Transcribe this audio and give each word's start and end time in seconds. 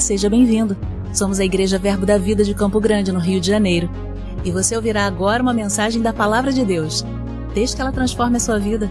Seja 0.00 0.28
bem-vindo. 0.28 0.76
Somos 1.12 1.40
a 1.40 1.44
Igreja 1.44 1.78
Verbo 1.78 2.04
da 2.04 2.18
Vida 2.18 2.44
de 2.44 2.54
Campo 2.54 2.78
Grande, 2.78 3.10
no 3.10 3.18
Rio 3.18 3.40
de 3.40 3.46
Janeiro. 3.46 3.90
E 4.44 4.50
você 4.50 4.76
ouvirá 4.76 5.06
agora 5.06 5.42
uma 5.42 5.54
mensagem 5.54 6.02
da 6.02 6.12
Palavra 6.12 6.52
de 6.52 6.64
Deus. 6.64 7.04
Desde 7.54 7.74
que 7.74 7.82
ela 7.82 7.90
transforme 7.90 8.36
a 8.36 8.40
sua 8.40 8.58
vida. 8.58 8.90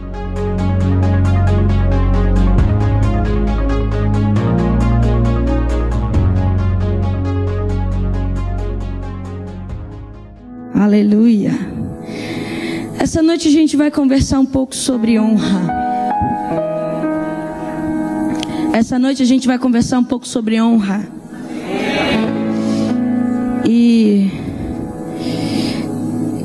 Aleluia. 10.73 11.51
Essa 12.99 13.21
noite 13.21 13.47
a 13.47 13.51
gente 13.51 13.77
vai 13.77 13.91
conversar 13.91 14.39
um 14.39 14.45
pouco 14.45 14.75
sobre 14.75 15.19
honra. 15.19 15.74
Essa 18.75 18.99
noite 18.99 19.23
a 19.23 19.25
gente 19.25 19.47
vai 19.47 19.57
conversar 19.57 19.99
um 19.99 20.03
pouco 20.03 20.27
sobre 20.27 20.61
honra. 20.61 21.07
E 23.65 24.29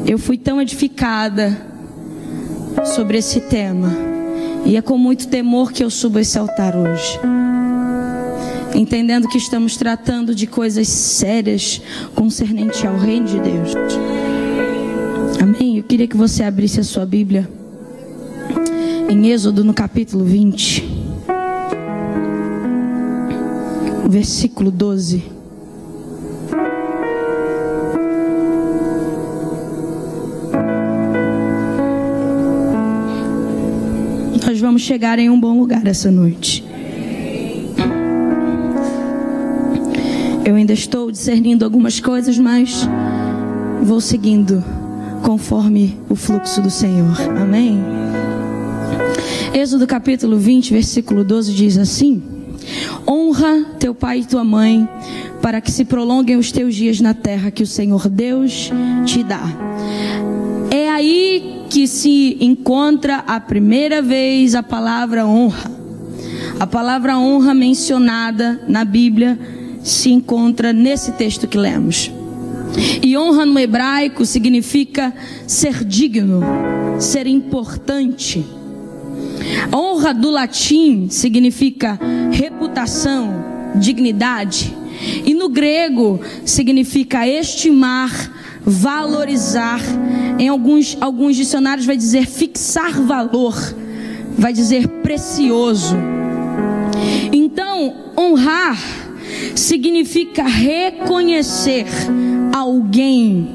eu 0.06 0.16
fui 0.16 0.38
tão 0.38 0.62
edificada 0.62 1.60
sobre 2.84 3.18
esse 3.18 3.40
tema. 3.40 3.90
E 4.64 4.76
é 4.76 4.80
com 4.80 4.96
muito 4.96 5.26
temor 5.26 5.72
que 5.72 5.82
eu 5.82 5.90
subo 5.90 6.20
esse 6.20 6.38
altar 6.38 6.76
hoje. 6.76 7.18
Entendendo 8.76 9.26
que 9.26 9.36
estamos 9.36 9.76
tratando 9.76 10.32
de 10.32 10.46
coisas 10.46 10.86
sérias 10.86 11.82
concernente 12.14 12.86
ao 12.86 12.96
reino 12.96 13.26
de 13.26 13.40
Deus. 13.40 13.72
Amém? 15.42 15.78
Eu 15.78 15.82
queria 15.82 16.06
que 16.06 16.16
você 16.16 16.44
abrisse 16.44 16.78
a 16.78 16.84
sua 16.84 17.04
Bíblia 17.04 17.50
em 19.08 19.32
Êxodo 19.32 19.64
no 19.64 19.74
capítulo 19.74 20.24
20. 20.24 20.89
Versículo 24.10 24.72
12. 24.72 25.22
Nós 34.44 34.60
vamos 34.60 34.82
chegar 34.82 35.18
em 35.20 35.30
um 35.30 35.38
bom 35.38 35.56
lugar 35.56 35.86
essa 35.86 36.10
noite. 36.10 36.64
Eu 40.44 40.56
ainda 40.56 40.72
estou 40.72 41.12
discernindo 41.12 41.64
algumas 41.64 42.00
coisas, 42.00 42.36
mas 42.36 42.88
vou 43.80 44.00
seguindo 44.00 44.64
conforme 45.22 45.96
o 46.08 46.16
fluxo 46.16 46.60
do 46.60 46.70
Senhor. 46.70 47.16
Amém? 47.40 47.78
Êxodo 49.54 49.86
capítulo 49.86 50.36
20, 50.36 50.72
versículo 50.72 51.22
12 51.22 51.52
diz 51.52 51.78
assim: 51.78 52.39
Honra 53.06 53.64
teu 53.78 53.94
pai 53.94 54.20
e 54.20 54.24
tua 54.24 54.44
mãe, 54.44 54.88
para 55.40 55.60
que 55.60 55.70
se 55.70 55.84
prolonguem 55.84 56.36
os 56.36 56.52
teus 56.52 56.74
dias 56.74 57.00
na 57.00 57.14
terra 57.14 57.50
que 57.50 57.62
o 57.62 57.66
Senhor 57.66 58.08
Deus 58.08 58.70
te 59.04 59.22
dá. 59.22 59.42
É 60.70 60.88
aí 60.88 61.64
que 61.68 61.86
se 61.86 62.36
encontra 62.40 63.24
a 63.26 63.40
primeira 63.40 64.02
vez 64.02 64.54
a 64.54 64.62
palavra 64.62 65.26
honra. 65.26 65.70
A 66.58 66.66
palavra 66.66 67.18
honra 67.18 67.54
mencionada 67.54 68.60
na 68.68 68.84
Bíblia 68.84 69.38
se 69.82 70.10
encontra 70.10 70.72
nesse 70.72 71.12
texto 71.12 71.48
que 71.48 71.56
lemos. 71.56 72.10
E 73.02 73.16
honra 73.16 73.46
no 73.46 73.58
hebraico 73.58 74.24
significa 74.24 75.12
ser 75.46 75.84
digno, 75.84 76.40
ser 76.98 77.26
importante. 77.26 78.44
Honra 79.74 80.12
do 80.12 80.30
latim 80.30 81.08
significa 81.08 81.98
reputação, 82.30 83.44
dignidade. 83.76 84.76
E 85.24 85.32
no 85.32 85.48
grego 85.48 86.20
significa 86.44 87.26
estimar, 87.26 88.10
valorizar. 88.62 89.80
Em 90.38 90.48
alguns, 90.48 90.96
alguns 91.00 91.36
dicionários 91.36 91.86
vai 91.86 91.96
dizer 91.96 92.26
fixar 92.26 93.00
valor, 93.02 93.56
vai 94.36 94.52
dizer 94.52 94.86
precioso. 95.02 95.96
Então, 97.32 98.12
honrar 98.16 98.78
significa 99.54 100.42
reconhecer 100.44 101.86
alguém. 102.52 103.48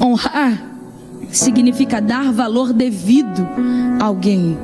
Honrar 0.00 0.67
significa 1.30 2.00
dar 2.00 2.32
valor 2.32 2.72
devido 2.72 3.46
a 4.00 4.04
alguém. 4.04 4.56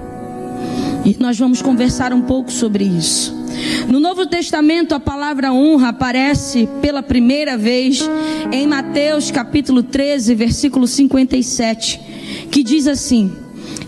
E 1.05 1.17
nós 1.21 1.39
vamos 1.39 1.61
conversar 1.61 2.13
um 2.13 2.23
pouco 2.23 2.51
sobre 2.51 2.85
isso. 2.85 3.45
No 3.89 4.01
Novo 4.01 4.27
Testamento, 4.27 4.95
a 4.95 5.01
palavra 5.01 5.53
honra 5.53 5.89
aparece 5.89 6.69
pela 6.81 7.03
primeira 7.03 7.57
vez 7.57 8.09
em 8.51 8.67
Mateus 8.67 9.31
capítulo 9.31 9.83
13, 9.83 10.35
versículo 10.35 10.87
57, 10.87 12.01
que 12.51 12.63
diz 12.63 12.87
assim: 12.87 13.31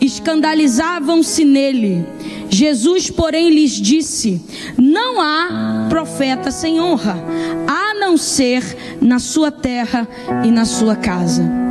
Escandalizavam-se 0.01 1.45
nele. 1.45 2.05
Jesus, 2.49 3.11
porém, 3.11 3.51
lhes 3.51 3.73
disse: 3.73 4.41
Não 4.77 5.21
há 5.21 5.87
profeta 5.89 6.51
sem 6.51 6.81
honra, 6.81 7.17
a 7.67 7.95
não 7.95 8.17
ser 8.17 8.63
na 9.01 9.19
sua 9.19 9.51
terra 9.51 10.07
e 10.45 10.51
na 10.51 10.65
sua 10.65 10.95
casa 10.95 11.66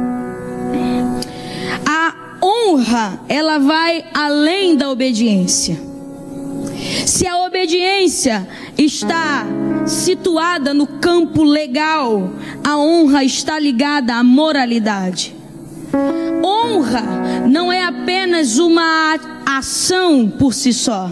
honra, 2.46 3.20
ela 3.28 3.58
vai 3.58 4.06
além 4.14 4.76
da 4.76 4.90
obediência. 4.92 5.80
Se 7.06 7.28
a 7.28 7.44
obediência 7.46 8.48
está 8.78 9.46
situada 9.88 10.74
no 10.74 10.86
campo 10.86 11.44
legal, 11.44 12.30
a 12.64 12.78
honra 12.78 13.24
está 13.24 13.60
ligada 13.60 14.16
à 14.16 14.24
moralidade. 14.24 15.36
Honra 16.44 17.48
não 17.50 17.72
é 17.72 17.84
apenas 17.84 18.60
uma 18.60 19.18
ação 19.46 20.30
por 20.30 20.54
si 20.54 20.74
só. 20.74 21.10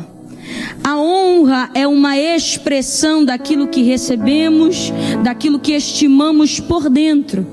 A 0.83 0.97
honra 0.97 1.69
é 1.73 1.87
uma 1.87 2.17
expressão 2.17 3.23
daquilo 3.23 3.67
que 3.67 3.81
recebemos, 3.81 4.91
daquilo 5.23 5.57
que 5.57 5.71
estimamos 5.71 6.59
por 6.59 6.89
dentro. 6.89 7.47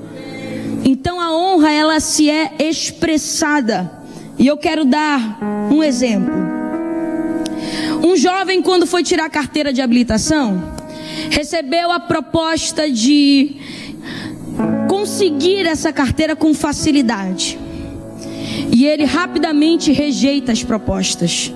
Então 1.01 1.19
a 1.19 1.35
honra 1.35 1.71
ela 1.71 1.99
se 1.99 2.29
é 2.29 2.51
expressada. 2.59 3.91
E 4.37 4.45
eu 4.45 4.55
quero 4.55 4.85
dar 4.85 5.39
um 5.71 5.81
exemplo. 5.81 6.31
Um 8.03 8.15
jovem 8.15 8.61
quando 8.61 8.85
foi 8.85 9.01
tirar 9.01 9.25
a 9.25 9.29
carteira 9.29 9.73
de 9.73 9.81
habilitação, 9.81 10.61
recebeu 11.31 11.91
a 11.91 11.99
proposta 11.99 12.87
de 12.87 13.55
conseguir 14.87 15.65
essa 15.65 15.91
carteira 15.91 16.35
com 16.35 16.53
facilidade. 16.53 17.57
E 18.71 18.85
ele 18.85 19.03
rapidamente 19.03 19.91
rejeita 19.91 20.51
as 20.51 20.63
propostas. 20.63 21.51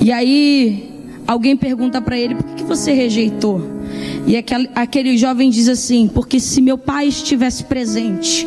E 0.00 0.12
aí 0.12 1.10
alguém 1.26 1.56
pergunta 1.56 2.00
para 2.00 2.16
ele: 2.16 2.36
"Por 2.36 2.54
que 2.54 2.62
você 2.62 2.92
rejeitou?" 2.92 3.77
E 4.28 4.36
aquele, 4.36 4.68
aquele 4.74 5.16
jovem 5.16 5.48
diz 5.48 5.68
assim: 5.68 6.06
Porque 6.06 6.38
se 6.38 6.60
meu 6.60 6.76
pai 6.76 7.08
estivesse 7.08 7.64
presente, 7.64 8.46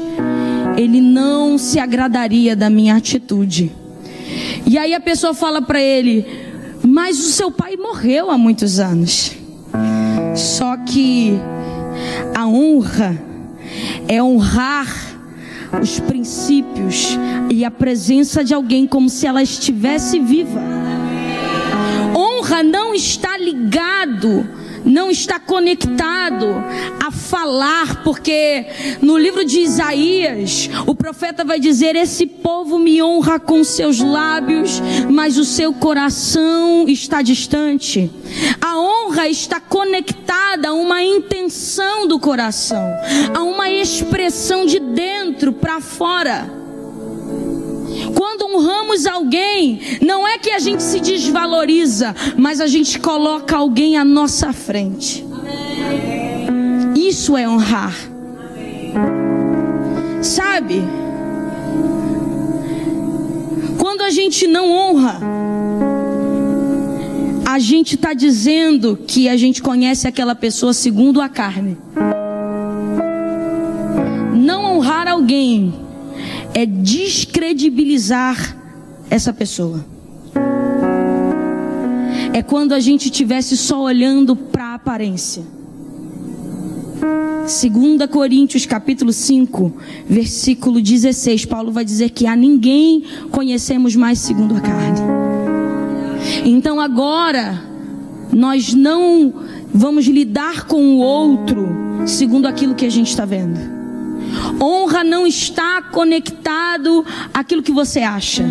ele 0.78 1.02
não 1.02 1.58
se 1.58 1.80
agradaria 1.80 2.56
da 2.56 2.69
minha 2.69 2.96
atitude. 2.96 3.72
E 4.68 4.78
aí 4.78 4.94
a 4.94 5.00
pessoa 5.00 5.34
fala 5.34 5.59
para 5.59 5.81
ele: 5.81 6.24
Mas 6.88 7.18
o 7.18 7.31
seu 7.31 7.50
pai 7.50 7.75
morreu 7.78 8.30
há 8.30 8.38
muitos 8.38 8.80
anos. 8.80 9.31
Só 10.36 10.78
que 10.78 11.34
a 12.36 12.46
honra 12.46 13.19
é 14.07 14.22
honrar 14.22 14.88
os 15.81 16.00
princípios 16.00 17.18
e 17.50 17.66
a 17.66 17.72
presença 17.72 18.44
de 18.44 18.54
alguém 18.54 18.86
como 18.86 19.10
se 19.10 19.25
ela 19.25 19.42
estivesse 19.42 20.19
viva. 20.19 20.62
Honra 22.16 22.62
não 22.62 22.94
está 22.94 23.36
ligado 23.36 24.61
não 24.86 25.10
está 25.10 25.39
conectado 25.39 26.48
a 27.00 27.12
falar, 27.12 28.04
porque 28.04 28.66
no 29.01 29.18
livro 29.18 29.45
de 29.45 29.60
Isaías, 29.60 30.69
o 30.86 30.95
profeta 30.95 31.44
vai 31.44 31.60
dizer: 31.60 31.95
Esse 31.95 32.25
povo 32.25 32.80
me 32.80 33.01
honra 33.01 33.39
com 33.39 33.63
seus 33.63 34.00
lábios, 34.00 34.81
mas 35.10 35.38
o 35.38 35.45
seu 35.45 35.74
coração 35.74 36.86
está 36.88 37.22
distante. 37.22 38.12
A 38.62 38.80
honra 38.80 39.28
está 39.28 39.60
conectada 39.60 40.69
a 40.69 40.74
uma 40.74 41.04
intenção 41.04 42.07
do 42.07 42.19
coração, 42.19 42.84
a 43.34 43.44
uma 43.44 43.69
expressão 43.69 44.66
de 44.66 44.80
dentro 44.80 45.51
para 45.54 45.80
fora. 45.80 46.61
Honramos 48.53 49.07
alguém, 49.07 49.80
não 50.01 50.27
é 50.27 50.38
que 50.38 50.51
a 50.51 50.59
gente 50.59 50.83
se 50.83 51.00
desvaloriza, 51.00 52.13
mas 52.38 52.59
a 52.59 52.68
gente 52.68 53.00
coloca 53.00 53.56
alguém 53.56 53.98
à 53.98 54.03
nossa 54.03 54.51
frente. 54.51 55.25
Isso 56.94 57.38
é 57.38 57.48
honrar. 57.48 57.95
Sabe? 60.21 60.83
Quando 63.80 64.01
a 64.01 64.09
gente 64.09 64.45
não 64.48 64.69
honra, 64.69 65.21
a 67.45 67.57
gente 67.57 67.95
está 67.95 68.13
dizendo 68.13 69.00
que 69.07 69.30
a 69.30 69.38
gente 69.38 69.62
conhece 69.62 70.09
aquela 70.09 70.36
pessoa 70.36 70.74
segundo 70.74 71.21
a 71.21 71.30
carne. 71.30 71.77
Não 74.36 74.75
honrar 74.75 75.07
alguém 75.07 75.74
é 76.53 76.65
descredibilizar 76.65 78.57
essa 79.09 79.33
pessoa. 79.33 79.86
É 82.33 82.42
quando 82.42 82.74
a 82.74 82.80
gente 82.80 83.06
estivesse 83.06 83.57
só 83.57 83.81
olhando 83.83 84.36
para 84.36 84.65
a 84.65 84.74
aparência. 84.75 85.44
2 87.42 88.09
Coríntios 88.09 88.65
capítulo 88.65 89.12
5, 89.12 89.74
versículo 90.07 90.81
16, 90.81 91.45
Paulo 91.45 91.71
vai 91.71 91.83
dizer 91.83 92.12
que 92.12 92.25
a 92.25 92.36
ninguém 92.36 93.03
conhecemos 93.31 93.95
mais 93.95 94.19
segundo 94.19 94.56
a 94.56 94.62
carne. 94.62 95.01
Então 96.45 96.80
agora 96.80 97.62
nós 98.31 98.74
não 98.74 99.33
vamos 99.74 100.06
lidar 100.06 100.65
com 100.65 100.95
o 100.95 100.98
outro 101.00 101.68
segundo 102.06 102.45
aquilo 102.45 102.75
que 102.75 102.86
a 102.86 102.92
gente 102.92 103.09
está 103.09 103.25
vendo. 103.25 103.81
Honra 104.61 105.03
não 105.03 105.25
está 105.25 105.81
conectado 105.81 107.05
àquilo 107.33 107.63
que 107.63 107.71
você 107.71 108.01
acha. 108.01 108.43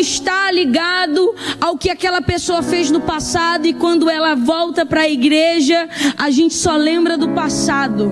está 0.00 0.50
ligado 0.50 1.34
ao 1.60 1.76
que 1.76 1.90
aquela 1.90 2.20
pessoa 2.22 2.62
fez 2.62 2.90
no 2.90 3.00
passado 3.00 3.66
e 3.66 3.72
quando 3.72 4.08
ela 4.10 4.34
volta 4.34 4.84
para 4.84 5.02
a 5.02 5.08
igreja, 5.08 5.88
a 6.16 6.30
gente 6.30 6.54
só 6.54 6.76
lembra 6.76 7.16
do 7.16 7.28
passado. 7.28 8.10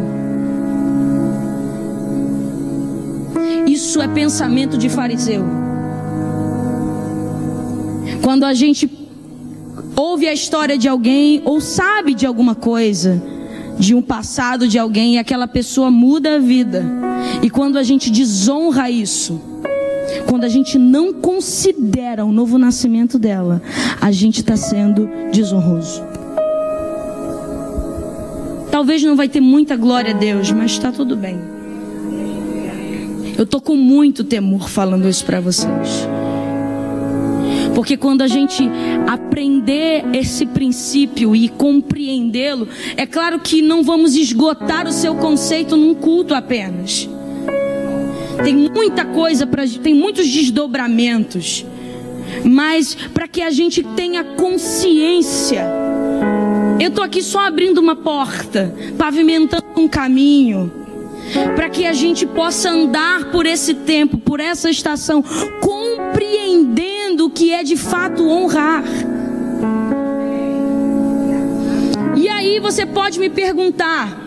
Isso 3.67 4.01
é 4.01 4.09
pensamento 4.09 4.77
de 4.79 4.89
fariseu. 4.89 5.45
Quando 8.23 8.45
a 8.45 8.53
gente 8.53 8.87
ouve 9.99 10.29
a 10.29 10.33
história 10.33 10.79
de 10.79 10.89
alguém 10.89 11.43
ou 11.45 11.61
sabe 11.61 12.15
de 12.15 12.25
alguma 12.25 12.55
coisa, 12.55 13.21
de 13.77 13.95
um 13.95 14.01
passado 14.01 14.69
de 14.69 14.79
alguém 14.79 15.15
e 15.15 15.19
aquela 15.19 15.49
pessoa 15.49 15.91
muda 15.91 16.37
a 16.37 16.39
vida. 16.39 16.85
E 17.43 17.51
quando 17.51 17.77
a 17.77 17.83
gente 17.83 18.09
desonra 18.09 18.89
isso, 18.89 19.41
quando 20.29 20.45
a 20.45 20.49
gente 20.49 20.79
não 20.79 21.13
considera 21.13 22.25
o 22.25 22.31
novo 22.31 22.59
nascimento 22.59 23.19
dela, 23.19 23.61
a 24.01 24.13
gente 24.13 24.41
está 24.41 24.57
sendo 24.57 25.09
desonroso. 25.33 26.03
Talvez 28.71 29.03
não 29.03 29.17
vai 29.17 29.29
ter 29.29 29.41
muita 29.41 29.77
glória 29.77 30.15
a 30.15 30.17
Deus, 30.17 30.53
mas 30.53 30.73
está 30.73 30.93
tudo 30.93 31.17
bem. 31.17 31.39
Eu 33.37 33.47
tô 33.47 33.61
com 33.61 33.75
muito 33.77 34.23
temor 34.23 34.69
falando 34.69 35.09
isso 35.09 35.25
para 35.25 35.41
vocês. 35.41 36.09
Porque 37.79 37.97
quando 37.97 38.23
a 38.23 38.27
gente 38.27 38.69
aprender 39.07 40.05
esse 40.13 40.45
princípio 40.45 41.37
e 41.37 41.49
compreendê-lo, 41.49 42.67
é 42.97 43.07
claro 43.07 43.39
que 43.39 43.63
não 43.63 43.85
vamos 43.85 44.17
esgotar 44.17 44.85
o 44.89 44.91
seu 44.91 45.15
conceito 45.15 45.77
num 45.77 45.95
culto 45.95 46.35
apenas. 46.35 47.09
Tem 48.43 48.53
muita 48.53 49.05
coisa 49.05 49.47
para, 49.47 49.63
tem 49.65 49.95
muitos 49.95 50.29
desdobramentos. 50.29 51.65
Mas 52.45 52.97
para 53.15 53.29
que 53.29 53.43
a 53.43 53.51
gente 53.53 53.85
tenha 53.95 54.25
consciência, 54.25 55.65
eu 56.81 56.91
tô 56.91 57.01
aqui 57.01 57.23
só 57.23 57.47
abrindo 57.47 57.79
uma 57.79 57.95
porta, 57.95 58.75
pavimentando 58.99 59.67
um 59.77 59.87
caminho, 59.87 60.73
para 61.55 61.71
que 61.71 61.87
a 61.87 61.93
gente 61.93 62.27
possa 62.27 62.71
andar 62.71 63.31
por 63.31 63.47
esse 63.47 63.73
tempo, 63.73 64.19
por 64.19 64.41
essa 64.41 64.69
estação, 64.69 65.23
compreendendo 65.61 66.98
o 67.29 67.31
que 67.31 67.53
é 67.53 67.63
de 67.63 67.77
fato 67.77 68.27
honrar. 68.27 68.83
E 72.17 72.27
aí 72.27 72.59
você 72.59 72.87
pode 72.87 73.21
me 73.21 73.29
perguntar: 73.29 74.19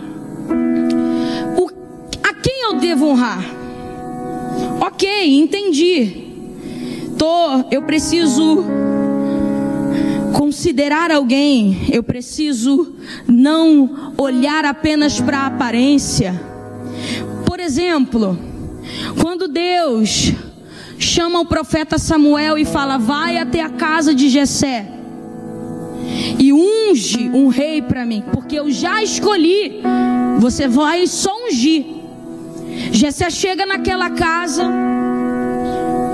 o, 1.58 1.68
a 2.22 2.32
quem 2.34 2.62
eu 2.66 2.74
devo 2.74 3.06
honrar? 3.06 3.44
Ok, 4.80 5.36
entendi. 5.36 6.22
Tô, 7.18 7.64
eu 7.72 7.82
preciso 7.82 8.64
considerar 10.32 11.10
alguém, 11.10 11.86
eu 11.90 12.04
preciso 12.04 12.94
não 13.26 14.14
olhar 14.16 14.64
apenas 14.64 15.20
para 15.20 15.38
a 15.38 15.46
aparência. 15.46 16.40
Por 17.44 17.58
exemplo, 17.58 18.38
quando 19.20 19.48
Deus 19.48 20.32
chama 21.02 21.40
o 21.40 21.46
profeta 21.46 21.98
Samuel 21.98 22.56
e 22.56 22.64
fala: 22.64 22.96
"Vai 22.96 23.38
até 23.38 23.60
a 23.60 23.68
casa 23.68 24.14
de 24.14 24.28
Jessé 24.28 24.86
e 26.38 26.52
unge 26.52 27.30
um 27.32 27.48
rei 27.48 27.80
para 27.80 28.04
mim, 28.04 28.22
porque 28.32 28.58
eu 28.58 28.70
já 28.70 29.02
escolhi. 29.02 29.80
Você 30.38 30.66
vai 30.66 31.06
só 31.06 31.30
ungir. 31.46 31.84
Jessé 32.90 33.30
chega 33.30 33.64
naquela 33.64 34.10
casa. 34.10 34.64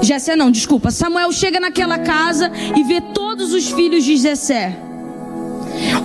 Jessé 0.02 0.36
não, 0.36 0.50
desculpa. 0.50 0.90
Samuel 0.90 1.32
chega 1.32 1.58
naquela 1.58 1.98
casa 1.98 2.50
e 2.76 2.84
vê 2.84 3.00
todos 3.00 3.52
os 3.52 3.70
filhos 3.70 4.04
de 4.04 4.16
Jessé. 4.16 4.76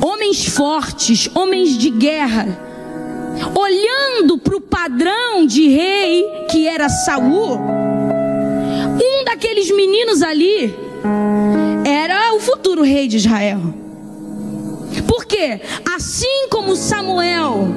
Homens 0.01 0.45
fortes, 0.45 1.30
homens 1.33 1.77
de 1.77 1.89
guerra. 1.89 2.47
Olhando 3.56 4.38
para 4.38 4.56
o 4.56 4.62
padrão 4.62 5.45
de 5.45 5.68
rei 5.68 6.24
que 6.50 6.68
era 6.68 6.88
Saul, 6.88 7.59
um 9.24 9.25
daqueles 9.25 9.72
meninos 9.72 10.22
ali 10.22 10.75
era 11.86 12.34
o 12.36 12.40
futuro 12.40 12.84
rei 12.84 13.08
de 13.08 13.18
Israel. 13.18 13.62
Porque 15.08 15.62
assim 15.96 16.48
como 16.50 16.75
Samuel 16.75 17.68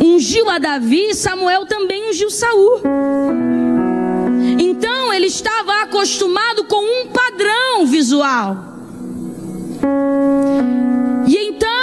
ungiu 0.00 0.48
a 0.50 0.58
Davi, 0.58 1.14
Samuel 1.14 1.66
também 1.66 2.10
ungiu 2.10 2.30
Saul. 2.30 2.82
Então 4.58 5.12
ele 5.12 5.26
estava 5.26 5.82
acostumado 5.82 6.64
com 6.64 6.84
um 6.84 7.06
padrão 7.08 7.86
visual. 7.86 8.56
E 11.26 11.36
então 11.36 11.73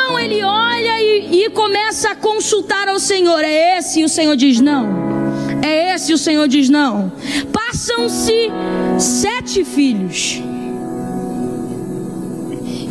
e 1.46 1.50
começa 1.50 2.12
a 2.12 2.16
consultar 2.16 2.88
ao 2.88 3.00
Senhor. 3.00 3.44
É 3.44 3.78
esse? 3.78 4.02
E 4.02 4.04
o 4.04 4.10
Senhor 4.10 4.36
diz: 4.36 4.60
Não. 4.60 4.88
É 5.64 5.96
esse? 5.96 6.12
E 6.12 6.16
o 6.16 6.18
Senhor 6.18 6.48
diz: 6.48 6.70
Não. 6.70 7.12
Passam-se 7.52 8.52
sete 9.00 9.64
filhos. 9.64 10.42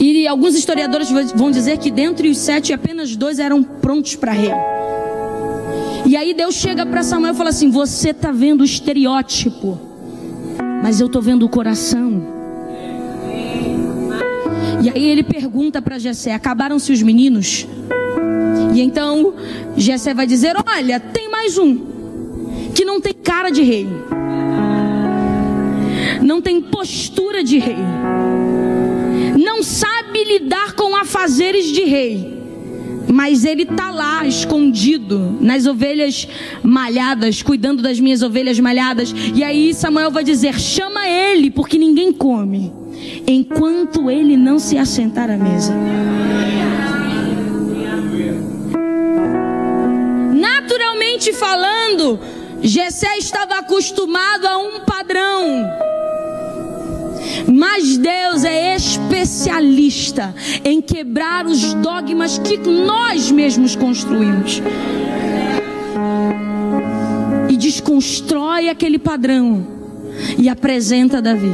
E 0.00 0.26
alguns 0.26 0.54
historiadores 0.54 1.08
vão 1.34 1.50
dizer 1.50 1.78
que 1.78 1.90
dentre 1.90 2.28
os 2.28 2.38
sete, 2.38 2.72
apenas 2.72 3.14
dois 3.14 3.38
eram 3.38 3.62
prontos 3.62 4.16
para 4.16 4.32
rei. 4.32 4.50
E 6.06 6.16
aí 6.16 6.34
Deus 6.34 6.54
chega 6.54 6.84
para 6.84 7.02
Samuel 7.02 7.34
e 7.34 7.36
fala 7.36 7.50
assim: 7.50 7.70
Você 7.70 8.10
está 8.10 8.32
vendo 8.32 8.62
o 8.62 8.64
estereótipo, 8.64 9.78
mas 10.82 11.00
eu 11.00 11.06
estou 11.06 11.22
vendo 11.22 11.44
o 11.44 11.48
coração. 11.48 12.40
E 14.82 14.88
aí 14.88 15.04
ele 15.04 15.22
pergunta 15.22 15.80
para 15.80 15.98
Jessé: 15.98 16.34
Acabaram-se 16.34 16.90
os 16.90 17.02
meninos? 17.02 17.66
E 18.74 18.80
então 18.80 19.34
Jessé 19.76 20.14
vai 20.14 20.26
dizer: 20.26 20.54
Olha, 20.56 21.00
tem 21.00 21.30
mais 21.30 21.58
um 21.58 21.78
que 22.74 22.84
não 22.84 23.00
tem 23.00 23.12
cara 23.12 23.50
de 23.50 23.62
rei, 23.62 23.88
não 26.22 26.40
tem 26.40 26.60
postura 26.60 27.42
de 27.42 27.58
rei, 27.58 27.76
não 29.42 29.62
sabe 29.62 30.24
lidar 30.24 30.74
com 30.74 30.96
afazeres 30.96 31.66
de 31.66 31.84
rei 31.84 32.40
mas 33.12 33.44
ele 33.44 33.62
está 33.62 33.90
lá 33.90 34.24
escondido 34.24 35.36
nas 35.40 35.66
ovelhas 35.66 36.28
malhadas, 36.62 37.42
cuidando 37.42 37.82
das 37.82 37.98
minhas 37.98 38.22
ovelhas 38.22 38.58
malhadas. 38.60 39.12
E 39.34 39.42
aí 39.42 39.74
Samuel 39.74 40.10
vai 40.10 40.22
dizer: 40.22 40.58
chama 40.58 41.08
ele, 41.08 41.50
porque 41.50 41.76
ninguém 41.76 42.12
come, 42.12 42.72
enquanto 43.26 44.10
ele 44.10 44.36
não 44.36 44.58
se 44.58 44.78
assentar 44.78 45.28
à 45.28 45.36
mesa. 45.36 45.74
Naturalmente 51.20 51.32
falando, 51.34 52.18
Jessé 52.62 53.18
estava 53.18 53.58
acostumado 53.58 54.46
a 54.46 54.56
um 54.56 54.80
padrão. 54.80 55.70
Mas 57.46 57.98
Deus 57.98 58.42
é 58.42 58.74
especialista 58.74 60.34
em 60.64 60.80
quebrar 60.80 61.44
os 61.44 61.74
dogmas 61.74 62.38
que 62.38 62.56
nós 62.56 63.30
mesmos 63.30 63.76
construímos. 63.76 64.62
E 67.50 67.56
desconstrói 67.58 68.70
aquele 68.70 68.98
padrão 68.98 69.66
e 70.38 70.48
apresenta 70.48 71.20
Davi. 71.20 71.52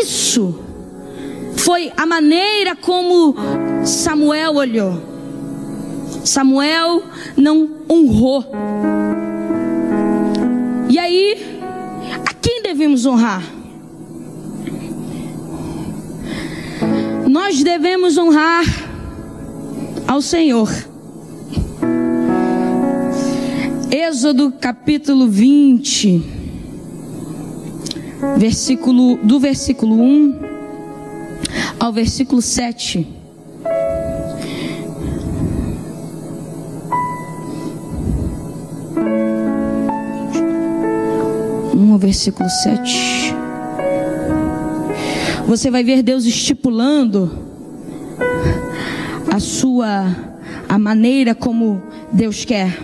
Isso 0.00 0.60
foi 1.56 1.90
a 1.96 2.06
maneira 2.06 2.76
como 2.76 3.34
Samuel 3.84 4.54
olhou. 4.54 5.09
Samuel 6.24 7.02
não 7.36 7.68
honrou. 7.88 8.44
E 10.88 10.98
aí 10.98 11.50
devemos 12.80 13.04
honrar? 13.04 13.42
Nós 17.28 17.62
devemos 17.62 18.16
honrar 18.16 18.64
ao 20.06 20.22
Senhor. 20.22 20.68
Êxodo 23.90 24.52
capítulo 24.52 25.28
20, 25.28 26.22
versículo, 28.36 29.16
do 29.16 29.40
versículo 29.40 30.00
1 30.00 30.40
ao 31.78 31.92
versículo 31.92 32.40
7. 32.40 33.19
Versículo 42.00 42.48
7. 42.48 43.34
Você 45.46 45.70
vai 45.70 45.84
ver 45.84 46.02
Deus 46.02 46.24
estipulando 46.24 47.30
a 49.30 49.38
sua 49.38 50.06
a 50.68 50.78
maneira 50.78 51.34
como 51.34 51.82
Deus 52.12 52.44
quer. 52.44 52.78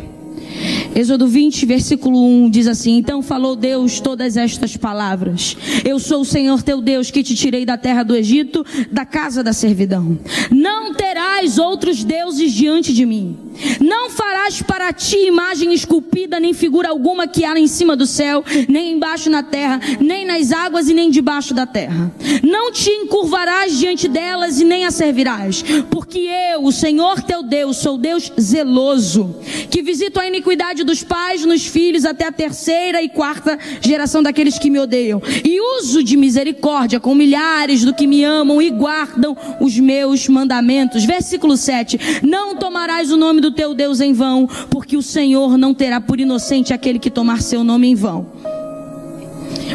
Êxodo 0.94 1.28
20, 1.28 1.66
versículo 1.66 2.18
1 2.46 2.50
diz 2.50 2.66
assim: 2.66 2.96
Então 2.96 3.22
falou 3.22 3.54
Deus 3.54 4.00
todas 4.00 4.36
estas 4.36 4.76
palavras: 4.76 5.56
Eu 5.84 5.98
sou 5.98 6.22
o 6.22 6.24
Senhor 6.24 6.62
teu 6.62 6.80
Deus 6.80 7.10
que 7.10 7.22
te 7.22 7.34
tirei 7.34 7.64
da 7.64 7.76
terra 7.76 8.02
do 8.02 8.16
Egito, 8.16 8.64
da 8.90 9.04
casa 9.04 9.42
da 9.42 9.52
servidão. 9.52 10.18
Não 10.50 10.94
terás 10.94 11.58
outros 11.58 12.02
deuses 12.02 12.52
diante 12.52 12.92
de 12.92 13.06
mim. 13.06 13.45
Não 13.80 14.10
farás 14.10 14.62
para 14.62 14.92
ti 14.92 15.16
imagem 15.26 15.72
esculpida, 15.72 16.40
nem 16.40 16.52
figura 16.52 16.88
alguma 16.88 17.26
que 17.26 17.44
há 17.44 17.58
em 17.58 17.66
cima 17.66 17.96
do 17.96 18.06
céu, 18.06 18.44
nem 18.68 18.92
embaixo 18.92 19.30
na 19.30 19.42
terra, 19.42 19.80
nem 20.00 20.24
nas 20.24 20.52
águas 20.52 20.88
e 20.88 20.94
nem 20.94 21.10
debaixo 21.10 21.54
da 21.54 21.66
terra. 21.66 22.12
Não 22.42 22.72
te 22.72 22.90
encurvarás 22.90 23.78
diante 23.78 24.08
delas 24.08 24.60
e 24.60 24.64
nem 24.64 24.84
a 24.84 24.90
servirás, 24.90 25.64
porque 25.90 26.28
eu, 26.52 26.64
o 26.64 26.72
Senhor 26.72 27.22
teu 27.22 27.42
Deus, 27.42 27.78
sou 27.78 27.98
Deus 27.98 28.32
zeloso, 28.40 29.36
que 29.70 29.82
visito 29.82 30.20
a 30.20 30.26
iniquidade 30.26 30.84
dos 30.84 31.02
pais 31.02 31.44
nos 31.44 31.66
filhos 31.66 32.04
até 32.04 32.26
a 32.26 32.32
terceira 32.32 33.02
e 33.02 33.08
quarta 33.08 33.58
geração 33.80 34.22
daqueles 34.22 34.58
que 34.58 34.70
me 34.70 34.78
odeiam, 34.78 35.22
e 35.44 35.60
uso 35.78 36.02
de 36.02 36.16
misericórdia 36.16 37.00
com 37.00 37.14
milhares 37.14 37.84
do 37.84 37.94
que 37.94 38.06
me 38.06 38.24
amam 38.24 38.60
e 38.60 38.70
guardam 38.70 39.36
os 39.60 39.78
meus 39.78 40.28
mandamentos. 40.28 41.04
Versículo 41.04 41.56
7: 41.56 41.98
Não 42.22 42.56
tomarás 42.56 43.10
o 43.10 43.16
nome 43.16 43.40
do 43.40 43.45
teu 43.50 43.74
Deus 43.74 44.00
em 44.00 44.12
vão, 44.12 44.48
porque 44.70 44.96
o 44.96 45.02
Senhor 45.02 45.56
não 45.56 45.74
terá 45.74 46.00
por 46.00 46.20
inocente 46.20 46.72
aquele 46.72 46.98
que 46.98 47.10
tomar 47.10 47.42
seu 47.42 47.62
nome 47.64 47.88
em 47.88 47.94
vão. 47.94 48.26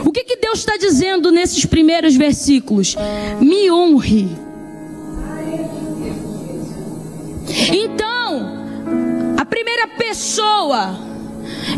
O 0.05 0.11
que, 0.11 0.23
que 0.23 0.37
Deus 0.37 0.59
está 0.59 0.77
dizendo 0.77 1.31
nesses 1.31 1.65
primeiros 1.65 2.15
versículos? 2.15 2.95
Me 3.39 3.69
honre. 3.71 4.29
Então, 7.71 8.63
a 9.37 9.45
primeira 9.45 9.87
pessoa, 9.87 10.97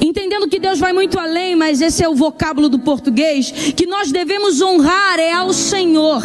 entendendo 0.01 0.47
que 0.47 0.59
Deus 0.59 0.79
vai 0.79 0.93
muito 0.93 1.19
além, 1.19 1.55
mas 1.55 1.81
esse 1.81 2.03
é 2.03 2.09
o 2.09 2.15
vocábulo 2.15 2.69
do 2.69 2.79
português, 2.79 3.51
que 3.75 3.85
nós 3.85 4.11
devemos 4.11 4.61
honrar 4.61 5.19
é 5.19 5.31
ao 5.31 5.51
Senhor. 5.53 6.21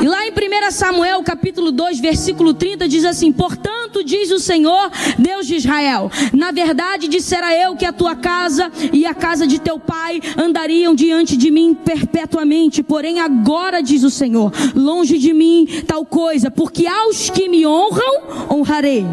E 0.00 0.06
lá 0.06 0.24
em 0.24 0.30
1 0.30 0.70
Samuel, 0.70 1.22
capítulo 1.24 1.72
2, 1.72 1.98
versículo 1.98 2.54
30, 2.54 2.86
diz 2.86 3.04
assim: 3.04 3.32
Portanto, 3.32 4.04
diz 4.04 4.30
o 4.30 4.38
Senhor, 4.38 4.90
Deus 5.18 5.46
de 5.46 5.56
Israel: 5.56 6.08
Na 6.32 6.52
verdade, 6.52 7.08
dissera 7.08 7.52
eu 7.52 7.74
que 7.74 7.84
a 7.84 7.92
tua 7.92 8.14
casa 8.14 8.70
e 8.92 9.04
a 9.04 9.12
casa 9.12 9.44
de 9.44 9.58
teu 9.58 9.78
pai 9.78 10.20
andariam 10.36 10.94
diante 10.94 11.36
de 11.36 11.50
mim 11.50 11.74
perpetuamente. 11.74 12.80
Porém, 12.80 13.18
agora, 13.18 13.82
diz 13.82 14.04
o 14.04 14.10
Senhor, 14.10 14.52
longe 14.74 15.18
de 15.18 15.32
mim 15.32 15.66
tal 15.86 16.04
coisa, 16.04 16.48
porque 16.48 16.86
aos 16.86 17.28
que 17.30 17.48
me 17.48 17.66
honram, 17.66 18.22
honrarei. 18.50 19.04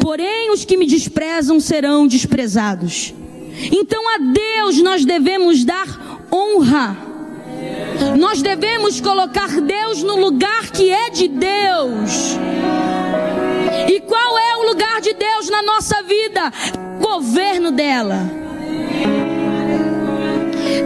Porém, 0.00 0.50
os 0.50 0.64
que 0.64 0.76
me 0.76 0.86
desprezam 0.86 1.58
serão 1.58 2.06
desprezados. 2.06 3.14
Então, 3.72 4.02
a 4.14 4.18
Deus 4.18 4.78
nós 4.82 5.06
devemos 5.06 5.64
dar 5.64 6.28
honra. 6.30 7.05
Nós 8.18 8.42
devemos 8.42 9.00
colocar 9.00 9.60
Deus 9.60 10.02
no 10.02 10.16
lugar 10.16 10.70
que 10.70 10.90
é 10.90 11.10
de 11.10 11.28
Deus. 11.28 12.36
E 13.88 14.00
qual 14.00 14.38
é 14.38 14.56
o 14.56 14.68
lugar 14.68 15.00
de 15.00 15.12
Deus 15.14 15.48
na 15.48 15.62
nossa 15.62 16.02
vida? 16.02 16.52
Governo 17.00 17.70
dela. 17.70 18.28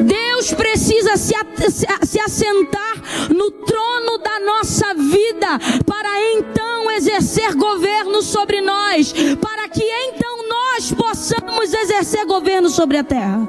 Deus 0.02 0.52
precisa 0.52 1.16
se, 1.16 1.34
se 2.02 2.20
assentar 2.20 2.94
no 3.34 3.50
trono 3.50 4.18
da 4.18 4.40
nossa 4.40 4.94
vida 4.94 5.58
para 5.86 6.20
então 6.32 6.90
exercer 6.92 7.54
governo 7.54 8.22
sobre 8.22 8.60
nós, 8.60 9.12
para 9.40 9.68
que 9.68 9.82
então 9.82 10.48
nós 10.48 10.92
possamos 10.92 11.72
exercer 11.72 12.26
governo 12.26 12.68
sobre 12.68 12.98
a 12.98 13.04
terra. 13.04 13.48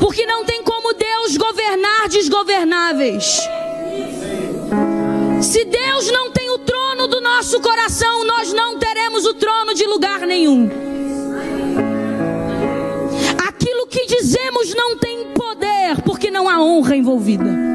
Porque 0.00 0.26
não 0.26 0.44
tem 0.44 0.62
como 0.62 0.94
Deus 0.94 1.36
governar 1.36 2.08
desgovernáveis. 2.08 3.40
Se 5.42 5.64
Deus 5.64 6.10
não 6.10 6.30
tem 6.30 6.50
o 6.50 6.58
trono 6.58 7.06
do 7.06 7.20
nosso 7.20 7.60
coração, 7.60 8.24
nós 8.24 8.52
não 8.52 8.78
teremos 8.78 9.24
o 9.24 9.34
trono 9.34 9.74
de 9.74 9.86
lugar 9.86 10.20
nenhum. 10.20 10.68
Aquilo 13.46 13.86
que 13.86 14.06
dizemos 14.06 14.74
não 14.74 14.96
tem 14.98 15.26
poder, 15.32 16.02
porque 16.04 16.30
não 16.30 16.48
há 16.48 16.60
honra 16.60 16.96
envolvida. 16.96 17.66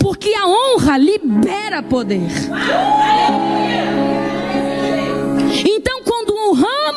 Porque 0.00 0.34
a 0.34 0.46
honra 0.46 0.96
libera 0.98 1.82
poder. 1.82 2.22
Então, 5.64 5.95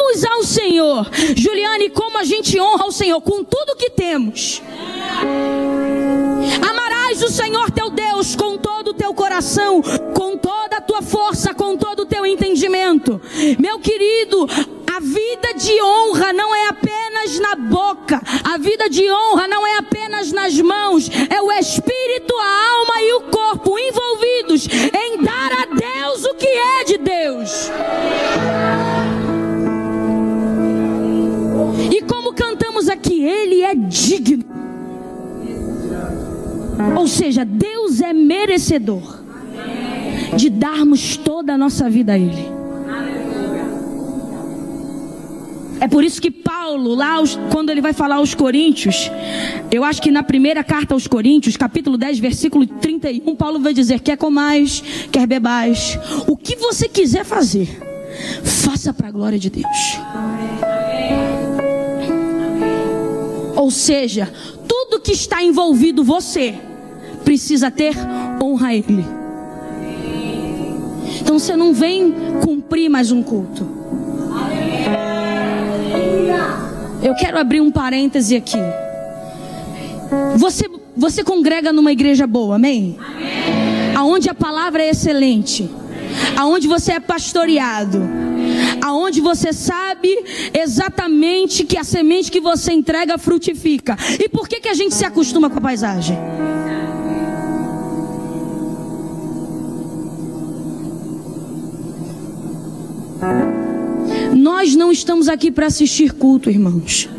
honramos 0.09 0.25
ao 0.25 0.43
Senhor, 0.43 1.07
Juliane, 1.35 1.89
como 1.89 2.17
a 2.17 2.23
gente 2.23 2.59
honra 2.59 2.85
ao 2.85 2.91
Senhor? 2.91 3.21
Com 3.21 3.43
tudo 3.43 3.75
que 3.75 3.89
temos. 3.89 4.61
Amarás 6.67 7.21
o 7.21 7.29
Senhor 7.29 7.69
teu 7.71 7.89
Deus 7.89 8.35
com 8.35 8.57
todo 8.57 8.89
o 8.89 8.93
teu 8.93 9.13
coração, 9.13 9.81
com 10.13 10.37
toda 10.37 10.77
a 10.77 10.81
tua 10.81 11.01
força, 11.01 11.53
com 11.53 11.77
todo 11.77 12.01
o 12.01 12.05
teu 12.05 12.25
entendimento. 12.25 13.21
Meu 13.59 13.79
querido, 13.79 14.47
a 14.95 14.99
vida 14.99 15.53
de 15.55 15.81
honra 15.81 16.33
não 16.33 16.55
é 16.55 16.67
apenas 16.67 17.39
na 17.39 17.55
boca, 17.55 18.21
a 18.43 18.57
vida 18.57 18.89
de 18.89 19.09
honra 19.11 19.47
não 19.47 19.65
é 19.65 19.77
apenas 19.77 20.31
nas 20.31 20.59
mãos, 20.59 21.09
é 21.29 21.41
o 21.41 21.51
espírito, 21.51 22.33
a 22.35 22.77
alma 22.77 23.01
e 23.01 23.13
o 23.13 23.21
corpo 23.21 23.77
envolvidos 23.77 24.67
em 24.67 25.21
dar 25.21 25.51
a 25.51 25.65
Deus 25.65 26.25
o 26.25 26.35
que 26.35 26.47
é 26.47 26.83
de 26.85 26.97
Deus. 26.97 27.69
E 31.99 32.03
como 32.03 32.33
cantamos 32.33 32.87
aqui, 32.87 33.21
Ele 33.21 33.61
é 33.61 33.75
digno. 33.75 34.45
Ou 36.97 37.05
seja, 37.09 37.43
Deus 37.43 37.99
é 37.99 38.13
merecedor 38.13 39.19
de 40.37 40.49
darmos 40.49 41.17
toda 41.17 41.55
a 41.55 41.57
nossa 41.57 41.89
vida 41.89 42.13
a 42.13 42.17
Ele. 42.17 42.59
É 45.81 45.89
por 45.89 46.05
isso 46.05 46.21
que 46.21 46.31
Paulo, 46.31 46.95
lá 46.95 47.15
quando 47.51 47.69
ele 47.69 47.81
vai 47.81 47.91
falar 47.91 48.15
aos 48.15 48.33
Coríntios, 48.33 49.11
eu 49.69 49.83
acho 49.83 50.01
que 50.01 50.11
na 50.11 50.23
primeira 50.23 50.63
carta 50.63 50.93
aos 50.93 51.05
Coríntios, 51.07 51.57
capítulo 51.57 51.97
10, 51.97 52.19
versículo 52.19 52.65
31, 52.65 53.35
Paulo 53.35 53.59
vai 53.59 53.73
dizer: 53.73 53.99
quer 53.99 54.17
comais, 54.17 54.81
quer 55.11 55.27
bebais, 55.27 55.97
o 56.27 56.37
que 56.37 56.55
você 56.55 56.87
quiser 56.87 57.25
fazer, 57.25 57.67
faça 58.43 58.93
para 58.93 59.07
a 59.07 59.11
glória 59.11 59.39
de 59.39 59.49
Deus. 59.49 59.99
Ou 63.69 63.71
seja, 63.71 64.27
tudo 64.67 64.99
que 64.99 65.11
está 65.11 65.43
envolvido 65.43 66.03
você 66.03 66.55
precisa 67.23 67.69
ter 67.69 67.93
honra 68.41 68.69
a 68.69 68.73
Ele. 68.73 69.05
Então 71.21 71.37
você 71.37 71.55
não 71.55 71.71
vem 71.71 72.11
cumprir 72.43 72.89
mais 72.89 73.11
um 73.11 73.21
culto. 73.21 73.69
Eu 77.03 77.13
quero 77.13 77.37
abrir 77.37 77.61
um 77.61 77.69
parêntese 77.69 78.35
aqui. 78.35 78.57
Você, 80.35 80.67
você 80.97 81.23
congrega 81.23 81.71
numa 81.71 81.91
igreja 81.91 82.25
boa, 82.25 82.55
amém? 82.55 82.97
amém? 82.99 83.95
Aonde 83.95 84.31
a 84.31 84.33
palavra 84.33 84.81
é 84.81 84.89
excelente, 84.89 85.69
aonde 86.35 86.67
você 86.67 86.93
é 86.93 86.99
pastoreado, 86.99 88.01
aonde 88.89 89.21
você 89.21 89.53
sabe 89.53 90.09
exatamente 90.53 91.63
que 91.63 91.77
a 91.77 91.83
semente 91.83 92.31
que 92.31 92.41
você 92.41 92.73
entrega 92.73 93.17
frutifica. 93.17 93.97
E 94.19 94.27
por 94.27 94.47
que, 94.47 94.59
que 94.59 94.67
a 94.69 94.73
gente 94.73 94.95
se 94.95 95.05
acostuma 95.05 95.49
com 95.49 95.57
a 95.57 95.61
paisagem? 95.61 96.17
Nós 104.35 104.75
não 104.75 104.91
estamos 104.91 105.27
aqui 105.27 105.51
para 105.51 105.67
assistir 105.67 106.13
culto, 106.13 106.49
irmãos. 106.49 107.09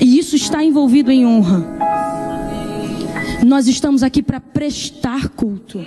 E 0.00 0.18
isso 0.18 0.36
está 0.36 0.62
envolvido 0.62 1.10
em 1.10 1.26
honra. 1.26 1.66
Nós 3.44 3.66
estamos 3.66 4.02
aqui 4.02 4.22
para 4.22 4.40
prestar 4.40 5.28
culto. 5.30 5.84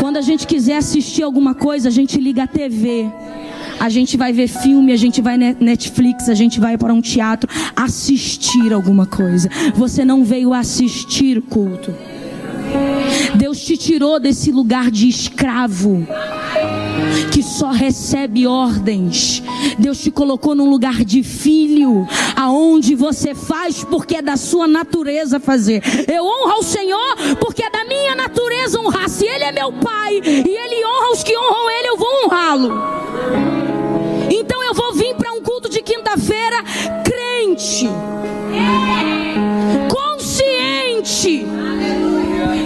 Quando 0.00 0.16
a 0.16 0.20
gente 0.20 0.46
quiser 0.46 0.76
assistir 0.76 1.22
alguma 1.22 1.54
coisa, 1.54 1.88
a 1.88 1.92
gente 1.92 2.18
liga 2.18 2.44
a 2.44 2.46
TV. 2.46 3.10
A 3.78 3.88
gente 3.88 4.16
vai 4.16 4.32
ver 4.32 4.46
filme, 4.48 4.92
a 4.92 4.96
gente 4.96 5.22
vai 5.22 5.38
Netflix, 5.38 6.28
a 6.28 6.34
gente 6.34 6.60
vai 6.60 6.76
para 6.76 6.92
um 6.92 7.00
teatro 7.00 7.48
assistir 7.74 8.72
alguma 8.72 9.06
coisa. 9.06 9.48
Você 9.74 10.04
não 10.04 10.22
veio 10.22 10.52
assistir 10.52 11.40
culto. 11.40 11.94
Deus 13.36 13.60
te 13.60 13.76
tirou 13.76 14.20
desse 14.20 14.50
lugar 14.50 14.90
de 14.90 15.08
escravo 15.08 16.06
que 17.32 17.42
só 17.42 17.70
recebe 17.70 18.46
ordens. 18.46 19.42
Deus 19.78 19.98
te 19.98 20.10
colocou 20.10 20.54
num 20.54 20.68
lugar 20.68 21.04
de 21.04 21.22
filho, 21.22 22.06
aonde 22.36 22.94
você 22.94 23.34
faz 23.34 23.84
porque 23.84 24.16
é 24.16 24.22
da 24.22 24.36
sua 24.36 24.66
natureza 24.66 25.40
fazer. 25.40 25.82
Eu 26.08 26.24
honro 26.24 26.52
ao 26.52 26.62
Senhor 26.62 27.16
porque 27.38 27.62
é 27.62 27.70
da 27.70 27.84
minha 27.84 28.14
natureza 28.14 28.80
honrar. 28.80 29.08
Se 29.08 29.26
Ele 29.26 29.44
é 29.44 29.52
meu 29.52 29.72
Pai 29.72 30.20
e 30.24 30.50
Ele 30.50 30.84
honra 30.84 31.12
os 31.12 31.22
que 31.22 31.36
honram 31.36 31.70
Ele, 31.70 31.88
eu 31.88 31.96
vou 31.96 32.24
honrá-lo. 32.24 32.72
Então 34.30 34.62
eu 34.62 34.74
vou 34.74 34.92
vir 34.94 35.14
para 35.16 35.32
um 35.32 35.42
culto 35.42 35.68
de 35.68 35.82
quinta-feira 35.82 36.62
crente, 37.04 37.88
consciente 39.88 41.44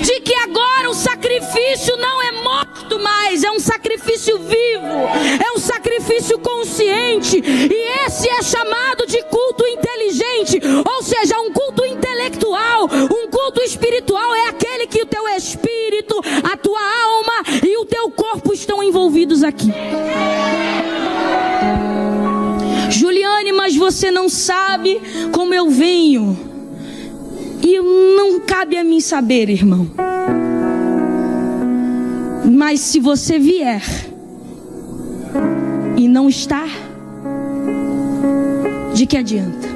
de 0.05 0.21
que 0.21 0.35
agora 0.35 0.91
o 0.91 0.95
sacrifício 0.95 1.97
não 1.97 2.23
é 2.23 2.33
morto 2.33 2.99
mais, 2.99 3.43
é 3.43 3.51
um 3.51 3.59
sacrifício 3.59 4.39
vivo, 4.39 4.87
é 5.43 5.57
um 5.57 5.59
sacrifício 5.59 6.39
consciente, 6.39 7.39
e 7.39 8.07
esse 8.07 8.29
é 8.29 8.43
chamado 8.43 9.07
de 9.07 9.23
culto 9.25 9.67
inteligente, 9.67 10.61
ou 10.85 11.03
seja, 11.03 11.41
um 11.41 11.51
culto 11.51 11.87
intelectual, 11.87 12.85
um 12.85 13.31
culto 13.31 13.63
espiritual 13.63 14.35
é 14.35 14.49
aquele 14.49 14.87
que 14.87 15.01
o 15.03 15.07
teu 15.07 15.27
espírito, 15.29 16.21
a 16.53 16.55
tua 16.55 16.81
alma 16.81 17.43
e 17.67 17.79
o 17.79 17.87
teu 17.87 18.11
corpo 18.11 18.53
estão 18.53 18.83
envolvidos 18.83 19.43
aqui. 19.43 19.73
Juliane, 22.91 23.53
mas 23.53 23.75
você 23.75 24.11
não 24.11 24.29
sabe 24.29 25.01
como 25.33 25.55
eu 25.55 25.71
venho. 25.71 26.44
E 27.67 27.81
não 27.81 28.41
cabe 28.41 28.77
a 28.77 28.85
mim 28.85 29.01
saber, 29.01 29.49
irmão. 29.49 29.91
Mas 32.45 32.81
se 32.81 33.01
você 33.01 33.39
vier 33.39 33.83
e 35.97 36.07
não 36.07 36.29
estar, 36.29 36.69
de 38.95 39.07
que 39.07 39.17
adianta? 39.17 39.67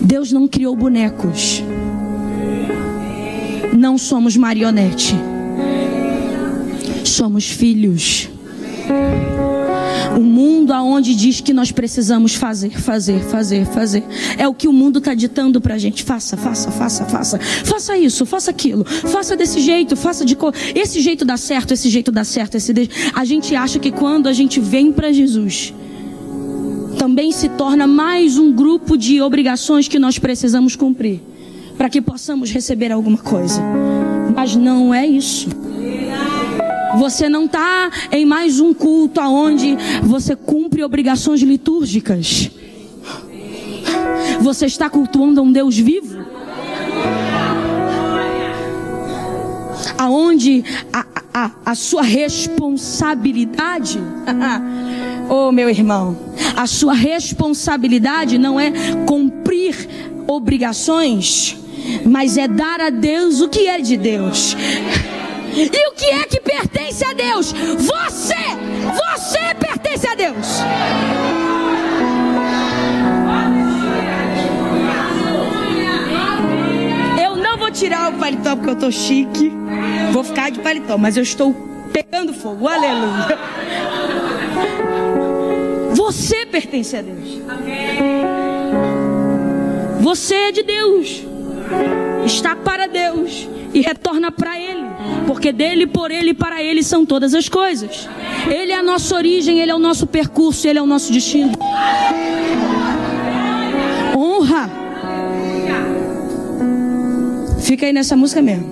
Deus 0.00 0.32
não 0.32 0.48
criou 0.48 0.74
bonecos. 0.74 1.62
Não 3.72 3.96
somos 3.96 4.36
marionete. 4.36 5.14
Somos 7.04 7.48
filhos. 7.48 8.28
Mundo 10.34 10.72
aonde 10.72 11.14
diz 11.14 11.40
que 11.40 11.52
nós 11.52 11.70
precisamos 11.70 12.34
fazer, 12.34 12.70
fazer, 12.70 13.20
fazer, 13.20 13.64
fazer. 13.66 14.02
É 14.36 14.48
o 14.48 14.52
que 14.52 14.66
o 14.66 14.72
mundo 14.72 14.98
está 14.98 15.14
ditando 15.14 15.60
para 15.60 15.76
a 15.76 15.78
gente. 15.78 16.02
Faça, 16.02 16.36
faça, 16.36 16.72
faça, 16.72 17.04
faça. 17.04 17.38
Faça 17.38 17.96
isso, 17.96 18.26
faça 18.26 18.50
aquilo. 18.50 18.84
Faça 18.84 19.36
desse 19.36 19.60
jeito, 19.60 19.94
faça 19.94 20.24
de 20.24 20.34
cor. 20.34 20.52
Esse 20.74 21.00
jeito 21.00 21.24
dá 21.24 21.36
certo, 21.36 21.72
esse 21.72 21.88
jeito 21.88 22.10
dá 22.10 22.24
certo. 22.24 22.56
Esse 22.56 22.72
de... 22.72 22.90
A 23.14 23.24
gente 23.24 23.54
acha 23.54 23.78
que 23.78 23.92
quando 23.92 24.26
a 24.26 24.32
gente 24.32 24.58
vem 24.58 24.90
para 24.90 25.12
Jesus, 25.12 25.72
também 26.98 27.30
se 27.30 27.50
torna 27.50 27.86
mais 27.86 28.36
um 28.36 28.52
grupo 28.52 28.96
de 28.98 29.22
obrigações 29.22 29.86
que 29.86 30.00
nós 30.00 30.18
precisamos 30.18 30.74
cumprir. 30.74 31.20
Para 31.78 31.88
que 31.88 32.02
possamos 32.02 32.50
receber 32.50 32.90
alguma 32.90 33.18
coisa. 33.18 33.62
Mas 34.34 34.56
não 34.56 34.92
é 34.92 35.06
isso. 35.06 35.48
Você 36.96 37.28
não 37.28 37.46
está 37.46 37.90
em 38.10 38.24
mais 38.24 38.60
um 38.60 38.72
culto 38.72 39.20
aonde 39.20 39.76
você 40.02 40.36
cumpre 40.36 40.82
obrigações 40.82 41.42
litúrgicas. 41.42 42.50
Você 44.40 44.66
está 44.66 44.88
cultuando 44.88 45.42
um 45.42 45.50
Deus 45.50 45.76
vivo. 45.76 46.24
Aonde 49.98 50.64
a, 50.92 51.06
a, 51.32 51.50
a 51.66 51.74
sua 51.74 52.02
responsabilidade, 52.02 53.98
oh 55.28 55.50
meu 55.50 55.68
irmão, 55.68 56.16
a 56.56 56.66
sua 56.66 56.94
responsabilidade 56.94 58.38
não 58.38 58.58
é 58.58 58.72
cumprir 59.06 59.88
obrigações, 60.26 61.56
mas 62.04 62.36
é 62.36 62.48
dar 62.48 62.80
a 62.80 62.90
Deus 62.90 63.40
o 63.40 63.48
que 63.48 63.66
é 63.66 63.80
de 63.80 63.96
Deus. 63.96 64.56
E 65.56 65.88
o 65.88 65.92
que 65.92 66.06
é 66.06 66.24
que 66.24 66.40
pertence 66.40 67.04
a 67.04 67.12
Deus? 67.12 67.52
Você! 67.52 68.34
Você 68.92 69.54
pertence 69.54 70.06
a 70.06 70.14
Deus! 70.16 70.58
Eu 77.22 77.36
não 77.36 77.56
vou 77.56 77.70
tirar 77.70 78.12
o 78.12 78.18
paletó 78.18 78.56
porque 78.56 78.70
eu 78.70 78.76
tô 78.76 78.90
chique. 78.90 79.52
Vou 80.12 80.24
ficar 80.24 80.50
de 80.50 80.58
paletó, 80.58 80.98
mas 80.98 81.16
eu 81.16 81.22
estou 81.22 81.54
pegando 81.92 82.34
fogo. 82.34 82.66
Aleluia! 82.66 83.38
Você 85.94 86.44
pertence 86.46 86.96
a 86.96 87.02
Deus. 87.02 87.40
Você 90.00 90.34
é 90.34 90.52
de 90.52 90.64
Deus. 90.64 91.24
Está 92.26 92.56
para 92.56 92.88
Deus 92.88 93.48
e 93.72 93.80
retorna 93.80 94.30
para 94.30 94.58
Ele, 94.58 94.83
porque 95.26 95.52
dele, 95.52 95.86
por 95.86 96.10
Ele 96.10 96.30
e 96.30 96.34
para 96.34 96.62
Ele 96.62 96.82
são 96.82 97.04
todas 97.04 97.34
as 97.34 97.48
coisas. 97.48 98.08
Ele 98.48 98.72
é 98.72 98.76
a 98.76 98.82
nossa 98.82 99.14
origem, 99.14 99.60
Ele 99.60 99.70
é 99.70 99.74
o 99.74 99.78
nosso 99.78 100.06
percurso, 100.06 100.66
Ele 100.66 100.78
é 100.78 100.82
o 100.82 100.86
nosso 100.86 101.12
destino. 101.12 101.52
Honra. 104.16 104.70
Fica 107.60 107.86
aí 107.86 107.92
nessa 107.92 108.16
música 108.16 108.42
mesmo. 108.42 108.66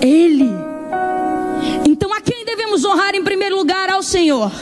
Ele. 0.00 0.50
Então 1.84 2.12
a 2.12 2.20
quem 2.20 2.44
devemos 2.44 2.84
honrar 2.84 3.14
em 3.14 3.24
primeiro 3.24 3.56
lugar? 3.56 3.90
Ao 3.90 4.02
Senhor. 4.02 4.52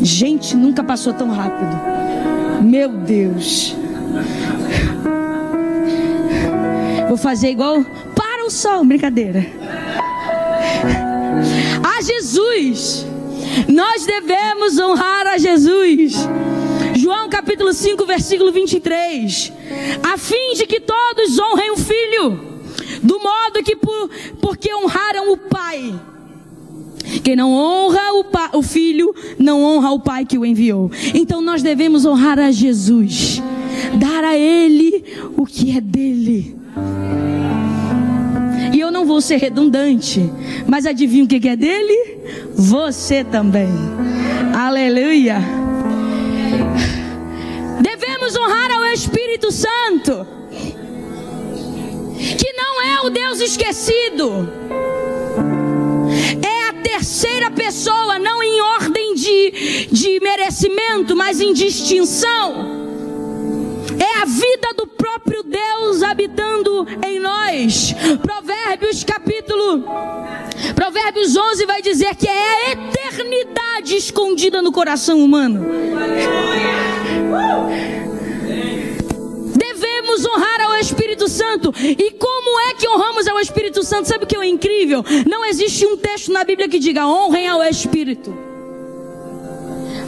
Gente, 0.00 0.56
nunca 0.56 0.82
passou 0.82 1.12
tão 1.12 1.30
rápido. 1.30 1.76
Meu 2.62 2.88
Deus. 2.88 3.74
Vou 7.16 7.22
fazer 7.22 7.48
igual 7.48 7.82
para 8.14 8.44
o 8.46 8.50
sol, 8.50 8.84
brincadeira. 8.84 9.46
A 11.82 12.02
Jesus. 12.02 13.06
Nós 13.66 14.04
devemos 14.04 14.78
honrar 14.78 15.26
a 15.26 15.38
Jesus. 15.38 16.12
João 16.94 17.30
capítulo 17.30 17.72
5, 17.72 18.04
versículo 18.04 18.52
23. 18.52 19.50
A 20.02 20.18
fim 20.18 20.52
de 20.56 20.66
que 20.66 20.78
todos 20.78 21.38
honrem 21.38 21.70
o 21.70 21.78
Filho, 21.78 22.38
do 23.02 23.18
modo 23.18 23.62
que 23.64 23.74
por, 23.76 24.10
porque 24.42 24.74
honraram 24.74 25.32
o 25.32 25.38
Pai. 25.38 25.98
Quem 27.24 27.34
não 27.34 27.50
honra 27.50 28.12
o, 28.12 28.58
o 28.58 28.62
Filho, 28.62 29.14
não 29.38 29.62
honra 29.62 29.90
o 29.92 30.00
Pai 30.00 30.26
que 30.26 30.36
o 30.36 30.44
enviou. 30.44 30.90
Então 31.14 31.40
nós 31.40 31.62
devemos 31.62 32.04
honrar 32.04 32.38
a 32.38 32.50
Jesus, 32.50 33.42
dar 33.94 34.22
a 34.22 34.36
Ele 34.36 35.02
o 35.34 35.46
que 35.46 35.74
é 35.74 35.80
dele. 35.80 36.55
E 38.72 38.80
eu 38.80 38.90
não 38.90 39.06
vou 39.06 39.20
ser 39.20 39.36
redundante, 39.36 40.30
mas 40.66 40.86
adivinha 40.86 41.24
o 41.24 41.28
que 41.28 41.48
é 41.48 41.56
dele? 41.56 42.18
Você 42.54 43.24
também. 43.24 43.68
Aleluia. 44.54 45.38
Devemos 47.80 48.36
honrar 48.36 48.70
ao 48.72 48.84
Espírito 48.86 49.52
Santo, 49.52 50.26
que 52.38 52.52
não 52.52 52.82
é 52.82 53.06
o 53.06 53.10
Deus 53.10 53.40
esquecido, 53.40 54.48
é 56.42 56.68
a 56.68 56.72
terceira 56.82 57.50
pessoa, 57.50 58.18
não 58.18 58.42
em 58.42 58.60
ordem 58.60 59.14
de, 59.14 59.86
de 59.92 60.20
merecimento, 60.20 61.14
mas 61.14 61.40
em 61.40 61.52
distinção. 61.52 62.86
É 63.98 64.22
a 64.22 64.24
vida 64.24 64.55
próprio 65.16 65.42
Deus 65.42 66.02
habitando 66.02 66.86
em 67.04 67.18
nós. 67.18 67.94
Provérbios 68.20 69.02
capítulo 69.02 69.84
Provérbios 70.74 71.36
11 71.36 71.66
vai 71.66 71.80
dizer 71.80 72.14
que 72.16 72.28
é 72.28 72.32
a 72.32 72.72
eternidade 72.72 73.96
escondida 73.96 74.60
no 74.60 74.70
coração 74.70 75.18
humano. 75.20 75.66
Devemos 79.56 80.26
honrar 80.26 80.60
ao 80.62 80.76
Espírito 80.76 81.28
Santo. 81.28 81.72
E 81.80 82.10
como 82.12 82.60
é 82.68 82.74
que 82.74 82.88
honramos 82.88 83.26
ao 83.26 83.40
Espírito 83.40 83.82
Santo, 83.82 84.08
sabe 84.08 84.24
o 84.24 84.26
que 84.26 84.36
é 84.36 84.46
incrível? 84.46 85.02
Não 85.26 85.44
existe 85.44 85.86
um 85.86 85.96
texto 85.96 86.30
na 86.30 86.44
Bíblia 86.44 86.68
que 86.68 86.78
diga 86.78 87.06
honrem 87.06 87.48
ao 87.48 87.62
Espírito. 87.62 88.45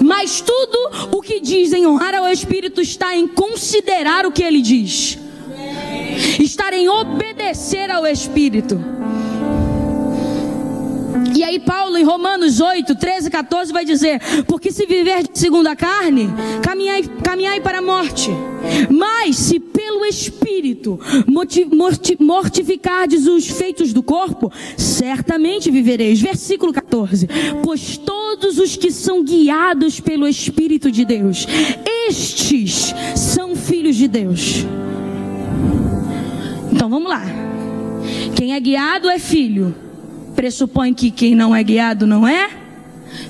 Mas 0.00 0.40
tudo 0.40 1.16
o 1.16 1.20
que 1.20 1.40
dizem 1.40 1.86
honrar 1.86 2.14
ao 2.14 2.28
Espírito 2.28 2.80
está 2.80 3.16
em 3.16 3.26
considerar 3.26 4.26
o 4.26 4.32
que 4.32 4.42
ele 4.42 4.60
diz, 4.60 5.18
estar 6.40 6.72
em 6.72 6.88
obedecer 6.88 7.90
ao 7.90 8.06
Espírito. 8.06 8.78
E 11.38 11.44
aí, 11.44 11.60
Paulo, 11.60 11.96
em 11.96 12.02
Romanos 12.02 12.60
8, 12.60 12.96
13, 12.96 13.30
14, 13.30 13.72
vai 13.72 13.84
dizer: 13.84 14.20
Porque 14.48 14.72
se 14.72 14.84
viver 14.86 15.22
segundo 15.32 15.68
a 15.68 15.76
carne, 15.76 16.28
caminhai, 16.64 17.04
caminhai 17.22 17.60
para 17.60 17.78
a 17.78 17.82
morte. 17.82 18.28
Mas 18.90 19.36
se 19.36 19.60
pelo 19.60 20.04
Espírito 20.04 20.98
mortificardes 22.18 23.28
os 23.28 23.46
feitos 23.46 23.92
do 23.92 24.02
corpo, 24.02 24.50
certamente 24.76 25.70
vivereis. 25.70 26.20
Versículo 26.20 26.72
14: 26.72 27.28
Pois 27.62 27.96
todos 27.96 28.58
os 28.58 28.74
que 28.74 28.90
são 28.90 29.22
guiados 29.22 30.00
pelo 30.00 30.26
Espírito 30.26 30.90
de 30.90 31.04
Deus, 31.04 31.46
estes 32.08 32.92
são 33.14 33.54
filhos 33.54 33.94
de 33.94 34.08
Deus. 34.08 34.66
Então 36.72 36.90
vamos 36.90 37.08
lá. 37.08 37.22
Quem 38.34 38.54
é 38.54 38.58
guiado 38.58 39.08
é 39.08 39.20
filho 39.20 39.87
pressupõe 40.38 40.94
que 40.94 41.10
quem 41.10 41.34
não 41.34 41.52
é 41.52 41.64
guiado 41.64 42.06
não 42.06 42.26
é? 42.26 42.48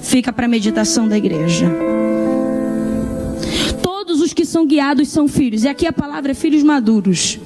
Fica 0.03 0.31
para 0.31 0.44
a 0.44 0.49
meditação 0.49 1.09
da 1.09 1.16
igreja. 1.16 1.66
Todos 3.81 4.21
os 4.21 4.35
que 4.35 4.44
são 4.44 4.66
guiados 4.66 5.09
são 5.09 5.27
filhos. 5.27 5.64
E 5.64 5.68
aqui 5.68 5.87
a 5.87 5.92
palavra 5.92 6.33
é 6.33 6.35
filhos 6.35 6.62
maduros. 6.62 7.40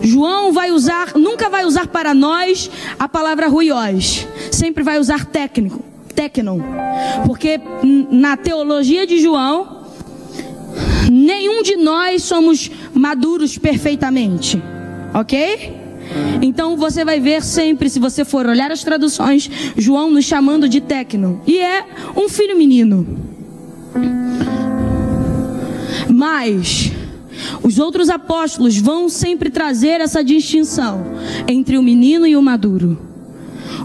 João 0.00 0.50
vai 0.50 0.70
usar, 0.70 1.12
nunca 1.14 1.50
vai 1.50 1.66
usar 1.66 1.88
para 1.88 2.14
nós 2.14 2.70
a 2.98 3.06
palavra 3.06 3.48
ruiós. 3.48 4.26
Sempre 4.50 4.82
vai 4.82 4.98
usar 4.98 5.26
técnico, 5.26 5.84
tecnon. 6.14 6.60
Porque 7.26 7.60
na 8.10 8.34
teologia 8.34 9.06
de 9.06 9.20
João, 9.20 9.84
nenhum 11.12 11.62
de 11.62 11.76
nós 11.76 12.22
somos 12.22 12.70
maduros 12.94 13.58
perfeitamente. 13.58 14.62
OK? 15.12 15.84
Então 16.42 16.76
você 16.76 17.04
vai 17.04 17.20
ver 17.20 17.42
sempre, 17.42 17.88
se 17.90 17.98
você 17.98 18.24
for 18.24 18.46
olhar 18.46 18.70
as 18.70 18.82
traduções, 18.84 19.50
João 19.76 20.10
nos 20.10 20.24
chamando 20.24 20.68
de 20.68 20.80
tecno. 20.80 21.40
E 21.46 21.58
é 21.58 21.84
um 22.16 22.28
filho 22.28 22.56
menino. 22.56 23.06
Mas 26.08 26.92
os 27.62 27.78
outros 27.78 28.08
apóstolos 28.08 28.76
vão 28.78 29.08
sempre 29.08 29.50
trazer 29.50 30.00
essa 30.00 30.22
distinção 30.22 31.04
entre 31.48 31.76
o 31.76 31.82
menino 31.82 32.26
e 32.26 32.36
o 32.36 32.42
maduro. 32.42 32.98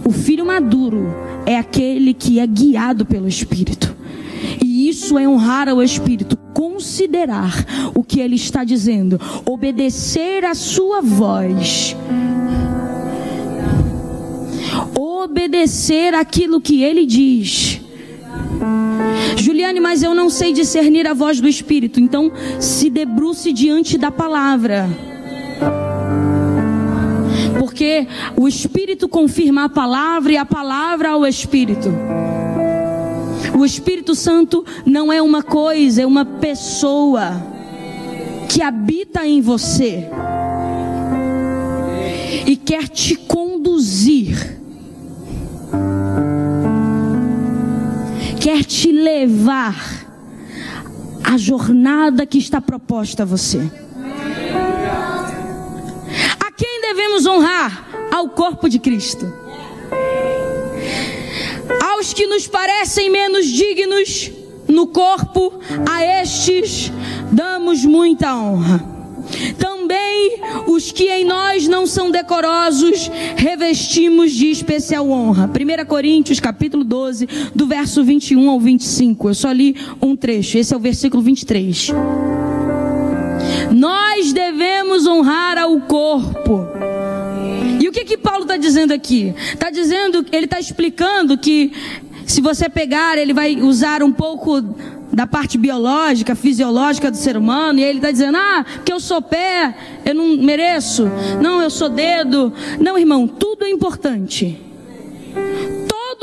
O 0.05 0.11
filho 0.11 0.45
maduro 0.45 1.13
é 1.45 1.57
aquele 1.57 2.13
que 2.13 2.39
é 2.39 2.47
guiado 2.47 3.05
pelo 3.05 3.27
Espírito. 3.27 3.90
Isso 5.01 5.17
é 5.17 5.27
honrar 5.27 5.67
ao 5.67 5.81
Espírito, 5.81 6.37
considerar 6.53 7.65
o 7.95 8.03
que 8.03 8.19
ele 8.19 8.35
está 8.35 8.63
dizendo, 8.63 9.19
obedecer 9.43 10.45
a 10.45 10.53
sua 10.53 11.01
voz. 11.01 11.97
Obedecer 14.95 16.13
aquilo 16.13 16.61
que 16.61 16.83
ele 16.83 17.07
diz. 17.07 17.81
Juliane, 19.37 19.79
mas 19.79 20.03
eu 20.03 20.13
não 20.13 20.29
sei 20.29 20.53
discernir 20.53 21.07
a 21.07 21.15
voz 21.15 21.41
do 21.41 21.47
Espírito, 21.47 21.99
então 21.99 22.31
se 22.59 22.87
debruce 22.87 23.51
diante 23.51 23.97
da 23.97 24.11
palavra. 24.11 24.87
Porque 27.57 28.07
o 28.37 28.47
Espírito 28.47 29.09
confirma 29.09 29.63
a 29.63 29.69
palavra 29.69 30.33
e 30.33 30.37
a 30.37 30.45
palavra 30.45 31.09
ao 31.09 31.25
Espírito. 31.25 31.89
O 33.57 33.65
Espírito 33.65 34.15
Santo 34.15 34.65
não 34.85 35.11
é 35.11 35.21
uma 35.21 35.43
coisa, 35.43 36.01
é 36.01 36.05
uma 36.05 36.25
pessoa 36.25 37.31
que 38.49 38.61
habita 38.61 39.25
em 39.25 39.41
você 39.41 40.07
e 42.45 42.55
quer 42.55 42.87
te 42.87 43.15
conduzir, 43.15 44.59
quer 48.39 48.63
te 48.63 48.91
levar 48.91 50.07
à 51.23 51.37
jornada 51.37 52.25
que 52.25 52.37
está 52.37 52.59
proposta 52.59 53.23
a 53.23 53.25
você. 53.25 53.71
A 56.39 56.51
quem 56.51 56.81
devemos 56.81 57.25
honrar? 57.25 57.89
Ao 58.11 58.27
corpo 58.29 58.67
de 58.67 58.77
Cristo 58.77 59.40
aos 61.79 62.13
que 62.13 62.27
nos 62.27 62.47
parecem 62.47 63.09
menos 63.09 63.45
dignos 63.45 64.31
no 64.67 64.87
corpo, 64.87 65.53
a 65.89 66.03
estes 66.21 66.91
damos 67.31 67.85
muita 67.85 68.35
honra. 68.35 68.91
Também 69.57 70.39
os 70.67 70.91
que 70.91 71.09
em 71.09 71.25
nós 71.25 71.67
não 71.67 71.85
são 71.85 72.11
decorosos, 72.11 73.09
revestimos 73.35 74.31
de 74.31 74.47
especial 74.47 75.09
honra. 75.09 75.49
1 75.49 75.85
Coríntios, 75.85 76.39
capítulo 76.39 76.83
12, 76.83 77.27
do 77.53 77.67
verso 77.67 78.03
21 78.03 78.49
ao 78.49 78.59
25. 78.59 79.29
Eu 79.29 79.35
só 79.35 79.51
li 79.51 79.75
um 80.01 80.15
trecho, 80.15 80.57
esse 80.57 80.73
é 80.73 80.77
o 80.77 80.79
versículo 80.79 81.21
23. 81.21 81.89
Nós 83.71 84.33
devemos 84.33 85.05
honrar 85.05 85.57
ao 85.57 85.79
corpo 85.81 86.80
o 87.91 87.93
que 87.93 88.05
que 88.05 88.17
Paulo 88.17 88.43
está 88.43 88.55
dizendo 88.55 88.93
aqui? 88.93 89.33
Está 89.53 89.69
dizendo, 89.69 90.25
ele 90.31 90.45
está 90.45 90.59
explicando 90.59 91.37
que 91.37 91.73
se 92.25 92.39
você 92.39 92.69
pegar, 92.69 93.17
ele 93.17 93.33
vai 93.33 93.57
usar 93.57 94.01
um 94.01 94.13
pouco 94.13 94.61
da 95.11 95.27
parte 95.27 95.57
biológica, 95.57 96.33
fisiológica 96.33 97.11
do 97.11 97.17
ser 97.17 97.35
humano, 97.35 97.79
e 97.79 97.83
ele 97.83 97.97
está 97.97 98.09
dizendo, 98.09 98.37
ah, 98.37 98.65
que 98.85 98.93
eu 98.93 98.99
sou 99.01 99.21
pé, 99.21 99.75
eu 100.05 100.15
não 100.15 100.37
mereço, 100.37 101.11
não, 101.41 101.61
eu 101.61 101.69
sou 101.69 101.89
dedo. 101.89 102.53
Não, 102.79 102.97
irmão, 102.97 103.27
tudo 103.27 103.65
é 103.65 103.69
importante 103.69 104.70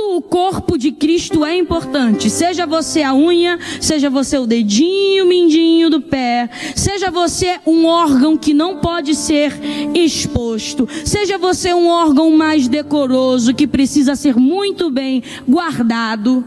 o 0.00 0.22
corpo 0.22 0.76
de 0.76 0.92
Cristo 0.92 1.44
é 1.44 1.56
importante. 1.56 2.30
Seja 2.30 2.66
você 2.66 3.02
a 3.02 3.14
unha, 3.14 3.58
seja 3.80 4.08
você 4.11 4.38
o 4.38 4.46
dedinho, 4.46 5.24
o 5.24 5.28
mindinho 5.28 5.90
do 5.90 6.00
pé, 6.00 6.48
seja 6.74 7.11
você 7.11 7.58
um 7.66 7.87
órgão 7.87 8.37
que 8.37 8.54
não 8.54 8.78
pode 8.78 9.14
ser 9.14 9.52
exposto, 9.94 10.88
seja 11.04 11.38
você 11.38 11.72
um 11.74 11.88
órgão 11.88 12.30
mais 12.30 12.68
decoroso 12.68 13.54
que 13.54 13.66
precisa 13.66 14.16
ser 14.16 14.37
muito 14.37 14.90
bem 14.90 15.22
guardado. 15.48 16.44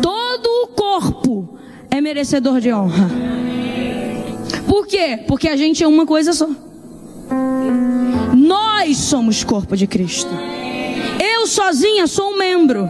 Todo 0.00 0.46
o 0.64 0.66
corpo 0.68 1.58
é 1.90 2.00
merecedor 2.00 2.60
de 2.60 2.72
honra. 2.72 3.10
Por 4.66 4.86
quê? 4.86 5.18
Porque 5.26 5.48
a 5.48 5.56
gente 5.56 5.82
é 5.82 5.88
uma 5.88 6.06
coisa 6.06 6.32
só. 6.32 6.48
Nós 8.36 8.96
somos 8.98 9.42
corpo 9.42 9.76
de 9.76 9.86
Cristo. 9.86 10.30
Sozinha 11.48 12.06
sou 12.06 12.32
um 12.32 12.36
membro. 12.36 12.88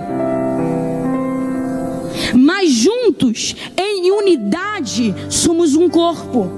Mas 2.35 2.71
juntos, 2.71 3.55
em 3.77 4.11
unidade, 4.11 5.15
somos 5.31 5.77
um 5.77 5.89
corpo. 5.89 6.51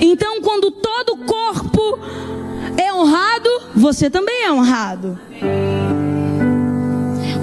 Então, 0.00 0.42
quando 0.42 0.72
todo 0.72 1.18
corpo 1.18 1.98
é 2.76 2.92
honrado, 2.92 3.48
você 3.76 4.10
também 4.10 4.42
é 4.42 4.52
honrado. 4.52 5.18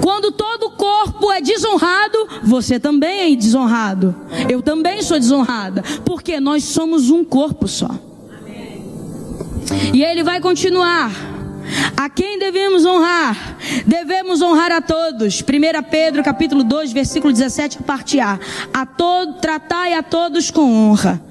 Quando 0.02 0.30
todo 0.32 0.70
corpo 0.70 1.32
é 1.32 1.40
desonrado, 1.40 2.28
você 2.44 2.78
também 2.78 3.32
é 3.32 3.36
desonrado. 3.36 4.14
Eu 4.50 4.60
também 4.60 5.00
sou 5.02 5.18
desonrada. 5.18 5.82
Porque 6.04 6.38
nós 6.38 6.64
somos 6.64 7.08
um 7.08 7.24
corpo 7.24 7.66
só. 7.66 7.90
E 9.94 10.04
ele 10.04 10.22
vai 10.22 10.40
continuar. 10.40 11.31
A 11.96 12.08
quem 12.08 12.38
devemos 12.38 12.84
honrar? 12.84 13.56
Devemos 13.86 14.42
honrar 14.42 14.72
a 14.72 14.80
todos. 14.80 15.40
1 15.40 15.82
Pedro 15.90 16.22
capítulo 16.22 16.64
2, 16.64 16.92
versículo 16.92 17.32
17, 17.32 17.82
parte 17.82 18.18
A. 18.20 18.38
A 18.72 18.86
todo, 18.86 19.34
tratai 19.40 19.94
a 19.94 20.02
todos 20.02 20.50
com 20.50 20.62
honra. 20.62 21.22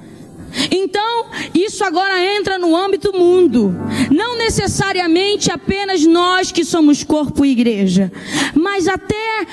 Então, 0.70 1.28
isso 1.54 1.84
agora 1.84 2.24
entra 2.38 2.58
no 2.58 2.76
âmbito 2.76 3.14
mundo. 3.14 3.74
Não 4.10 4.38
necessariamente 4.38 5.52
apenas 5.52 6.06
nós 6.06 6.52
que 6.52 6.66
somos 6.66 7.04
corpo 7.04 7.46
e 7.46 7.52
igreja, 7.52 8.12
mas 8.54 8.88
até 8.88 9.48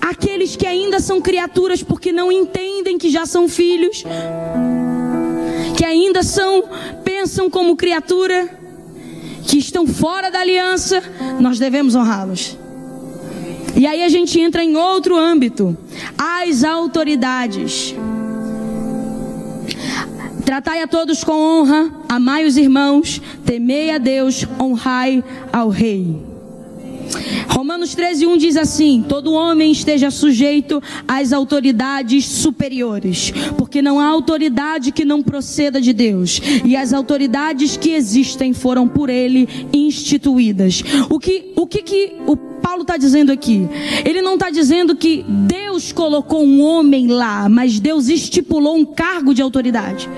aqueles 0.00 0.56
que 0.56 0.66
ainda 0.66 0.98
são 0.98 1.20
criaturas 1.20 1.82
porque 1.82 2.12
não 2.12 2.32
entendem 2.32 2.98
que 2.98 3.10
já 3.10 3.26
são 3.26 3.48
filhos, 3.48 4.04
que 5.76 5.84
ainda 5.84 6.22
são 6.22 6.64
pensam 7.04 7.50
como 7.50 7.76
criatura 7.76 8.59
que 9.46 9.58
estão 9.58 9.86
fora 9.86 10.30
da 10.30 10.40
aliança, 10.40 11.02
nós 11.40 11.58
devemos 11.58 11.94
honrá-los. 11.94 12.58
E 13.76 13.86
aí 13.86 14.02
a 14.02 14.08
gente 14.08 14.38
entra 14.40 14.62
em 14.62 14.76
outro 14.76 15.16
âmbito, 15.16 15.76
as 16.18 16.64
autoridades. 16.64 17.94
Tratai 20.44 20.82
a 20.82 20.86
todos 20.86 21.22
com 21.22 21.32
honra, 21.32 21.90
amai 22.08 22.44
os 22.44 22.56
irmãos, 22.56 23.22
temei 23.44 23.90
a 23.90 23.98
Deus, 23.98 24.46
honrai 24.58 25.22
ao 25.52 25.68
rei. 25.68 26.29
Romanos 27.48 27.94
13, 27.94 28.26
1 28.26 28.36
diz 28.36 28.56
assim: 28.56 29.04
Todo 29.08 29.32
homem 29.32 29.72
esteja 29.72 30.10
sujeito 30.10 30.82
às 31.06 31.32
autoridades 31.32 32.24
superiores, 32.24 33.32
porque 33.56 33.82
não 33.82 33.98
há 33.98 34.06
autoridade 34.06 34.92
que 34.92 35.04
não 35.04 35.22
proceda 35.22 35.80
de 35.80 35.92
Deus, 35.92 36.40
e 36.64 36.76
as 36.76 36.92
autoridades 36.92 37.76
que 37.76 37.90
existem 37.90 38.52
foram 38.52 38.88
por 38.88 39.08
ele 39.10 39.48
instituídas. 39.72 40.82
O 41.08 41.18
que, 41.18 41.52
o 41.56 41.66
que, 41.66 41.82
que 41.82 42.12
o 42.26 42.36
Paulo 42.36 42.82
está 42.82 42.96
dizendo 42.96 43.32
aqui? 43.32 43.68
Ele 44.04 44.22
não 44.22 44.34
está 44.34 44.50
dizendo 44.50 44.94
que 44.94 45.24
Deus 45.26 45.92
colocou 45.92 46.44
um 46.44 46.62
homem 46.62 47.08
lá, 47.08 47.48
mas 47.48 47.80
Deus 47.80 48.08
estipulou 48.08 48.76
um 48.76 48.84
cargo 48.84 49.34
de 49.34 49.42
autoridade. 49.42 50.08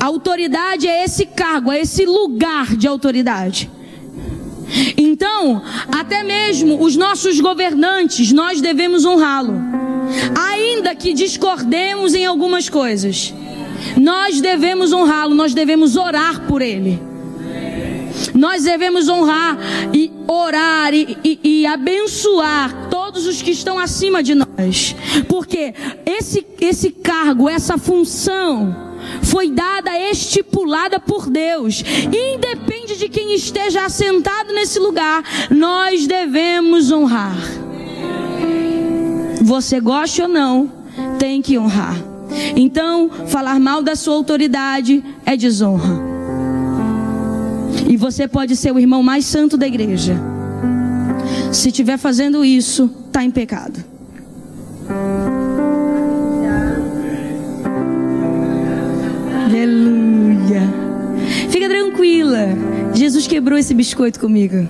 A 0.00 0.06
autoridade 0.06 0.86
é 0.86 1.04
esse 1.04 1.26
cargo, 1.26 1.72
é 1.72 1.80
esse 1.80 2.06
lugar 2.06 2.76
de 2.76 2.86
autoridade. 2.86 3.70
Então, 4.96 5.62
até 5.90 6.22
mesmo 6.22 6.82
os 6.82 6.96
nossos 6.96 7.40
governantes, 7.40 8.32
nós 8.32 8.60
devemos 8.60 9.04
honrá-lo. 9.04 9.54
Ainda 10.36 10.94
que 10.94 11.12
discordemos 11.12 12.14
em 12.14 12.24
algumas 12.24 12.68
coisas, 12.68 13.34
nós 13.96 14.40
devemos 14.40 14.92
honrá-lo, 14.92 15.34
nós 15.34 15.54
devemos 15.54 15.96
orar 15.96 16.46
por 16.46 16.62
ele. 16.62 17.00
Nós 18.34 18.64
devemos 18.64 19.08
honrar 19.08 19.56
e 19.92 20.10
orar 20.26 20.92
e, 20.92 21.16
e, 21.24 21.40
e, 21.42 21.66
abençoar 21.66 22.88
todos 22.90 23.26
os 23.26 23.40
que 23.40 23.50
estão 23.50 23.78
acima 23.78 24.22
de 24.22 24.34
nós, 24.34 24.94
porque 25.28 25.72
esse, 26.04 26.44
esse 26.60 26.90
cargo, 26.90 27.48
essa 27.48 27.78
função, 27.78 28.87
foi 29.22 29.50
dada, 29.50 29.90
estipulada 30.10 30.98
por 30.98 31.28
Deus. 31.28 31.82
Independe 32.06 32.96
de 32.96 33.08
quem 33.08 33.34
esteja 33.34 33.84
assentado 33.84 34.52
nesse 34.52 34.78
lugar, 34.78 35.22
nós 35.50 36.06
devemos 36.06 36.90
honrar. 36.90 37.36
Você 39.42 39.80
goste 39.80 40.22
ou 40.22 40.28
não, 40.28 40.70
tem 41.18 41.40
que 41.40 41.58
honrar. 41.58 41.96
Então, 42.56 43.10
falar 43.26 43.58
mal 43.58 43.82
da 43.82 43.96
sua 43.96 44.14
autoridade 44.14 45.02
é 45.24 45.36
desonra. 45.36 46.08
E 47.88 47.96
você 47.96 48.28
pode 48.28 48.54
ser 48.56 48.72
o 48.72 48.78
irmão 48.78 49.02
mais 49.02 49.24
santo 49.24 49.56
da 49.56 49.66
igreja. 49.66 50.16
Se 51.52 51.68
estiver 51.68 51.96
fazendo 51.96 52.44
isso, 52.44 52.90
está 53.06 53.24
em 53.24 53.30
pecado. 53.30 53.82
Aleluia. 59.58 60.62
Fica 61.50 61.68
tranquila. 61.68 62.46
Jesus 62.94 63.26
quebrou 63.26 63.58
esse 63.58 63.74
biscoito 63.74 64.20
comigo. 64.20 64.68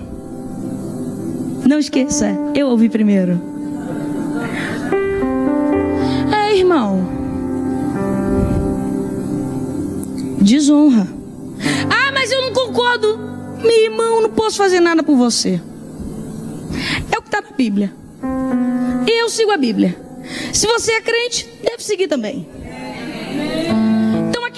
Não 1.68 1.79
esqueça, 1.79 2.35
eu 2.55 2.68
ouvi 2.68 2.88
primeiro. 2.88 3.38
É, 6.35 6.57
irmão. 6.57 7.07
Desonra. 10.40 11.07
Ah, 11.90 12.11
mas 12.14 12.33
eu 12.33 12.40
não 12.40 12.55
concordo. 12.55 13.18
Meu 13.62 13.85
irmão, 13.85 14.22
não 14.22 14.31
posso 14.31 14.57
fazer 14.57 14.81
nada 14.81 15.03
por 15.03 15.16
você. 15.16 15.61
É 17.12 17.18
o 17.18 17.20
que 17.20 17.29
está 17.29 17.42
na 17.42 17.55
Bíblia. 17.55 17.92
Eu 19.07 19.29
sigo 19.29 19.51
a 19.51 19.59
Bíblia. 19.59 19.94
Se 20.51 20.66
você 20.66 20.92
é 20.92 21.01
crente, 21.03 21.46
deve 21.62 21.85
seguir 21.85 22.09
também 22.09 22.48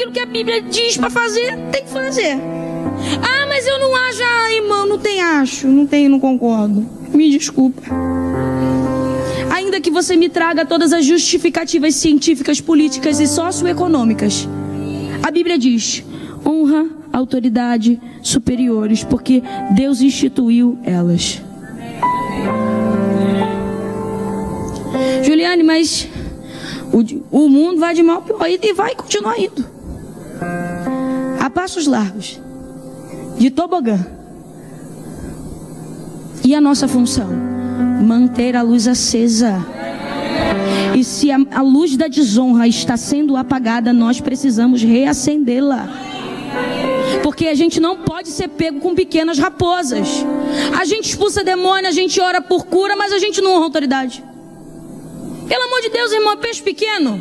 aquilo 0.01 0.13
que 0.13 0.21
a 0.21 0.27
Bíblia 0.27 0.63
diz 0.63 0.97
para 0.97 1.11
fazer, 1.11 1.59
tem 1.71 1.85
que 1.85 1.91
fazer. 1.91 2.39
Ah, 3.23 3.47
mas 3.47 3.67
eu 3.67 3.79
não 3.79 3.95
acho, 3.95 4.23
ah, 4.23 4.53
irmão, 4.55 4.87
não 4.87 4.99
tem 4.99 5.21
acho, 5.21 5.69
não 5.69 5.87
tem, 5.87 6.09
não 6.09 6.19
concordo. 6.19 6.87
Me 7.13 7.31
desculpa. 7.31 7.83
Ainda 9.51 9.79
que 9.79 9.91
você 9.91 10.17
me 10.17 10.31
traga 10.31 10.65
todas 10.65 10.95
as 10.95 11.05
justificativas 11.05 11.95
científicas, 11.97 12.61
políticas 12.63 13.21
e 13.21 13.27
socioeconômicas. 13.27 14.49
A 15.23 15.31
Bíblia 15.31 15.59
diz: 15.59 16.03
honra 16.47 16.89
autoridade 17.13 18.01
superiores, 18.23 19.05
porque 19.05 19.43
Deus 19.73 20.01
instituiu 20.01 20.79
elas. 20.83 21.43
Juliane, 25.23 25.63
mas 25.63 26.09
o, 26.91 27.45
o 27.45 27.49
mundo 27.51 27.81
vai 27.81 27.95
de 27.95 28.03
mal 28.03 28.23
pior 28.23 28.49
e 28.49 28.73
vai 28.73 28.95
continuar 28.95 29.39
indo 29.39 29.80
passos 31.51 31.87
largos, 31.87 32.41
de 33.39 33.51
tobogã. 33.51 33.99
E 36.45 36.55
a 36.55 36.61
nossa 36.61 36.89
função? 36.89 37.29
Manter 38.03 38.57
a 38.57 38.63
luz 38.63 38.89
acesa. 38.89 39.65
E 40.97 41.05
se 41.05 41.31
a, 41.31 41.39
a 41.53 41.63
luz 41.63 41.97
da 41.97 42.09
desonra 42.09 42.67
está 42.67 42.97
sendo 42.97 43.37
apagada, 43.37 43.93
nós 43.93 44.21
precisamos 44.21 44.83
reacendê-la. 44.83 45.89
Porque 47.23 47.47
a 47.47 47.55
gente 47.55 47.79
não 47.79 47.99
pode 47.99 48.29
ser 48.29 48.49
pego 48.49 48.81
com 48.81 48.95
pequenas 48.95 49.39
raposas. 49.39 50.25
A 50.79 50.85
gente 50.85 51.11
expulsa 51.11 51.45
demônio, 51.45 51.89
a 51.89 51.93
gente 51.93 52.21
ora 52.21 52.41
por 52.41 52.67
cura, 52.67 52.97
mas 52.97 53.13
a 53.13 53.19
gente 53.19 53.41
não 53.41 53.53
honra 53.53 53.65
autoridade. 53.65 54.25
Pelo 55.49 55.65
amor 55.65 55.81
de 55.83 55.91
Deus, 55.91 56.13
irmão, 56.13 56.37
peixe 56.37 56.63
pequeno. 56.63 57.21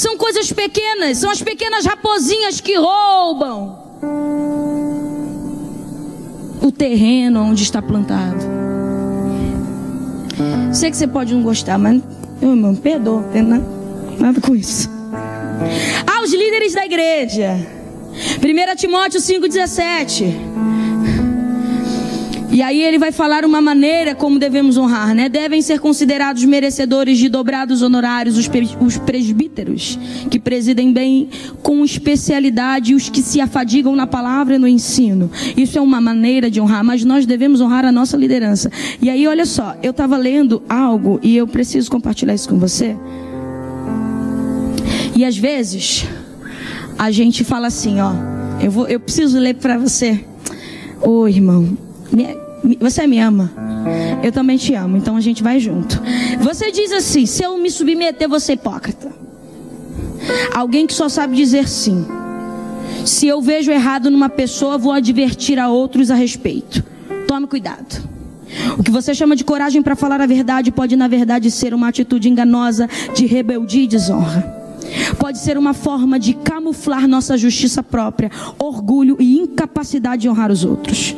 São 0.00 0.16
coisas 0.16 0.50
pequenas, 0.50 1.18
são 1.18 1.30
as 1.30 1.42
pequenas 1.42 1.84
raposinhas 1.84 2.58
que 2.58 2.74
roubam 2.74 3.78
o 6.62 6.72
terreno 6.72 7.42
onde 7.42 7.62
está 7.62 7.82
plantado. 7.82 8.42
Sei 10.72 10.90
que 10.90 10.96
você 10.96 11.06
pode 11.06 11.34
não 11.34 11.42
gostar, 11.42 11.76
mas, 11.76 12.00
meu 12.40 12.52
irmão, 12.52 12.74
perdoa, 12.74 13.20
não 13.20 13.28
tem 13.28 13.42
nada, 13.42 13.66
nada 14.18 14.40
com 14.40 14.56
isso. 14.56 14.88
Aos 16.16 16.32
líderes 16.32 16.72
da 16.72 16.86
igreja, 16.86 17.58
1 18.42 18.76
Timóteo 18.76 19.20
5,17. 19.20 20.32
E 22.52 22.62
aí 22.62 22.82
ele 22.82 22.98
vai 22.98 23.12
falar 23.12 23.44
uma 23.44 23.60
maneira 23.60 24.12
como 24.12 24.36
devemos 24.36 24.76
honrar, 24.76 25.14
né? 25.14 25.28
Devem 25.28 25.62
ser 25.62 25.78
considerados 25.78 26.44
merecedores 26.44 27.16
de 27.16 27.28
dobrados 27.28 27.80
honorários 27.80 28.36
os, 28.36 28.50
os 28.80 28.98
presbíteros, 28.98 29.96
que 30.28 30.38
presidem 30.38 30.92
bem 30.92 31.28
com 31.62 31.84
especialidade 31.84 32.92
os 32.92 33.08
que 33.08 33.22
se 33.22 33.40
afadigam 33.40 33.94
na 33.94 34.06
palavra 34.06 34.56
e 34.56 34.58
no 34.58 34.66
ensino. 34.66 35.30
Isso 35.56 35.78
é 35.78 35.80
uma 35.80 36.00
maneira 36.00 36.50
de 36.50 36.60
honrar, 36.60 36.82
mas 36.82 37.04
nós 37.04 37.24
devemos 37.24 37.60
honrar 37.60 37.84
a 37.84 37.92
nossa 37.92 38.16
liderança. 38.16 38.70
E 39.00 39.08
aí, 39.08 39.28
olha 39.28 39.46
só, 39.46 39.76
eu 39.80 39.92
estava 39.92 40.16
lendo 40.16 40.60
algo 40.68 41.20
e 41.22 41.36
eu 41.36 41.46
preciso 41.46 41.88
compartilhar 41.88 42.34
isso 42.34 42.48
com 42.48 42.58
você. 42.58 42.96
E 45.14 45.24
às 45.24 45.36
vezes 45.36 46.04
a 46.98 47.12
gente 47.12 47.44
fala 47.44 47.68
assim, 47.68 48.00
ó, 48.00 48.12
eu 48.60 48.70
vou, 48.72 48.88
eu 48.88 48.98
preciso 48.98 49.38
ler 49.38 49.54
para 49.54 49.78
você. 49.78 50.24
Ô, 51.00 51.28
irmão, 51.28 51.76
você 52.78 53.06
me 53.06 53.18
ama? 53.18 53.50
Eu 54.22 54.32
também 54.32 54.56
te 54.56 54.74
amo, 54.74 54.96
então 54.96 55.16
a 55.16 55.20
gente 55.20 55.42
vai 55.42 55.58
junto. 55.58 56.00
Você 56.40 56.70
diz 56.70 56.92
assim: 56.92 57.26
se 57.26 57.42
eu 57.42 57.56
me 57.58 57.70
submeter, 57.70 58.28
você 58.28 58.52
é 58.52 58.54
hipócrita. 58.54 59.10
Alguém 60.54 60.86
que 60.86 60.94
só 60.94 61.08
sabe 61.08 61.36
dizer 61.36 61.68
sim. 61.68 62.06
Se 63.04 63.26
eu 63.26 63.40
vejo 63.40 63.70
errado 63.70 64.10
numa 64.10 64.28
pessoa, 64.28 64.76
vou 64.76 64.92
advertir 64.92 65.58
a 65.58 65.68
outros 65.68 66.10
a 66.10 66.14
respeito. 66.14 66.84
Tome 67.26 67.46
cuidado. 67.46 68.08
O 68.78 68.82
que 68.82 68.90
você 68.90 69.14
chama 69.14 69.36
de 69.36 69.44
coragem 69.44 69.80
para 69.80 69.96
falar 69.96 70.20
a 70.20 70.26
verdade 70.26 70.70
pode, 70.70 70.96
na 70.96 71.08
verdade, 71.08 71.50
ser 71.50 71.72
uma 71.72 71.88
atitude 71.88 72.28
enganosa 72.28 72.88
de 73.14 73.24
rebeldia 73.26 73.84
e 73.84 73.86
desonra. 73.86 74.60
Pode 75.18 75.38
ser 75.38 75.56
uma 75.56 75.72
forma 75.72 76.18
de 76.18 76.34
camuflar 76.34 77.06
nossa 77.06 77.38
justiça 77.38 77.82
própria, 77.82 78.30
orgulho 78.58 79.16
e 79.20 79.38
incapacidade 79.38 80.22
de 80.22 80.28
honrar 80.28 80.50
os 80.50 80.64
outros. 80.64 81.14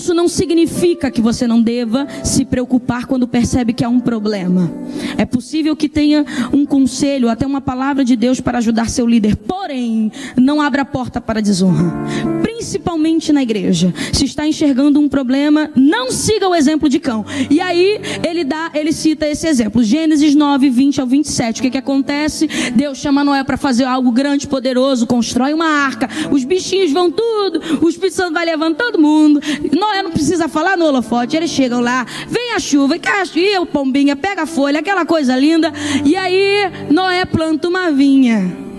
Isso 0.00 0.14
não 0.14 0.28
significa 0.28 1.10
que 1.10 1.20
você 1.20 1.46
não 1.46 1.60
deva 1.60 2.06
se 2.24 2.46
preocupar 2.46 3.04
quando 3.04 3.28
percebe 3.28 3.74
que 3.74 3.84
há 3.84 3.88
um 3.90 4.00
problema. 4.00 4.72
É 5.18 5.26
possível 5.26 5.76
que 5.76 5.90
tenha 5.90 6.24
um 6.50 6.64
conselho, 6.64 7.28
até 7.28 7.46
uma 7.46 7.60
palavra 7.60 8.02
de 8.02 8.16
Deus 8.16 8.40
para 8.40 8.56
ajudar 8.56 8.88
seu 8.88 9.06
líder. 9.06 9.36
Porém, 9.36 10.10
não 10.38 10.62
abra 10.62 10.80
a 10.80 10.86
porta 10.86 11.20
para 11.20 11.42
desonra 11.42 12.39
principalmente 12.50 13.32
na 13.32 13.42
igreja. 13.42 13.94
Se 14.12 14.24
está 14.24 14.46
enxergando 14.46 14.98
um 14.98 15.08
problema, 15.08 15.70
não 15.76 16.10
siga 16.10 16.48
o 16.48 16.54
exemplo 16.54 16.88
de 16.88 16.98
cão. 16.98 17.24
E 17.48 17.60
aí 17.60 18.00
ele 18.28 18.44
dá, 18.44 18.70
ele 18.74 18.92
cita 18.92 19.26
esse 19.26 19.46
exemplo. 19.46 19.82
Gênesis 19.82 20.34
9, 20.34 20.68
20 20.68 21.00
ao 21.00 21.06
27. 21.06 21.60
O 21.60 21.62
que 21.62 21.70
que 21.70 21.78
acontece? 21.78 22.48
Deus 22.74 22.98
chama 22.98 23.22
Noé 23.22 23.44
para 23.44 23.56
fazer 23.56 23.84
algo 23.84 24.10
grande, 24.10 24.48
poderoso, 24.48 25.06
constrói 25.06 25.54
uma 25.54 25.66
arca. 25.66 26.08
Os 26.30 26.44
bichinhos 26.44 26.90
vão 26.90 27.10
tudo, 27.10 27.60
o 27.80 27.88
Espírito 27.88 28.16
Santo 28.16 28.34
vai 28.34 28.44
levando 28.44 28.76
todo 28.76 29.00
mundo. 29.00 29.40
Noé 29.72 30.02
não 30.02 30.10
precisa 30.10 30.48
falar 30.48 30.76
no 30.76 30.86
holofote, 30.86 31.36
eles 31.36 31.50
chegam 31.50 31.80
lá, 31.80 32.04
vem 32.28 32.52
a 32.54 32.58
chuva, 32.58 32.96
e 32.96 33.58
o 33.58 33.66
pombinha 33.66 34.16
pega 34.16 34.42
a 34.42 34.46
folha, 34.46 34.80
aquela 34.80 35.06
coisa 35.06 35.36
linda. 35.36 35.72
E 36.04 36.16
aí 36.16 36.70
Noé 36.90 37.24
planta 37.24 37.68
uma 37.68 37.90
vinha. 37.92 38.70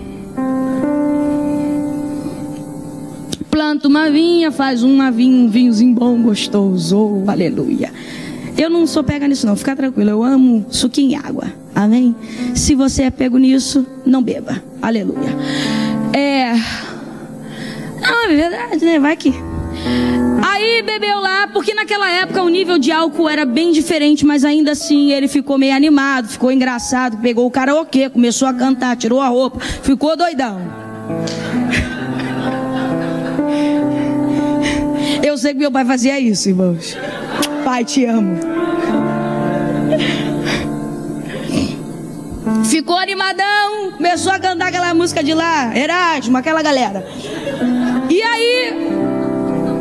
Planta 3.52 3.86
uma 3.86 4.10
vinha, 4.10 4.50
faz 4.50 4.82
uma 4.82 5.10
vinha, 5.10 5.44
um 5.44 5.46
vinhozinho 5.46 5.94
bom, 5.94 6.16
gostoso. 6.22 6.96
Oh, 6.96 7.30
aleluia. 7.30 7.92
Eu 8.56 8.70
não 8.70 8.86
sou 8.86 9.04
pega 9.04 9.28
nisso, 9.28 9.46
não, 9.46 9.54
fica 9.54 9.76
tranquilo. 9.76 10.08
Eu 10.08 10.22
amo 10.22 10.64
suquinho 10.70 11.10
e 11.10 11.14
água. 11.14 11.52
Amém? 11.74 12.16
Se 12.54 12.74
você 12.74 13.02
é 13.02 13.10
pego 13.10 13.36
nisso, 13.36 13.86
não 14.06 14.22
beba. 14.22 14.62
Aleluia. 14.80 15.36
É. 16.14 16.54
Não, 18.00 18.24
é 18.24 18.34
verdade, 18.34 18.84
né? 18.86 18.98
Vai 18.98 19.16
que. 19.18 19.34
Aí 20.42 20.82
bebeu 20.82 21.20
lá, 21.20 21.46
porque 21.48 21.74
naquela 21.74 22.08
época 22.08 22.42
o 22.42 22.48
nível 22.48 22.78
de 22.78 22.90
álcool 22.90 23.28
era 23.28 23.44
bem 23.44 23.70
diferente, 23.70 24.24
mas 24.24 24.46
ainda 24.46 24.72
assim 24.72 25.12
ele 25.12 25.28
ficou 25.28 25.58
meio 25.58 25.76
animado, 25.76 26.26
ficou 26.26 26.50
engraçado, 26.50 27.18
pegou 27.18 27.44
o 27.44 27.50
karaokê, 27.50 28.08
começou 28.08 28.48
a 28.48 28.54
cantar, 28.54 28.96
tirou 28.96 29.20
a 29.20 29.28
roupa, 29.28 29.60
ficou 29.60 30.16
doidão. 30.16 30.58
Eu 35.20 35.36
sei 35.36 35.52
que 35.52 35.58
meu 35.58 35.72
pai 35.72 35.84
fazia 35.84 36.20
isso, 36.20 36.48
irmãos. 36.48 36.96
Pai, 37.64 37.84
te 37.84 38.04
amo. 38.04 38.38
Ficou 42.64 42.96
animadão, 42.96 43.92
começou 43.96 44.32
a 44.32 44.38
cantar 44.38 44.68
aquela 44.68 44.94
música 44.94 45.22
de 45.22 45.34
lá, 45.34 45.76
Erasmo, 45.76 46.36
aquela 46.36 46.62
galera. 46.62 47.06
E 48.08 48.22
aí, 48.22 48.72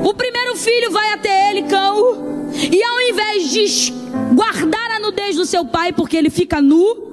o 0.03 0.13
primeiro 0.13 0.55
filho 0.55 0.91
vai 0.91 1.13
até 1.13 1.51
ele, 1.51 1.63
cão, 1.63 2.49
e 2.53 2.83
ao 2.83 3.01
invés 3.01 3.49
de 3.49 3.93
guardar 4.33 4.91
a 4.91 4.99
nudez 4.99 5.35
do 5.35 5.45
seu 5.45 5.65
pai, 5.65 5.93
porque 5.93 6.17
ele 6.17 6.29
fica 6.29 6.61
nu, 6.61 7.11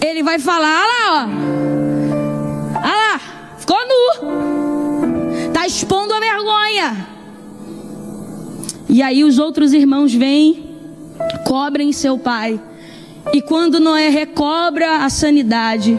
ele 0.00 0.22
vai 0.22 0.38
falar: 0.38 0.82
olha 0.82 0.88
lá, 0.88 1.10
ó. 1.12 1.50
Olha 2.78 2.96
lá, 2.96 3.20
ficou 3.58 3.78
nu. 3.86 4.49
Vergonha. 6.50 7.06
E 8.88 9.02
aí 9.02 9.22
os 9.22 9.38
outros 9.38 9.72
irmãos 9.72 10.12
vêm, 10.12 10.74
cobrem 11.46 11.92
seu 11.92 12.18
pai. 12.18 12.60
E 13.32 13.40
quando 13.40 13.78
Noé 13.78 14.08
recobra 14.08 15.04
a 15.04 15.10
sanidade, 15.10 15.96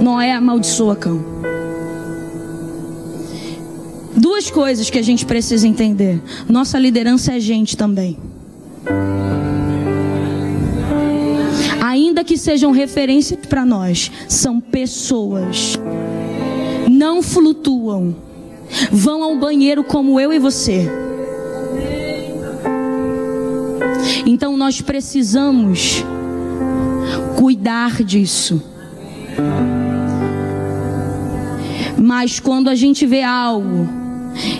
Noé 0.00 0.32
amaldiçoa 0.32 0.94
cão. 0.94 1.24
Duas 4.16 4.48
coisas 4.50 4.88
que 4.88 4.98
a 4.98 5.02
gente 5.02 5.26
precisa 5.26 5.66
entender: 5.66 6.22
nossa 6.48 6.78
liderança 6.78 7.32
é 7.32 7.40
gente 7.40 7.76
também. 7.76 8.16
Ainda 11.82 12.22
que 12.22 12.38
sejam 12.38 12.70
referências 12.70 13.44
para 13.46 13.66
nós, 13.66 14.12
são 14.28 14.60
pessoas. 14.60 15.76
Não 16.88 17.22
flutuam. 17.22 18.29
Vão 18.90 19.22
ao 19.22 19.36
banheiro 19.36 19.82
como 19.84 20.18
eu 20.20 20.32
e 20.32 20.38
você. 20.38 20.88
Então 24.26 24.56
nós 24.56 24.80
precisamos 24.80 26.04
cuidar 27.36 28.02
disso. 28.02 28.62
Mas 31.96 32.40
quando 32.40 32.68
a 32.68 32.74
gente 32.74 33.06
vê 33.06 33.22
algo 33.22 33.99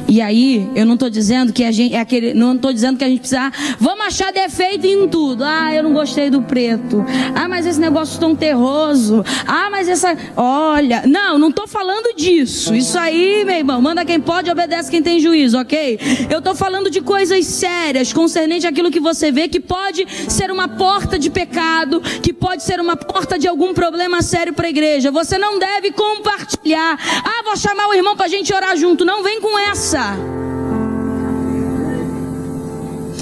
e 0.09 0.21
aí, 0.21 0.69
eu 0.75 0.85
não 0.85 0.95
estou 0.95 1.09
dizendo 1.09 1.53
que 1.53 1.63
a 1.63 1.71
gente 1.71 1.95
é 1.95 2.01
aquele, 2.01 2.35
não 2.35 2.55
estou 2.55 2.73
dizendo 2.73 2.99
que 2.99 3.05
a 3.05 3.09
gente 3.09 3.21
precisa, 3.21 3.43
ah, 3.43 3.53
vamos 3.79 4.07
achar 4.07 4.33
defeito 4.33 4.87
em 4.87 5.09
tudo. 5.09 5.45
Ah, 5.45 5.73
eu 5.73 5.83
não 5.83 5.93
gostei 5.93 6.31
do 6.31 6.43
preto. 6.43 7.05
Ah, 7.35 7.49
mas 7.49 7.67
esse 7.67 7.81
negócio 7.81 8.19
tão 8.19 8.35
terroso. 8.35 9.25
Ah, 9.47 9.69
mas 9.71 9.89
essa, 9.89 10.17
olha, 10.37 11.05
não, 11.07 11.39
não 11.39 11.51
estou 11.51 11.69
falando 11.69 12.15
disso. 12.17 12.75
Isso 12.75 12.99
aí, 12.99 13.45
meu 13.45 13.57
irmão, 13.57 13.81
manda 13.81 14.05
quem 14.05 14.21
pode, 14.21 14.51
obedece 14.51 14.91
quem 14.91 15.03
tem 15.03 15.21
juízo, 15.21 15.59
OK? 15.59 15.99
Eu 16.29 16.39
estou 16.39 16.55
falando 16.55 16.91
de 16.91 17.01
coisas 17.01 17.47
sérias, 17.47 18.13
concernente 18.13 18.67
àquilo 18.67 18.91
que 18.91 19.01
você 19.01 19.31
vê 19.31 19.47
que 19.47 19.61
pode 19.61 20.07
ser 20.29 20.51
uma 20.51 20.67
porta 20.67 21.19
de 21.19 21.31
pecado, 21.31 22.01
que 22.01 22.33
pode 22.33 22.65
ser 22.65 22.81
uma 22.81 22.97
porta 22.97 23.39
de 23.39 23.47
algum 23.47 23.73
problema 23.73 24.23
sério 24.23 24.53
para 24.53 24.67
a 24.67 24.71
igreja. 24.71 25.11
Você 25.13 25.39
não 25.39 25.59
deve 25.59 25.93
compartilhar. 25.93 26.99
Ah, 27.25 27.43
vou 27.45 27.57
chamar 27.57 27.89
o 27.89 27.95
irmão 27.95 28.17
para 28.17 28.27
a 28.27 28.29
gente 28.29 28.53
orar 28.53 28.77
junto. 28.77 29.05
Não 29.05 29.23
vem 29.23 29.41
com 29.41 29.59
essa. 29.69 30.17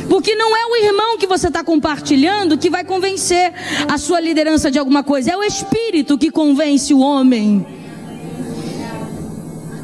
Porque 0.09 0.35
não 0.35 0.57
é 0.57 0.67
o 0.67 0.77
irmão 0.77 1.19
que 1.19 1.27
você 1.27 1.49
está 1.49 1.63
compartilhando 1.63 2.59
que 2.59 2.71
vai 2.71 2.85
convencer 2.85 3.53
a 3.89 3.99
sua 3.99 4.21
liderança 4.21 4.71
de 4.71 4.79
alguma 4.79 5.03
coisa, 5.03 5.33
é 5.33 5.37
o 5.37 5.45
Espírito 5.45 6.17
que 6.17 6.31
convence 6.31 6.93
o 6.95 7.01
homem. 7.01 7.67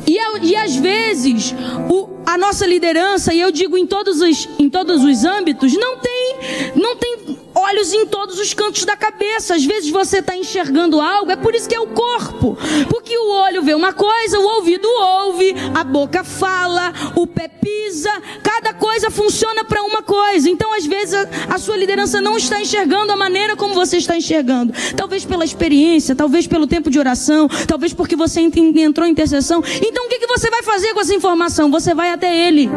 E, 0.07 0.19
e 0.43 0.57
às 0.57 0.77
vezes, 0.77 1.55
o, 1.88 2.09
a 2.27 2.37
nossa 2.37 2.67
liderança, 2.67 3.33
e 3.33 3.40
eu 3.40 3.51
digo 3.51 3.77
em 3.77 3.87
todos 3.87 4.21
os, 4.21 4.49
em 4.59 4.69
todos 4.69 5.05
os 5.05 5.25
âmbitos, 5.25 5.75
não 5.75 5.99
tem, 5.99 6.37
não 6.75 6.97
tem 6.97 7.38
olhos 7.64 7.92
em 7.92 8.07
todos 8.07 8.38
os 8.38 8.53
cantos 8.53 8.85
da 8.85 8.96
cabeça. 8.96 9.55
Às 9.55 9.64
vezes 9.64 9.90
você 9.90 10.18
está 10.18 10.37
enxergando 10.37 11.00
algo, 11.00 11.31
é 11.31 11.37
por 11.37 11.55
isso 11.55 11.68
que 11.68 11.74
é 11.74 11.81
o 11.81 11.87
corpo. 11.88 12.57
Porque 12.88 13.16
o 13.16 13.31
olho 13.31 13.62
vê 13.62 13.74
uma 13.74 13.92
coisa, 13.92 14.38
o 14.38 14.44
ouvido 14.57 14.87
ouve, 14.88 15.55
a 15.74 15.83
boca 15.83 16.22
fala, 16.22 16.92
o 17.16 17.27
pé 17.27 17.48
pisa, 17.48 18.11
cada 18.42 18.74
coisa 18.74 19.11
funciona 19.11 19.64
para 19.64 19.83
uma 19.83 20.03
coisa. 20.03 20.48
Então, 20.50 20.72
às 20.74 20.85
vezes, 20.85 21.14
a, 21.14 21.55
a, 21.55 21.59
sua 21.59 21.77
liderança 21.77 22.20
não 22.20 22.37
está 22.37 22.61
enxergando 22.61 23.12
a 23.12 23.16
maneira 23.16 23.57
como 23.57 23.74
você 23.74 23.96
está 23.96 24.16
enxergando. 24.16 24.74
Talvez 24.96 25.24
pela 25.24 25.44
experiência, 25.44 26.14
talvez 26.14 26.46
pelo 26.46 26.66
tempo 26.66 26.90
de 26.90 26.98
oração, 26.98 27.48
talvez 27.66 27.94
porque 27.94 28.14
você 28.14 28.40
entrou 28.40 29.07
em 29.07 29.11
intercessão. 29.11 29.62
Então, 29.83 30.07
o 30.07 30.09
que, 30.09 30.18
que 30.18 30.27
você 30.27 30.50
vai 30.50 30.62
fazer 30.62 30.92
com 30.92 31.00
essa 31.00 31.14
informação? 31.14 31.70
Você 31.70 31.94
vai 31.94 32.11
até 32.11 32.37
ele, 32.46 32.68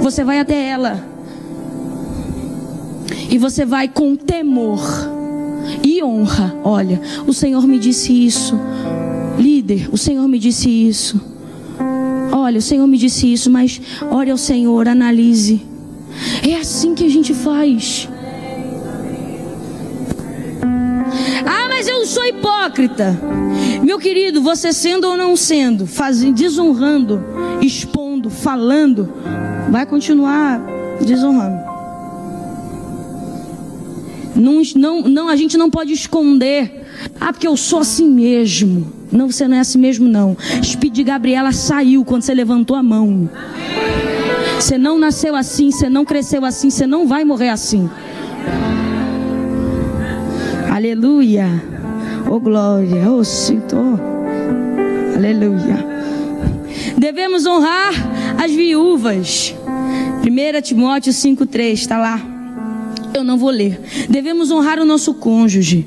você 0.00 0.22
vai 0.22 0.38
até 0.38 0.68
ela. 0.68 1.15
E 3.30 3.38
você 3.38 3.64
vai 3.64 3.88
com 3.88 4.16
temor 4.16 4.80
e 5.82 6.02
honra. 6.02 6.54
Olha, 6.64 7.00
o 7.26 7.32
Senhor 7.32 7.66
me 7.66 7.78
disse 7.78 8.12
isso. 8.12 8.58
Líder, 9.38 9.88
o 9.92 9.98
Senhor 9.98 10.26
me 10.26 10.38
disse 10.38 10.68
isso. 10.68 11.20
Olha, 12.32 12.58
o 12.58 12.62
Senhor 12.62 12.86
me 12.86 12.96
disse 12.98 13.32
isso, 13.32 13.50
mas 13.50 13.80
ore 14.10 14.30
ao 14.30 14.36
Senhor, 14.36 14.88
analise. 14.88 15.60
É 16.48 16.56
assim 16.56 16.94
que 16.94 17.04
a 17.04 17.08
gente 17.08 17.34
faz. 17.34 18.08
Ah, 21.44 21.68
mas 21.68 21.88
eu 21.88 22.06
sou 22.06 22.24
hipócrita. 22.24 23.18
Meu 23.82 23.98
querido, 23.98 24.42
você 24.42 24.72
sendo 24.72 25.08
ou 25.08 25.16
não 25.16 25.36
sendo, 25.36 25.86
fazendo, 25.86 26.34
desonrando, 26.34 27.22
expondo, 27.60 28.30
falando, 28.30 29.12
vai 29.70 29.86
continuar 29.86 30.60
desonrando. 31.04 31.75
Não, 34.36 34.62
não, 34.76 35.02
não, 35.02 35.28
a 35.28 35.36
gente 35.36 35.56
não 35.56 35.70
pode 35.70 35.92
esconder. 35.92 36.84
Ah, 37.20 37.32
porque 37.32 37.46
eu 37.46 37.56
sou 37.56 37.80
assim 37.80 38.08
mesmo. 38.08 38.92
Não, 39.10 39.30
você 39.30 39.48
não 39.48 39.56
é 39.56 39.60
assim 39.60 39.78
mesmo, 39.78 40.06
não. 40.08 40.36
De 40.60 41.02
Gabriela 41.02 41.52
saiu 41.52 42.04
quando 42.04 42.22
você 42.22 42.34
levantou 42.34 42.76
a 42.76 42.82
mão. 42.82 43.28
Você 44.58 44.78
não 44.78 44.98
nasceu 44.98 45.34
assim, 45.34 45.70
você 45.70 45.88
não 45.88 46.04
cresceu 46.04 46.44
assim, 46.44 46.70
você 46.70 46.86
não 46.86 47.06
vai 47.06 47.24
morrer 47.24 47.50
assim. 47.50 47.88
Aleluia. 50.70 51.46
Oh 52.30 52.40
glória. 52.40 53.10
Oh 53.10 53.24
Senhor. 53.24 54.00
Aleluia. 55.14 55.86
Devemos 56.98 57.46
honrar 57.46 57.92
as 58.42 58.50
viúvas. 58.50 59.54
1 60.22 60.60
Timóteo 60.62 61.12
5,3 61.12 61.72
está 61.72 61.98
lá. 61.98 62.35
Eu 63.16 63.24
não 63.24 63.38
vou 63.38 63.48
ler. 63.48 63.80
Devemos 64.10 64.50
honrar 64.50 64.78
o 64.78 64.84
nosso 64.84 65.14
cônjuge. 65.14 65.86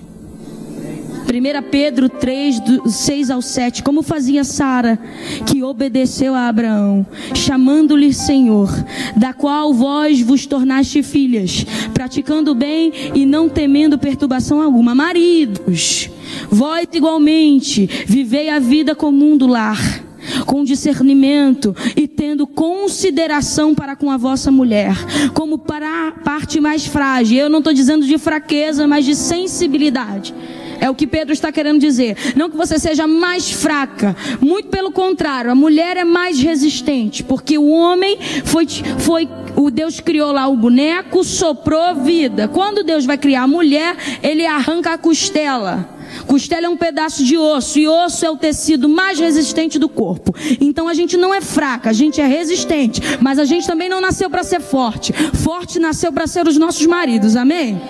1 1.30 1.70
Pedro 1.70 2.10
3, 2.10 2.60
do 2.60 2.90
6 2.90 3.30
ao 3.30 3.40
7. 3.40 3.84
Como 3.84 4.02
fazia 4.02 4.44
Sara, 4.44 4.98
que 5.46 5.62
obedeceu 5.62 6.34
a 6.34 6.48
Abraão, 6.48 7.06
chamando-lhe 7.36 8.12
Senhor, 8.12 8.70
da 9.16 9.32
qual 9.32 9.72
vós 9.72 10.22
vos 10.22 10.48
tornaste 10.48 11.04
filhas, 11.04 11.64
praticando 11.94 12.56
bem 12.56 12.92
e 13.14 13.28
não 13.28 13.48
temendo 13.48 14.00
perturbação 14.00 14.60
alguma. 14.60 14.96
Maridos, 14.96 16.10
vós 16.50 16.88
igualmente 16.92 17.88
vivei 18.08 18.50
a 18.50 18.58
vida 18.58 18.96
comum 18.96 19.38
do 19.38 19.46
lar 19.46 20.09
com 20.50 20.64
discernimento 20.64 21.76
e 21.96 22.08
tendo 22.08 22.48
consideração 22.48 23.76
para 23.76 23.96
com 23.96 24.10
a 24.10 24.18
vossa 24.18 24.50
mulher, 24.50 24.96
como 25.36 25.60
para 25.60 26.08
a 26.08 26.12
parte 26.12 26.60
mais 26.60 26.88
frágil. 26.88 27.38
Eu 27.38 27.50
não 27.52 27.60
estou 27.60 27.72
dizendo 27.72 28.04
de 28.04 28.18
fraqueza, 28.18 28.88
mas 28.88 29.06
de 29.06 29.14
sensibilidade. 29.14 30.34
É 30.82 30.90
o 30.90 30.96
que 30.96 31.06
Pedro 31.06 31.34
está 31.34 31.52
querendo 31.52 31.80
dizer. 31.80 32.18
Não 32.36 32.50
que 32.50 32.58
você 32.58 32.80
seja 32.80 33.06
mais 33.06 33.52
fraca. 33.52 34.16
Muito 34.42 34.70
pelo 34.70 34.92
contrário, 34.92 35.52
a 35.52 35.56
mulher 35.56 35.98
é 35.98 36.04
mais 36.04 36.40
resistente. 36.40 37.24
Porque 37.24 37.56
o 37.56 37.68
homem 37.70 38.18
foi, 38.44 38.66
foi 38.98 39.30
o 39.56 39.70
Deus 39.70 40.00
criou 40.00 40.32
lá 40.32 40.48
o 40.48 40.58
boneco, 40.58 41.24
soprou 41.24 41.94
vida. 41.94 42.48
Quando 42.48 42.84
Deus 42.84 43.06
vai 43.06 43.20
criar 43.20 43.44
a 43.44 43.48
mulher, 43.48 43.96
ele 44.24 44.48
arranca 44.48 44.94
a 44.94 44.98
costela. 44.98 45.99
Costela 46.28 46.68
é 46.68 46.70
um 46.70 46.78
pedaço 46.78 47.24
de 47.24 47.38
osso 47.38 47.80
e 47.80 47.88
osso 47.88 48.26
é 48.26 48.30
o 48.30 48.38
tecido 48.38 48.88
mais 48.88 49.20
resistente 49.20 49.78
do 49.78 49.90
corpo. 49.90 50.34
Então 50.60 50.88
a 50.88 50.94
gente 50.94 51.18
não 51.18 51.34
é 51.34 51.42
fraca, 51.42 51.90
a 51.90 51.94
gente 51.94 52.22
é 52.22 52.28
resistente, 52.28 53.02
mas 53.20 53.40
a 53.40 53.46
gente 53.46 53.66
também 53.66 53.90
não 53.90 54.02
nasceu 54.02 54.30
para 54.30 54.44
ser 54.44 54.62
forte. 54.62 55.14
Forte 55.14 55.80
nasceu 55.80 56.12
para 56.12 56.28
ser 56.28 56.48
os 56.48 56.58
nossos 56.58 56.86
maridos. 56.86 57.36
Amém? 57.36 57.82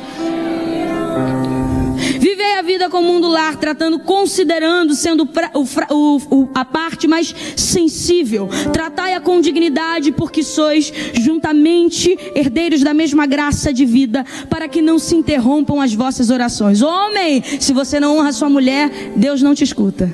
Vivei 2.19 2.57
a 2.57 2.61
vida 2.61 2.89
com 2.89 2.99
o 2.99 3.03
mundo 3.03 3.29
lar, 3.29 3.55
tratando, 3.55 3.97
considerando, 3.99 4.93
sendo 4.93 5.23
o, 5.23 6.17
o, 6.29 6.49
a 6.53 6.65
parte 6.65 7.07
mais 7.07 7.33
sensível. 7.55 8.49
Tratai-a 8.73 9.21
com 9.21 9.39
dignidade, 9.39 10.11
porque 10.11 10.43
sois 10.43 10.91
juntamente 11.13 12.19
herdeiros 12.35 12.83
da 12.83 12.93
mesma 12.93 13.25
graça 13.25 13.73
de 13.73 13.85
vida, 13.85 14.25
para 14.49 14.67
que 14.67 14.81
não 14.81 14.99
se 14.99 15.15
interrompam 15.15 15.79
as 15.79 15.93
vossas 15.93 16.29
orações. 16.29 16.81
Homem, 16.81 17.41
se 17.41 17.71
você 17.71 18.01
não 18.01 18.17
honra 18.17 18.33
sua 18.33 18.49
mulher, 18.49 18.91
Deus 19.15 19.41
não 19.41 19.55
te 19.55 19.63
escuta. 19.63 20.11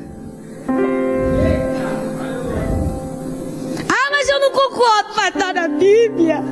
Ah, 3.90 4.10
mas 4.12 4.30
eu 4.30 4.40
não 4.40 4.52
concordo, 4.52 5.10
mas 5.16 5.34
está 5.34 5.52
na 5.54 5.68
Bíblia. 5.68 6.44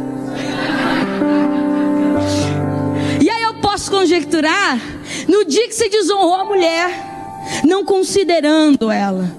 Posso 3.73 3.89
conjecturar 3.89 4.79
no 5.27 5.43
dia 5.45 5.67
que 5.67 5.73
você 5.73 5.89
desonrou 5.89 6.35
a 6.35 6.45
mulher, 6.45 6.91
não 7.65 7.83
considerando 7.83 8.91
ela, 8.91 9.35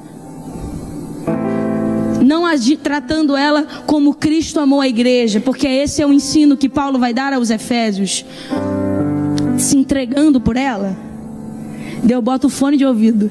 não 2.21 2.45
agi, 2.45 2.77
tratando 2.77 3.37
ela 3.37 3.65
como 3.87 4.13
Cristo 4.13 4.59
amou 4.59 4.81
a 4.81 4.89
igreja, 4.89 5.39
porque 5.39 5.69
esse 5.69 6.03
é 6.03 6.07
o 6.07 6.13
ensino 6.13 6.57
que 6.57 6.69
Paulo 6.69 6.99
vai 6.99 7.15
dar 7.15 7.33
aos 7.33 7.49
Efésios, 7.49 8.27
se 9.57 9.77
entregando 9.77 10.41
por 10.41 10.57
ela. 10.57 10.97
Deu, 12.03 12.21
bota 12.21 12.49
o 12.49 12.51
fone 12.51 12.77
de 12.77 12.85
ouvido. 12.85 13.31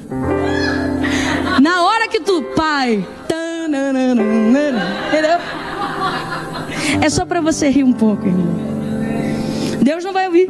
Na 1.60 1.82
hora 1.82 2.08
que 2.08 2.20
tu, 2.20 2.40
pai, 2.56 3.06
entendeu? 5.08 5.38
É 7.02 7.10
só 7.10 7.26
para 7.26 7.42
você 7.42 7.68
rir 7.68 7.84
um 7.84 7.92
pouco, 7.92 8.26
irmão. 8.26 8.72
Deus 9.82 10.02
não 10.02 10.14
vai 10.14 10.28
ouvir 10.28 10.48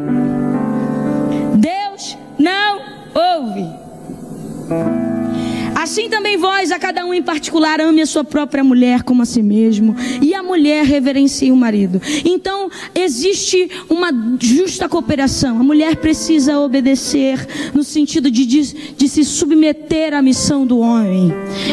ouve. 3.15 5.14
Assim 5.85 6.09
também 6.09 6.39
vós, 6.39 6.73
a 6.73 6.79
cada 6.79 7.05
um 7.05 7.13
em 7.13 7.23
particular, 7.23 7.79
ame 7.79 8.01
a 8.01 8.07
sua 8.07 8.25
própria 8.25 8.65
mulher 8.65 9.03
como 9.03 9.21
a 9.21 9.27
si 9.27 9.43
mesmo, 9.43 9.95
e 10.23 10.33
a 10.33 10.43
mulher 10.43 10.83
reverencie 10.83 11.53
o 11.53 11.57
marido. 11.57 12.01
Então, 12.25 12.71
existe 12.95 13.71
uma 13.91 14.11
justa 14.41 14.89
cooperação. 14.89 15.61
A 15.61 15.63
mulher 15.63 15.97
precisa 15.97 16.59
obedecer 16.59 17.47
no 17.75 17.85
sentido 17.85 18.31
de, 18.31 18.47
de, 18.47 18.95
de 18.97 19.09
se 19.11 19.27
submeter 19.27 20.15
à 20.15 20.23
missão 20.23 20.67
do 20.67 20.79
homem, 20.79 21.31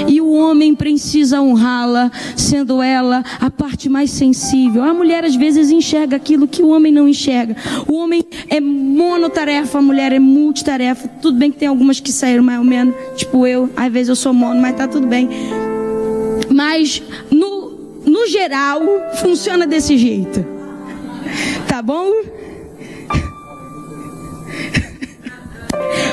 e 0.09 0.19
o 0.19 0.33
homem 0.33 0.75
precisa 0.75 1.41
honrá-la, 1.41 2.11
sendo 2.35 2.81
ela 2.81 3.23
a 3.39 3.49
parte 3.49 3.87
mais 3.87 4.11
sensível. 4.11 4.83
A 4.83 4.93
mulher 4.93 5.23
às 5.23 5.37
vezes 5.37 5.71
enxerga 5.71 6.17
aquilo 6.17 6.49
que 6.49 6.61
o 6.61 6.67
homem 6.67 6.91
não 6.91 7.07
enxerga. 7.07 7.55
O 7.87 7.93
homem 7.93 8.25
é 8.49 8.59
monotarefa, 8.59 9.79
a 9.79 9.81
mulher 9.81 10.11
é 10.11 10.19
multitarefa. 10.19 11.07
Tudo 11.21 11.37
bem 11.37 11.49
que 11.49 11.59
tem 11.59 11.69
algumas 11.69 12.01
que 12.01 12.11
saíram 12.11 12.43
mais 12.43 12.59
ou 12.59 12.65
menos, 12.65 12.93
tipo 13.15 13.47
eu, 13.47 13.69
às 13.77 13.89
vezes 13.89 14.00
eu 14.07 14.15
sou 14.15 14.33
mono, 14.33 14.61
mas 14.61 14.75
tá 14.75 14.87
tudo 14.87 15.07
bem. 15.07 15.29
Mas 16.49 17.01
no, 17.31 17.71
no 18.05 18.27
geral 18.27 18.81
funciona 19.15 19.65
desse 19.65 19.97
jeito. 19.97 20.45
Tá 21.67 21.81
bom? 21.81 22.11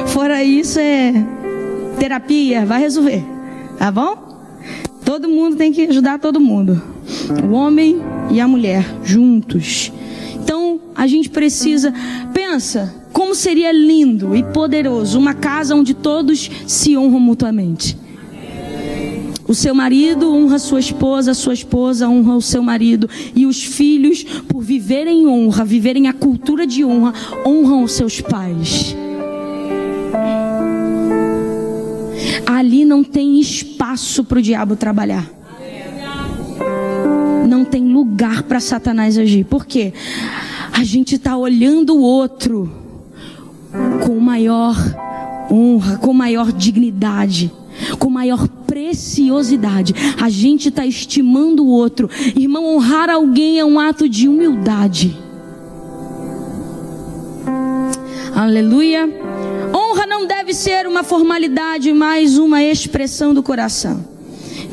Fora 0.08 0.42
isso 0.42 0.78
é 0.78 1.12
terapia, 1.98 2.64
vai 2.64 2.80
resolver. 2.80 3.22
Tá 3.78 3.90
bom? 3.90 4.26
Todo 5.04 5.28
mundo 5.28 5.56
tem 5.56 5.72
que 5.72 5.86
ajudar 5.86 6.18
todo 6.18 6.40
mundo. 6.40 6.82
O 7.42 7.52
homem 7.52 8.00
e 8.30 8.40
a 8.40 8.48
mulher 8.48 8.84
juntos. 9.02 9.92
Então, 10.34 10.80
a 10.94 11.06
gente 11.06 11.30
precisa 11.30 11.92
pensa 12.32 12.94
como 13.12 13.34
seria 13.34 13.72
lindo 13.72 14.34
e 14.36 14.42
poderoso 14.42 15.18
uma 15.18 15.34
casa 15.34 15.74
onde 15.74 15.94
todos 15.94 16.50
se 16.66 16.96
honram 16.96 17.20
mutuamente. 17.20 17.96
O 19.48 19.54
seu 19.54 19.74
marido 19.74 20.30
honra 20.30 20.58
sua 20.58 20.78
esposa, 20.78 21.30
a 21.30 21.34
sua 21.34 21.54
esposa 21.54 22.06
honra 22.06 22.36
o 22.36 22.42
seu 22.42 22.62
marido. 22.62 23.08
E 23.34 23.46
os 23.46 23.64
filhos, 23.64 24.22
por 24.22 24.62
viverem 24.62 25.26
honra, 25.26 25.64
viverem 25.64 26.06
a 26.06 26.12
cultura 26.12 26.66
de 26.66 26.84
honra, 26.84 27.14
honram 27.46 27.82
os 27.82 27.92
seus 27.92 28.20
pais. 28.20 28.94
Ali 32.44 32.84
não 32.84 33.02
tem 33.02 33.40
espaço 33.40 34.22
para 34.22 34.38
o 34.38 34.42
diabo 34.42 34.76
trabalhar. 34.76 35.26
Não 37.48 37.64
tem 37.64 37.90
lugar 37.90 38.42
para 38.42 38.60
Satanás 38.60 39.16
agir. 39.16 39.44
Por 39.44 39.64
quê? 39.64 39.94
A 40.72 40.84
gente 40.84 41.14
está 41.14 41.38
olhando 41.38 41.96
o 41.96 42.02
outro 42.02 42.87
com 44.08 44.18
maior 44.18 44.74
honra, 45.52 45.98
com 45.98 46.14
maior 46.14 46.50
dignidade, 46.50 47.52
com 47.98 48.08
maior 48.08 48.48
preciosidade. 48.66 49.94
A 50.18 50.30
gente 50.30 50.70
está 50.70 50.86
estimando 50.86 51.62
o 51.62 51.68
outro. 51.68 52.08
Irmão, 52.34 52.74
honrar 52.74 53.10
alguém 53.10 53.58
é 53.58 53.64
um 53.66 53.78
ato 53.78 54.08
de 54.08 54.26
humildade. 54.26 55.14
Aleluia. 58.34 59.06
Honra 59.74 60.06
não 60.06 60.26
deve 60.26 60.54
ser 60.54 60.86
uma 60.86 61.04
formalidade, 61.04 61.92
mas 61.92 62.38
uma 62.38 62.62
expressão 62.62 63.34
do 63.34 63.42
coração. 63.42 64.02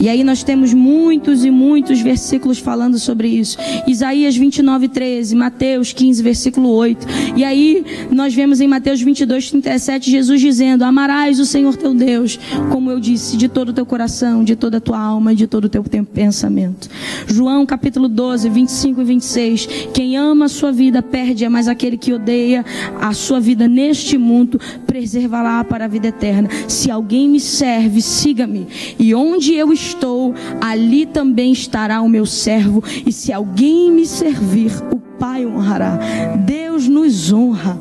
E 0.05 0.09
aí 0.09 0.23
nós 0.23 0.43
temos 0.43 0.71
muitos 0.71 1.43
e 1.43 1.49
muitos 1.49 1.99
versículos 1.99 2.59
falando 2.59 2.99
sobre 2.99 3.27
isso. 3.27 3.57
Isaías 3.87 4.37
29, 4.37 4.87
13, 4.87 5.35
Mateus 5.35 5.93
15, 5.93 6.21
versículo 6.21 6.69
8. 6.69 7.07
E 7.35 7.43
aí 7.43 7.83
nós 8.11 8.31
vemos 8.31 8.61
em 8.61 8.67
Mateus 8.67 9.01
22, 9.01 9.49
37, 9.49 10.11
Jesus 10.11 10.39
dizendo: 10.39 10.83
Amarás 10.83 11.39
o 11.39 11.45
Senhor 11.45 11.75
teu 11.75 11.91
Deus, 11.91 12.39
como 12.71 12.91
eu 12.91 12.99
disse, 12.99 13.35
de 13.35 13.49
todo 13.49 13.69
o 13.69 13.73
teu 13.73 13.83
coração, 13.83 14.43
de 14.43 14.55
toda 14.55 14.77
a 14.77 14.79
tua 14.79 14.99
alma 14.99 15.33
e 15.33 15.35
de 15.35 15.47
todo 15.47 15.65
o 15.65 15.69
teu 15.69 15.83
pensamento. 15.83 16.87
João 17.25 17.65
capítulo 17.65 18.07
12, 18.07 18.47
25 18.47 19.01
e 19.01 19.03
26. 19.03 19.69
Quem 19.91 20.17
ama 20.17 20.45
a 20.45 20.49
sua 20.49 20.71
vida 20.71 21.01
perde, 21.01 21.49
mas 21.49 21.67
aquele 21.67 21.97
que 21.97 22.13
odeia 22.13 22.63
a 23.01 23.11
sua 23.11 23.39
vida 23.39 23.67
neste 23.67 24.19
mundo 24.19 24.61
preservará 24.85 25.63
para 25.63 25.85
a 25.85 25.87
vida 25.87 26.09
eterna. 26.09 26.47
Se 26.67 26.91
alguém 26.91 27.27
me 27.27 27.39
serve, 27.39 28.03
siga-me. 28.03 28.67
E 28.99 29.15
onde 29.15 29.55
eu 29.55 29.73
estou, 29.73 29.94
estou, 29.95 30.33
ali 30.61 31.05
também 31.05 31.51
estará 31.51 32.01
o 32.01 32.09
meu 32.09 32.25
servo, 32.25 32.83
e 33.05 33.11
se 33.11 33.33
alguém 33.33 33.91
me 33.91 34.05
servir, 34.05 34.71
o 34.91 34.99
Pai 35.17 35.45
honrará. 35.45 35.97
Deus 36.45 36.87
nos 36.87 37.31
honra. 37.31 37.79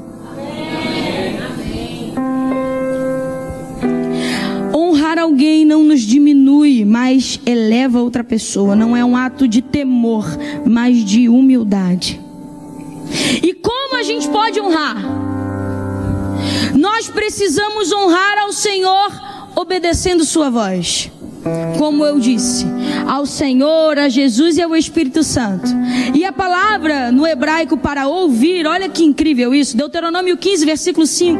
Honrar 4.72 5.18
alguém 5.18 5.64
não 5.64 5.82
nos 5.82 6.00
diminui, 6.00 6.84
mas 6.84 7.40
eleva 7.44 8.00
outra 8.00 8.22
pessoa. 8.22 8.76
Não 8.76 8.96
é 8.96 9.04
um 9.04 9.16
ato 9.16 9.48
de 9.48 9.60
temor, 9.60 10.24
mas 10.64 11.04
de 11.04 11.28
humildade. 11.28 12.20
E 13.42 13.52
como 13.52 13.96
a 13.96 14.02
gente 14.04 14.28
pode 14.28 14.60
honrar? 14.60 14.96
Nós 16.74 17.08
precisamos 17.08 17.92
honrar 17.92 18.38
ao 18.38 18.52
Senhor 18.52 19.10
obedecendo 19.56 20.24
Sua 20.24 20.50
voz 20.50 21.10
como 21.78 22.04
eu 22.04 22.18
disse, 22.18 22.66
ao 23.06 23.26
Senhor, 23.26 23.98
a 23.98 24.08
Jesus 24.08 24.56
e 24.56 24.62
ao 24.62 24.74
Espírito 24.74 25.22
Santo. 25.22 25.68
E 26.14 26.24
a 26.24 26.32
palavra 26.32 27.12
no 27.12 27.26
hebraico 27.26 27.76
para 27.76 28.08
ouvir, 28.08 28.66
olha 28.66 28.88
que 28.88 29.04
incrível 29.04 29.54
isso, 29.54 29.76
Deuteronômio 29.76 30.36
15, 30.36 30.64
versículo 30.64 31.06
5. 31.06 31.38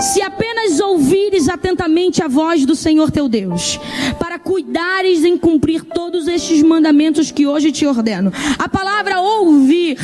Se 0.00 0.22
apenas 0.22 0.80
ouvires 0.80 1.48
atentamente 1.48 2.22
a 2.22 2.28
voz 2.28 2.64
do 2.66 2.74
Senhor 2.74 3.10
teu 3.10 3.28
Deus, 3.28 3.78
para 4.18 4.38
cuidares 4.38 5.24
em 5.24 5.36
cumprir 5.36 5.84
todos 5.84 6.26
estes 6.26 6.62
mandamentos 6.62 7.30
que 7.30 7.46
hoje 7.46 7.72
te 7.72 7.86
ordeno. 7.86 8.32
A 8.58 8.68
palavra 8.68 9.20
ouvir, 9.20 9.98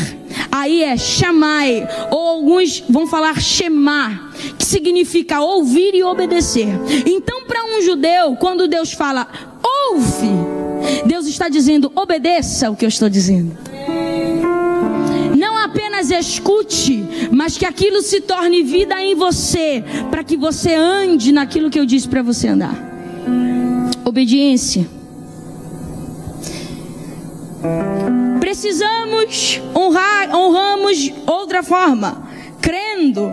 aí 0.51 0.83
é 0.83 0.97
chamai, 0.97 1.87
ou 2.11 2.19
alguns 2.19 2.83
vão 2.89 3.07
falar 3.07 3.41
shemar, 3.41 4.30
que 4.59 4.65
significa 4.65 5.41
ouvir 5.41 5.95
e 5.95 6.03
obedecer. 6.03 6.69
Então, 7.07 7.45
para 7.45 7.65
um 7.65 7.83
judeu, 7.83 8.37
quando 8.37 8.69
Deus 8.69 8.93
fala 8.93 9.29
ouve. 9.91 10.31
Deus 11.07 11.27
está 11.27 11.49
dizendo: 11.49 11.91
obedeça 11.95 12.71
o 12.71 12.77
que 12.77 12.85
eu 12.85 12.89
estou 12.89 13.09
dizendo. 13.09 13.57
Não 15.37 15.57
apenas 15.59 16.11
escute, 16.11 17.05
mas 17.31 17.57
que 17.57 17.65
aquilo 17.65 18.03
se 18.03 18.21
torne 18.21 18.63
vida 18.63 19.01
em 19.01 19.15
você, 19.15 19.83
para 20.11 20.23
que 20.25 20.37
você 20.37 20.75
ande 20.75 21.33
naquilo 21.33 21.71
que 21.71 21.79
eu 21.79 21.87
disse 21.87 22.09
para 22.09 22.23
você 22.23 22.49
andar. 22.49 22.75
Obediência. 24.05 24.87
Precisamos 28.41 29.61
honrar, 29.75 30.35
honramos 30.35 31.13
outra 31.27 31.63
forma, 31.63 32.27
crendo, 32.61 33.31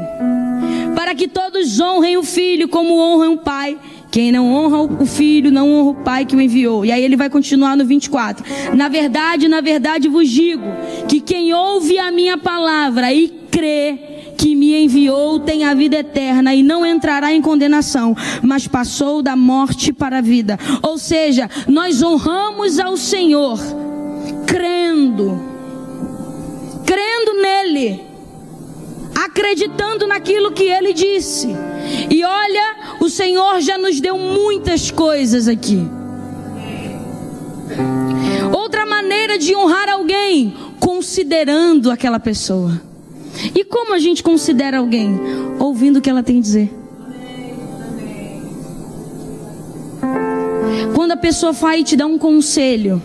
para 0.98 1.14
que 1.14 1.28
todos 1.28 1.80
honrem 1.80 2.18
o 2.18 2.24
filho 2.24 2.68
como 2.68 3.00
honram 3.00 3.34
o 3.34 3.38
pai. 3.38 3.78
Quem 4.10 4.32
não 4.32 4.52
honra 4.52 4.80
o 4.82 5.06
filho, 5.06 5.52
não 5.52 5.72
honra 5.72 5.91
o 5.91 6.04
pai 6.04 6.26
que 6.26 6.36
o 6.36 6.41
enviou. 6.41 6.84
E 6.84 6.91
aí 6.91 7.04
ele 7.04 7.16
vai 7.16 7.30
continuar 7.30 7.78
no 7.78 7.86
24. 7.86 8.43
Na 8.76 8.89
verdade, 8.89 9.48
na 9.48 9.62
verdade 9.62 10.08
vos 10.08 10.28
digo 10.28 10.64
que 11.08 11.20
quem 11.20 11.54
ouve 11.54 12.00
a 12.00 12.10
minha 12.10 12.36
palavra 12.36 13.14
e 13.14 13.28
crê 13.52 14.00
que 14.39 14.56
me 14.56 14.86
enviou 14.86 15.39
tem 15.39 15.66
a 15.66 15.76
vida 15.76 15.98
eterna 15.98 16.56
e 16.56 16.64
não 16.64 16.84
entrará 16.84 17.32
em 17.32 17.43
condenação, 17.43 18.18
mas 18.41 18.68
passou 18.68 19.22
da 19.22 19.36
morte 19.36 19.93
para 19.93 20.18
a 20.18 20.22
vida. 20.22 20.58
Ou 20.82 20.98
seja, 20.98 21.48
nós 21.68 22.02
honramos 22.02 22.80
ao 22.80 22.98
Senhor 22.98 23.60
crendo, 24.48 25.39
crendo 26.84 27.39
nele, 27.39 28.16
acreditando 29.26 30.05
naquilo 30.05 30.51
que 30.51 30.63
ele 30.63 30.93
disse. 30.93 31.47
E 32.09 32.24
olha, 32.24 32.97
o 32.99 33.09
Senhor 33.09 33.59
já 33.61 33.78
nos 33.78 33.99
deu 33.99 34.18
muitas 34.18 34.91
coisas 34.91 35.47
aqui. 35.47 35.88
Outra 38.53 38.86
maneira 38.86 39.38
de 39.38 39.55
honrar 39.55 39.89
alguém, 39.89 40.55
considerando 40.80 41.89
aquela 41.89 42.20
pessoa. 42.20 42.80
E 43.55 43.63
como 43.63 43.93
a 43.93 43.99
gente 43.99 44.22
considera 44.22 44.78
alguém? 44.78 45.20
Ouvindo 45.59 45.97
o 45.97 46.01
que 46.01 46.09
ela 46.09 46.22
tem 46.22 46.38
a 46.38 46.41
dizer. 46.41 46.74
Quando 50.93 51.11
a 51.11 51.18
pessoa 51.18 51.51
vai 51.51 51.84
te 51.84 51.95
dar 51.95 52.05
um 52.05 52.18
conselho. 52.18 53.01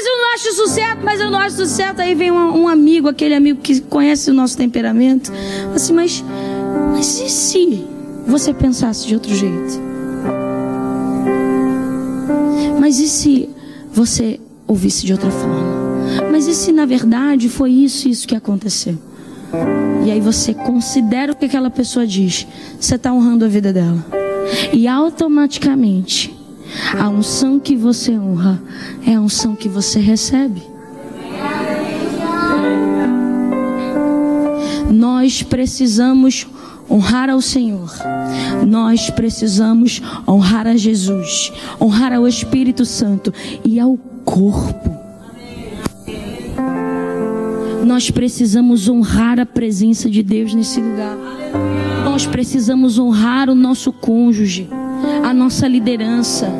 Mas 0.00 0.06
eu 0.06 0.16
não 0.16 0.32
acho 0.32 0.48
isso 0.48 0.68
certo, 0.68 1.04
mas 1.04 1.20
eu 1.20 1.30
não 1.30 1.38
acho 1.38 1.62
isso 1.62 1.74
certo. 1.74 2.00
Aí 2.00 2.14
vem 2.14 2.30
um, 2.30 2.62
um 2.62 2.68
amigo, 2.68 3.06
aquele 3.06 3.34
amigo 3.34 3.60
que 3.60 3.82
conhece 3.82 4.30
o 4.30 4.34
nosso 4.34 4.56
temperamento. 4.56 5.30
Assim, 5.74 5.92
mas, 5.92 6.24
mas 6.94 7.20
e 7.20 7.28
se 7.28 7.84
você 8.26 8.54
pensasse 8.54 9.06
de 9.06 9.12
outro 9.12 9.34
jeito? 9.34 9.78
Mas 12.80 12.98
e 12.98 13.08
se 13.08 13.50
você 13.92 14.40
ouvisse 14.66 15.04
de 15.04 15.12
outra 15.12 15.30
forma? 15.30 16.30
Mas 16.32 16.46
e 16.46 16.54
se 16.54 16.72
na 16.72 16.86
verdade 16.86 17.50
foi 17.50 17.70
isso 17.70 18.08
isso 18.08 18.26
que 18.26 18.34
aconteceu? 18.34 18.96
E 20.06 20.10
aí 20.10 20.20
você 20.20 20.54
considera 20.54 21.32
o 21.32 21.36
que 21.36 21.44
aquela 21.44 21.68
pessoa 21.68 22.06
diz. 22.06 22.46
Você 22.80 22.94
está 22.94 23.12
honrando 23.12 23.44
a 23.44 23.48
vida 23.48 23.70
dela. 23.70 24.02
E 24.72 24.88
automaticamente, 24.88 26.34
a 26.98 27.08
unção 27.08 27.58
que 27.58 27.76
você 27.76 28.12
honra 28.18 28.62
é 29.06 29.14
a 29.14 29.20
unção 29.20 29.54
que 29.54 29.68
você 29.68 30.00
recebe. 30.00 30.62
Nós 34.90 35.42
precisamos 35.42 36.46
honrar 36.90 37.30
ao 37.30 37.40
Senhor. 37.40 37.90
Nós 38.66 39.08
precisamos 39.10 40.02
honrar 40.26 40.66
a 40.66 40.76
Jesus, 40.76 41.52
honrar 41.80 42.12
ao 42.12 42.26
Espírito 42.26 42.84
Santo 42.84 43.32
e 43.64 43.78
ao 43.78 43.96
corpo. 44.24 44.90
Nós 47.86 48.10
precisamos 48.10 48.88
honrar 48.88 49.38
a 49.38 49.46
presença 49.46 50.10
de 50.10 50.22
Deus 50.22 50.54
nesse 50.54 50.80
lugar. 50.80 51.16
Nós 52.04 52.26
precisamos 52.26 52.98
honrar 52.98 53.48
o 53.48 53.54
nosso 53.54 53.92
cônjuge, 53.92 54.68
a 55.22 55.32
nossa 55.32 55.66
liderança. 55.66 56.50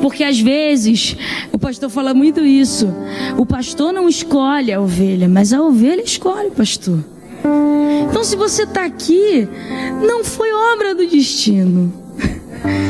Porque 0.00 0.24
às 0.24 0.40
vezes, 0.40 1.16
o 1.52 1.58
pastor 1.58 1.90
fala 1.90 2.14
muito 2.14 2.40
isso. 2.40 2.88
O 3.36 3.44
pastor 3.44 3.92
não 3.92 4.08
escolhe 4.08 4.72
a 4.72 4.80
ovelha, 4.80 5.28
mas 5.28 5.52
a 5.52 5.62
ovelha 5.62 6.02
escolhe 6.02 6.48
o 6.48 6.52
pastor. 6.52 7.04
Então, 8.08 8.24
se 8.24 8.36
você 8.36 8.62
está 8.62 8.84
aqui, 8.84 9.46
não 10.06 10.24
foi 10.24 10.48
obra 10.72 10.94
do 10.94 11.06
destino. 11.06 11.92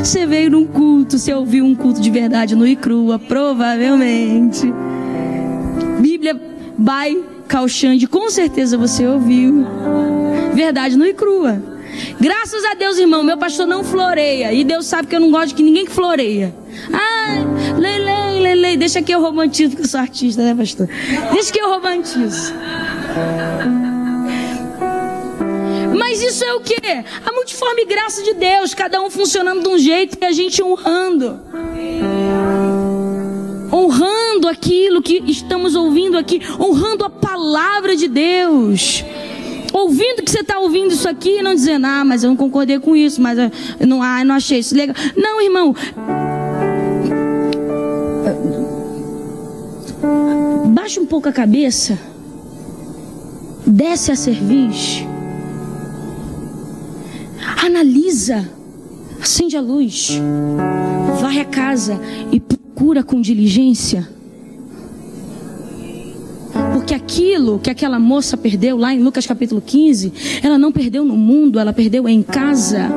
Você 0.04 0.24
veio 0.26 0.50
num 0.50 0.66
culto, 0.66 1.18
você 1.18 1.34
ouviu 1.34 1.64
um 1.64 1.74
culto 1.74 2.00
de 2.00 2.08
verdade 2.08 2.54
no 2.54 2.64
Icrua, 2.64 3.18
provavelmente. 3.18 4.72
Bíblia 5.98 6.34
by 6.78 7.24
Calxande, 7.48 8.06
com 8.06 8.30
certeza 8.30 8.78
você 8.78 9.04
ouviu. 9.06 9.66
Verdade 10.52 10.96
no 10.96 11.04
Icrua. 11.04 11.73
Graças 12.20 12.64
a 12.64 12.74
Deus, 12.74 12.98
irmão, 12.98 13.22
meu 13.22 13.36
pastor 13.36 13.66
não 13.66 13.84
floreia. 13.84 14.52
E 14.52 14.64
Deus 14.64 14.86
sabe 14.86 15.08
que 15.08 15.16
eu 15.16 15.20
não 15.20 15.30
gosto 15.30 15.48
de 15.48 15.54
que 15.54 15.62
ninguém 15.62 15.84
que 15.84 15.92
floreia. 15.92 16.54
Ai, 16.92 17.44
lei, 17.78 17.98
lei, 18.40 18.54
lei, 18.54 18.76
deixa 18.76 19.02
que 19.02 19.12
eu 19.12 19.20
romantizo, 19.20 19.70
porque 19.70 19.84
eu 19.84 19.88
sou 19.88 20.00
artista, 20.00 20.42
né, 20.42 20.54
pastor? 20.54 20.88
Deixa 21.32 21.52
que 21.52 21.60
eu 21.60 21.68
romantizo. 21.68 22.54
Mas 25.96 26.22
isso 26.22 26.44
é 26.44 26.54
o 26.54 26.60
que? 26.60 26.76
A 27.24 27.32
multiforme 27.32 27.84
graça 27.84 28.22
de 28.22 28.34
Deus, 28.34 28.74
cada 28.74 29.00
um 29.00 29.10
funcionando 29.10 29.62
de 29.62 29.68
um 29.68 29.78
jeito 29.78 30.16
e 30.20 30.24
a 30.24 30.32
gente 30.32 30.62
honrando. 30.62 31.40
Honrando 33.72 34.48
aquilo 34.48 35.02
que 35.02 35.22
estamos 35.26 35.74
ouvindo 35.74 36.16
aqui, 36.16 36.40
honrando 36.60 37.04
a 37.04 37.10
palavra 37.10 37.96
de 37.96 38.08
Deus. 38.08 39.04
Ouvindo 39.74 40.22
que 40.22 40.30
você 40.30 40.40
está 40.40 40.58
ouvindo 40.58 40.92
isso 40.92 41.08
aqui 41.08 41.40
e 41.40 41.42
não 41.42 41.54
dizendo, 41.54 41.86
ah, 41.86 42.04
mas 42.04 42.22
eu 42.22 42.30
não 42.30 42.36
concordei 42.36 42.78
com 42.78 42.94
isso, 42.96 43.20
mas 43.20 43.38
eu 43.38 43.50
não, 43.86 44.00
ah, 44.00 44.20
eu 44.20 44.24
não 44.24 44.36
achei 44.36 44.60
isso 44.60 44.74
legal. 44.74 44.94
Não, 45.16 45.42
irmão. 45.42 45.74
Baixa 50.68 51.00
um 51.00 51.06
pouco 51.06 51.28
a 51.28 51.32
cabeça. 51.32 51.98
Desce 53.66 54.12
a 54.12 54.16
serviço 54.16 55.14
analisa, 57.66 58.48
acende 59.20 59.56
a 59.56 59.60
luz, 59.60 60.20
varre 61.20 61.40
a 61.40 61.44
casa 61.44 62.00
e 62.30 62.38
procura 62.38 63.02
com 63.02 63.20
diligência. 63.20 64.13
Porque 66.84 66.92
aquilo 66.92 67.58
que 67.58 67.70
aquela 67.70 67.98
moça 67.98 68.36
perdeu 68.36 68.76
lá 68.76 68.92
em 68.92 69.02
Lucas 69.02 69.26
capítulo 69.26 69.62
15, 69.62 70.12
ela 70.42 70.58
não 70.58 70.70
perdeu 70.70 71.02
no 71.02 71.16
mundo, 71.16 71.58
ela 71.58 71.72
perdeu 71.72 72.06
em 72.06 72.22
casa 72.22 72.90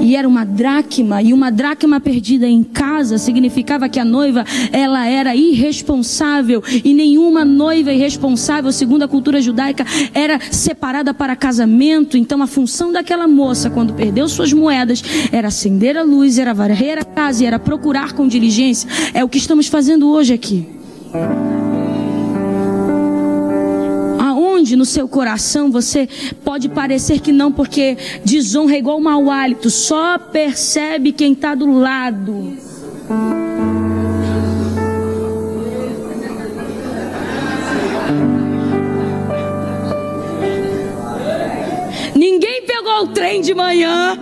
e 0.00 0.14
era 0.14 0.28
uma 0.28 0.44
dracma, 0.44 1.20
e 1.20 1.32
uma 1.32 1.50
dracma 1.50 1.98
perdida 1.98 2.46
em 2.46 2.62
casa 2.62 3.18
significava 3.18 3.88
que 3.88 3.98
a 3.98 4.04
noiva, 4.04 4.44
ela 4.70 5.04
era 5.04 5.34
irresponsável, 5.34 6.62
e 6.84 6.94
nenhuma 6.94 7.44
noiva 7.44 7.92
irresponsável, 7.92 8.70
segundo 8.70 9.02
a 9.02 9.08
cultura 9.08 9.42
judaica, 9.42 9.84
era 10.14 10.38
separada 10.52 11.12
para 11.12 11.34
casamento. 11.34 12.16
Então 12.16 12.40
a 12.40 12.46
função 12.46 12.92
daquela 12.92 13.26
moça, 13.26 13.68
quando 13.68 13.94
perdeu 13.94 14.28
suas 14.28 14.52
moedas, 14.52 15.02
era 15.32 15.48
acender 15.48 15.98
a 15.98 16.04
luz, 16.04 16.38
era 16.38 16.54
varrer 16.54 16.98
a 16.98 17.04
casa, 17.04 17.44
era 17.44 17.58
procurar 17.58 18.12
com 18.12 18.28
diligência. 18.28 18.88
É 19.12 19.24
o 19.24 19.28
que 19.28 19.38
estamos 19.38 19.66
fazendo 19.66 20.08
hoje 20.08 20.32
aqui. 20.32 20.68
No 24.76 24.84
seu 24.84 25.08
coração, 25.08 25.70
você 25.70 26.08
pode 26.44 26.68
parecer 26.68 27.20
que 27.20 27.32
não, 27.32 27.52
porque 27.52 27.96
desonra 28.24 28.74
é 28.74 28.78
igual 28.78 29.00
mau 29.00 29.30
hálito, 29.30 29.70
só 29.70 30.18
percebe 30.18 31.12
quem 31.12 31.32
está 31.32 31.54
do 31.54 31.70
lado. 31.70 32.56
Ninguém 42.14 42.62
pegou 42.66 43.04
o 43.04 43.08
trem 43.08 43.40
de 43.40 43.54
manhã. 43.54 44.16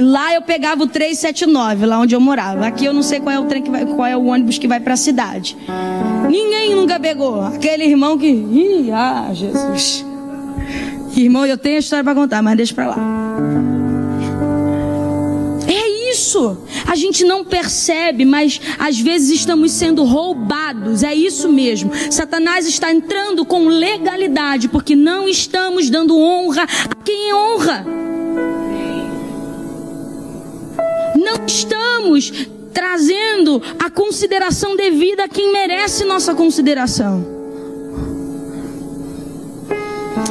Lá 0.00 0.34
eu 0.34 0.42
pegava 0.42 0.84
o 0.84 0.86
379, 0.86 1.86
lá 1.86 1.98
onde 1.98 2.14
eu 2.14 2.20
morava. 2.20 2.66
Aqui 2.66 2.84
eu 2.84 2.92
não 2.92 3.02
sei 3.02 3.18
qual 3.18 3.34
é 3.34 3.38
o 3.40 3.44
trem 3.44 3.62
que 3.62 3.70
vai, 3.70 3.86
qual 3.86 4.06
é 4.06 4.16
o 4.16 4.26
ônibus 4.26 4.58
que 4.58 4.68
vai 4.68 4.78
para 4.78 4.94
a 4.94 4.96
cidade. 4.96 5.56
Ninguém 6.28 6.74
nunca 6.74 6.98
pegou. 6.98 7.40
Aquele 7.40 7.84
irmão 7.84 8.18
que. 8.18 8.26
Ih, 8.26 8.90
ah, 8.92 9.30
Jesus. 9.32 10.04
Irmão, 11.16 11.46
eu 11.46 11.56
tenho 11.56 11.76
a 11.76 11.78
história 11.78 12.04
para 12.04 12.14
contar, 12.14 12.42
mas 12.42 12.56
deixa 12.56 12.74
para 12.74 12.88
lá. 12.88 12.96
É 15.66 16.10
isso. 16.12 16.58
A 16.86 16.94
gente 16.94 17.24
não 17.24 17.44
percebe, 17.44 18.24
mas 18.24 18.60
às 18.78 19.00
vezes 19.00 19.30
estamos 19.30 19.72
sendo 19.72 20.04
roubados. 20.04 21.02
É 21.02 21.14
isso 21.14 21.48
mesmo. 21.48 21.90
Satanás 22.10 22.66
está 22.66 22.92
entrando 22.92 23.44
com 23.44 23.68
legalidade, 23.68 24.68
porque 24.68 24.94
não 24.94 25.28
estamos 25.28 25.88
dando 25.88 26.18
honra 26.18 26.64
a 26.64 26.94
quem 27.02 27.32
honra. 27.32 27.86
não 31.16 31.44
estamos 31.46 32.32
trazendo 32.76 33.62
a 33.82 33.88
consideração 33.88 34.76
devida 34.76 35.24
a 35.24 35.28
quem 35.28 35.50
merece 35.50 36.04
nossa 36.04 36.34
consideração. 36.34 37.24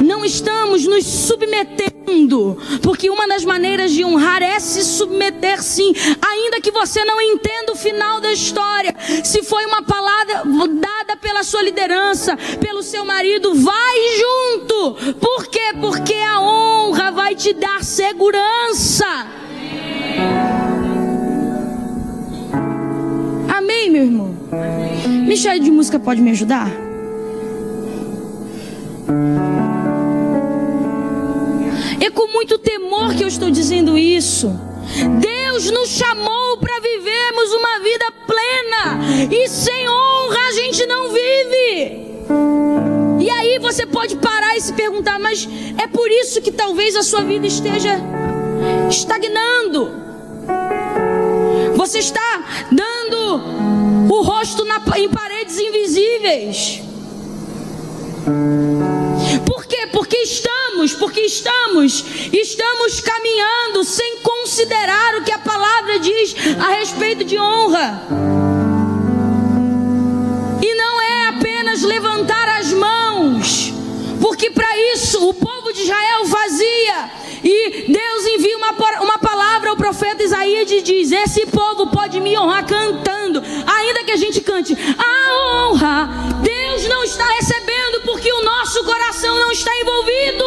Não 0.00 0.24
estamos 0.24 0.86
nos 0.86 1.04
submetendo, 1.04 2.56
porque 2.84 3.10
uma 3.10 3.26
das 3.26 3.44
maneiras 3.44 3.90
de 3.90 4.04
honrar 4.04 4.44
é 4.44 4.60
se 4.60 4.84
submeter 4.84 5.60
sim, 5.60 5.92
ainda 6.24 6.60
que 6.60 6.70
você 6.70 7.04
não 7.04 7.20
entenda 7.20 7.72
o 7.72 7.76
final 7.76 8.20
da 8.20 8.32
história. 8.32 8.94
Se 9.24 9.42
foi 9.42 9.66
uma 9.66 9.82
palavra 9.82 10.44
dada 10.68 11.16
pela 11.16 11.42
sua 11.42 11.62
liderança, 11.62 12.36
pelo 12.60 12.80
seu 12.80 13.04
marido, 13.04 13.56
vai 13.56 13.96
junto. 14.20 15.14
Por 15.14 15.48
quê? 15.48 15.74
Porque 15.80 16.14
a 16.14 16.40
honra 16.40 17.10
vai 17.10 17.34
te 17.34 17.52
dar 17.52 17.82
segurança. 17.82 19.26
Amém, 23.66 23.90
meu 23.90 24.04
irmão? 24.04 24.32
Michel 25.26 25.58
de 25.58 25.72
música 25.72 25.98
pode 25.98 26.22
me 26.22 26.30
ajudar? 26.30 26.70
É 32.00 32.08
com 32.08 32.28
muito 32.28 32.58
temor 32.58 33.12
que 33.16 33.24
eu 33.24 33.26
estou 33.26 33.50
dizendo 33.50 33.98
isso. 33.98 34.56
Deus 35.18 35.68
nos 35.72 35.88
chamou 35.88 36.58
para 36.58 36.78
vivermos 36.78 37.52
uma 37.54 37.80
vida 37.80 38.12
plena 38.24 39.32
e 39.32 39.48
sem 39.48 39.88
honra 39.88 40.38
a 40.48 40.52
gente 40.52 40.86
não 40.86 41.08
vive. 41.08 42.06
E 43.18 43.28
aí 43.28 43.58
você 43.58 43.84
pode 43.84 44.14
parar 44.14 44.56
e 44.56 44.60
se 44.60 44.72
perguntar, 44.74 45.18
mas 45.18 45.48
é 45.76 45.88
por 45.88 46.08
isso 46.08 46.40
que 46.40 46.52
talvez 46.52 46.94
a 46.94 47.02
sua 47.02 47.24
vida 47.24 47.48
esteja 47.48 47.98
estagnando. 48.88 49.90
Você 51.74 51.98
está 51.98 52.44
dando 52.70 52.95
o 53.14 54.22
rosto 54.22 54.64
na, 54.64 54.82
em 54.96 55.08
paredes 55.08 55.58
invisíveis. 55.58 56.82
Por 59.44 59.66
quê? 59.66 59.88
Porque 59.92 60.16
estamos, 60.16 60.94
porque 60.94 61.20
estamos, 61.20 62.04
estamos 62.32 63.00
caminhando 63.00 63.84
sem 63.84 64.18
considerar 64.18 65.16
o 65.16 65.24
que 65.24 65.32
a 65.32 65.38
palavra 65.38 65.98
diz 65.98 66.34
a 66.58 66.70
respeito 66.78 67.24
de 67.24 67.38
honra. 67.38 68.02
E 70.62 70.74
não 70.74 71.00
é 71.00 71.28
apenas 71.28 71.82
levantar 71.82 72.48
as 72.58 72.72
mãos, 72.72 73.72
porque 74.20 74.50
para 74.50 74.76
isso 74.94 75.28
o 75.28 75.34
povo 75.34 75.72
de 75.72 75.82
Israel 75.82 76.26
fazia. 76.26 77.10
E 77.44 77.92
Deus 77.92 78.26
envia 78.26 78.56
uma, 78.56 78.72
uma 79.02 79.18
profeta 79.86 80.24
Isaías 80.24 80.66
diz: 80.82 81.12
Esse 81.12 81.46
povo 81.46 81.86
pode 81.86 82.18
me 82.18 82.36
honrar 82.36 82.66
cantando, 82.66 83.40
ainda 83.64 84.02
que 84.02 84.10
a 84.10 84.16
gente 84.16 84.40
cante 84.40 84.76
a 84.98 85.68
honra. 85.68 86.08
Deus 86.42 86.88
não 86.88 87.04
está 87.04 87.24
recebendo 87.34 88.00
porque 88.04 88.32
o 88.32 88.42
nosso 88.42 88.82
coração 88.82 89.38
não 89.38 89.52
está 89.52 89.70
envolvido. 89.80 90.44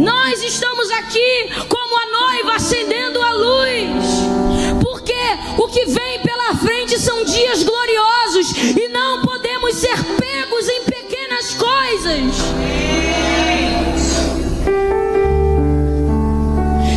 Nós 0.00 0.42
estamos 0.42 0.90
aqui 0.92 1.50
como 1.68 1.98
a 1.98 2.06
noiva 2.06 2.54
acendendo 2.54 3.20
a 3.20 3.32
luz, 3.34 4.80
porque 4.80 5.22
o 5.58 5.68
que 5.68 5.84
vem 5.84 6.20
pela 6.20 6.54
frente 6.54 6.98
são 6.98 7.22
dias 7.24 7.62
gloriosos 7.62 8.52
e 8.74 8.88
não 8.88 9.20
podemos 9.20 9.74
ser 9.74 10.02
pegos 10.18 10.66
em 10.66 10.84
pequenas 10.84 11.54
coisas. 11.54 12.83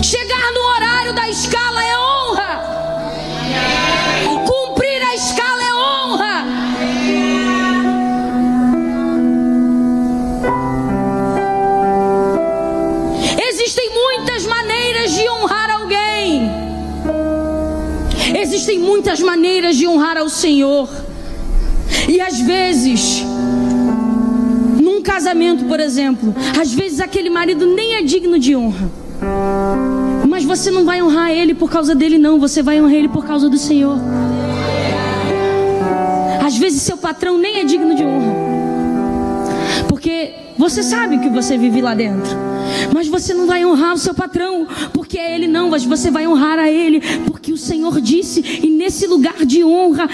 Chegar 0.10 0.53
no 0.53 0.62
horário 0.62 1.12
da 1.12 1.28
escala 1.28 1.84
é 1.84 1.99
honra. 1.99 2.64
Cumprir 4.45 5.01
a 5.03 5.14
escala 5.14 5.62
é 5.62 5.74
honra. 5.76 6.45
Existem 13.49 13.89
muitas 13.93 14.45
maneiras 14.45 15.12
de 15.12 15.30
honrar 15.30 15.72
alguém. 15.72 16.51
Existem 18.34 18.80
muitas 18.80 19.20
maneiras 19.20 19.76
de 19.76 19.86
honrar 19.86 20.16
ao 20.16 20.30
Senhor. 20.30 20.88
E 22.08 22.22
às 22.22 22.39
vezes, 22.39 23.26
num 24.82 25.01
casamento, 25.01 25.66
por 25.66 25.82
exemplo, 25.82 26.34
às 26.58 26.74
vezes 26.74 27.01
aquele 27.01 27.30
marido 27.30 27.66
nem 27.66 27.95
é 27.95 28.01
digno 28.03 28.39
de 28.39 28.55
honra. 28.55 29.05
Mas 30.28 30.43
você 30.43 30.69
não 30.69 30.86
vai 30.86 31.01
honrar 31.01 31.32
ele 31.32 31.53
por 31.53 31.69
causa 31.69 31.95
dele, 31.95 32.17
não. 32.17 32.39
Você 32.39 32.61
vai 32.61 32.80
honrar 32.80 32.95
ele 32.95 33.09
por 33.09 33.25
causa 33.25 33.49
do 33.49 33.57
Senhor. 33.57 33.97
Às 36.45 36.57
vezes 36.57 36.82
seu 36.82 36.97
patrão 36.97 37.38
nem 37.38 37.59
é 37.59 37.63
digno 37.63 37.95
de 37.95 38.03
honra. 38.03 38.34
Porque 39.89 40.34
você 40.57 40.82
sabe 40.82 41.19
que 41.19 41.30
você 41.30 41.57
vive 41.57 41.82
lá 41.82 41.93
dentro. 41.93 42.36
Mas 42.93 43.07
você 43.07 43.34
não 43.34 43.45
vai 43.45 43.65
honrar 43.65 43.93
o 43.93 43.97
seu 43.97 44.13
patrão, 44.13 44.67
porque 44.93 45.17
é 45.17 45.36
ele 45.36 45.47
não, 45.47 45.69
mas 45.69 45.84
você 45.86 46.11
vai 46.11 46.28
honrar 46.28 46.59
a 46.59 46.69
ele, 46.69 47.01
porque 47.25 47.51
o 47.51 47.57
Senhor 47.57 47.99
disse, 48.01 48.43
e 48.63 48.69
nesse 48.69 49.07
lugar 49.07 49.45
de 49.45 49.63
honra 49.63 50.07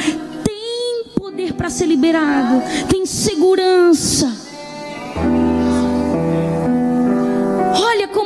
tem 0.43 1.05
poder 1.15 1.53
para 1.53 1.69
ser 1.69 1.85
liberado, 1.85 2.61
tem 2.87 3.05
segurança. 3.05 4.42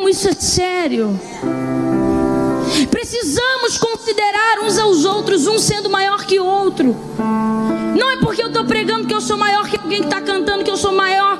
Isso 0.09 0.29
é 0.29 0.33
sério. 0.33 1.19
Precisamos 2.89 3.77
considerar 3.77 4.59
uns 4.63 4.77
aos 4.77 5.05
outros, 5.05 5.47
um 5.47 5.57
sendo 5.57 5.89
maior 5.89 6.25
que 6.25 6.39
o 6.39 6.45
outro. 6.45 6.95
Não 7.97 8.11
é 8.11 8.17
porque 8.17 8.41
eu 8.41 8.47
estou 8.47 8.65
pregando 8.65 9.07
que 9.07 9.13
eu 9.13 9.21
sou 9.21 9.37
maior 9.37 9.67
que 9.67 9.77
alguém 9.77 9.99
que 9.99 10.07
está 10.07 10.21
cantando, 10.21 10.63
que 10.63 10.69
eu 10.69 10.77
sou 10.77 10.91
maior 10.91 11.37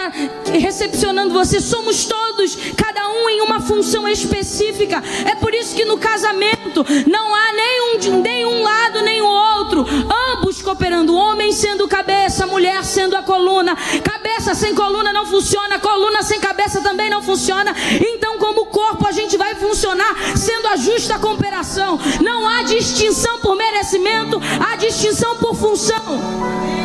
está 0.00 0.12
recepcionando 0.52 1.34
você. 1.34 1.60
Somos 1.60 2.06
todos, 2.06 2.56
cada 2.76 3.08
um 3.08 3.28
em 3.28 3.42
uma 3.42 3.60
função 3.60 4.08
específica. 4.08 5.02
É 5.26 5.34
por 5.34 5.52
isso 5.54 5.74
que 5.74 5.84
no 5.84 5.98
casamento 5.98 6.84
não 7.06 7.34
há 7.34 7.52
nenhum, 7.52 8.22
nenhum 8.22 8.62
lado 8.62 9.02
nem 9.02 9.20
o 9.20 9.26
outro. 9.26 9.84
Ambos 10.32 10.62
cooperando, 10.62 11.14
homem 11.14 11.52
sendo 11.52 11.86
cabeça, 11.86 12.46
mulher 12.46 12.84
sendo 12.84 13.16
a 13.16 13.22
coluna. 13.22 13.76
Cabeça 14.02 14.54
sem 14.54 14.74
coluna 14.74 15.12
não 15.12 15.26
funciona, 15.26 15.78
coluna 15.78 16.22
sem 16.22 16.40
cabeça 16.40 16.80
também 16.80 17.10
não 17.10 17.22
funciona. 17.22 17.74
Então, 18.00 18.38
como 18.38 18.66
corpo, 18.66 19.06
a 19.06 19.12
gente 19.12 19.36
vai 19.36 19.54
funcionar 19.54 20.16
sendo 20.36 20.68
a 20.68 20.76
justa 20.76 21.18
cooperação. 21.18 21.98
Não 22.22 22.48
há 22.48 22.62
distinção 22.62 23.40
por 23.40 23.56
merecimento, 23.56 24.40
há 24.60 24.76
distinção 24.76 25.36
por 25.36 25.54
função. 25.54 26.79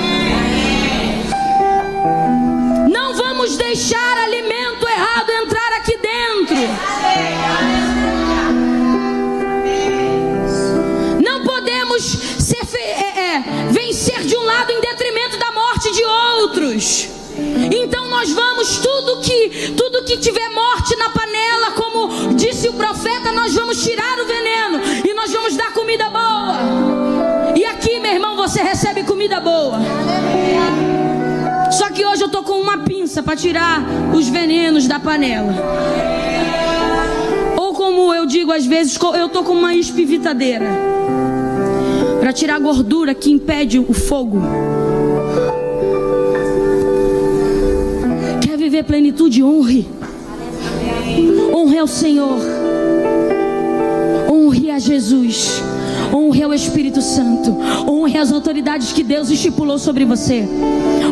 Vamos 3.45 3.57
deixar 3.57 4.17
alimento 4.17 4.87
errado 4.87 5.29
entrar 5.29 5.73
aqui 5.73 5.95
dentro. 5.97 6.55
Não 11.23 11.43
podemos 11.43 12.01
ser, 12.03 12.65
é, 12.75 13.35
é, 13.35 13.43
vencer 13.69 14.23
de 14.23 14.35
um 14.35 14.43
lado 14.43 14.71
em 14.71 14.81
detrimento 14.81 15.37
da 15.37 15.51
morte 15.51 15.91
de 15.91 16.03
outros. 16.03 17.07
Então 17.71 18.07
nós 18.07 18.31
vamos 18.31 18.79
tudo 18.79 19.21
que 19.21 19.73
tudo 19.77 20.03
que 20.05 20.17
tiver 20.17 20.49
morte 20.49 20.95
na 20.95 21.09
panela, 21.11 21.71
como 21.71 22.33
disse 22.33 22.67
o 22.67 22.73
profeta, 22.73 23.31
nós 23.31 23.53
vamos 23.53 23.83
tirar 23.83 24.19
o 24.21 24.25
veneno 24.25 24.81
e 25.05 25.13
nós 25.13 25.31
vamos 25.31 25.55
dar 25.55 25.71
comida 25.71 26.09
boa. 26.09 27.53
E 27.55 27.63
aqui, 27.63 27.99
meu 27.99 28.11
irmão, 28.11 28.35
você 28.35 28.63
recebe 28.63 29.03
comida 29.03 29.39
boa. 29.39 29.77
Uma 32.66 32.80
pinça 32.80 33.22
para 33.22 33.36
tirar 33.36 33.86
os 34.13 34.28
venenos 34.28 34.88
da 34.88 34.99
panela. 34.99 35.53
Ou 37.55 37.74
como 37.74 38.11
eu 38.13 38.26
digo 38.26 38.51
às 38.51 38.66
vezes, 38.66 38.97
eu 39.18 39.30
tô 39.30 39.43
com 39.43 39.53
uma 39.53 39.76
espivitadeira 39.76 40.66
para 42.20 42.34
tirar 42.34 42.55
a 42.55 42.59
gordura 42.59 43.13
que 43.13 43.30
impede 43.30 43.78
o 43.78 43.93
fogo. 43.93 44.41
Quer 48.41 48.57
viver 48.57 48.84
plenitude? 48.84 49.43
Honre. 49.43 49.88
Honre 51.53 51.78
ao 51.78 51.88
Senhor. 51.88 52.39
Honre 54.28 54.72
a 54.72 54.80
Jesus. 54.80 55.61
Honre 56.14 56.45
o 56.45 56.53
Espírito 56.53 57.01
Santo. 57.01 57.56
Honre 57.88 58.18
as 58.18 58.32
autoridades 58.32 58.91
que 58.91 59.03
Deus 59.03 59.30
estipulou 59.30 59.78
sobre 59.78 60.06
você. 60.06 60.47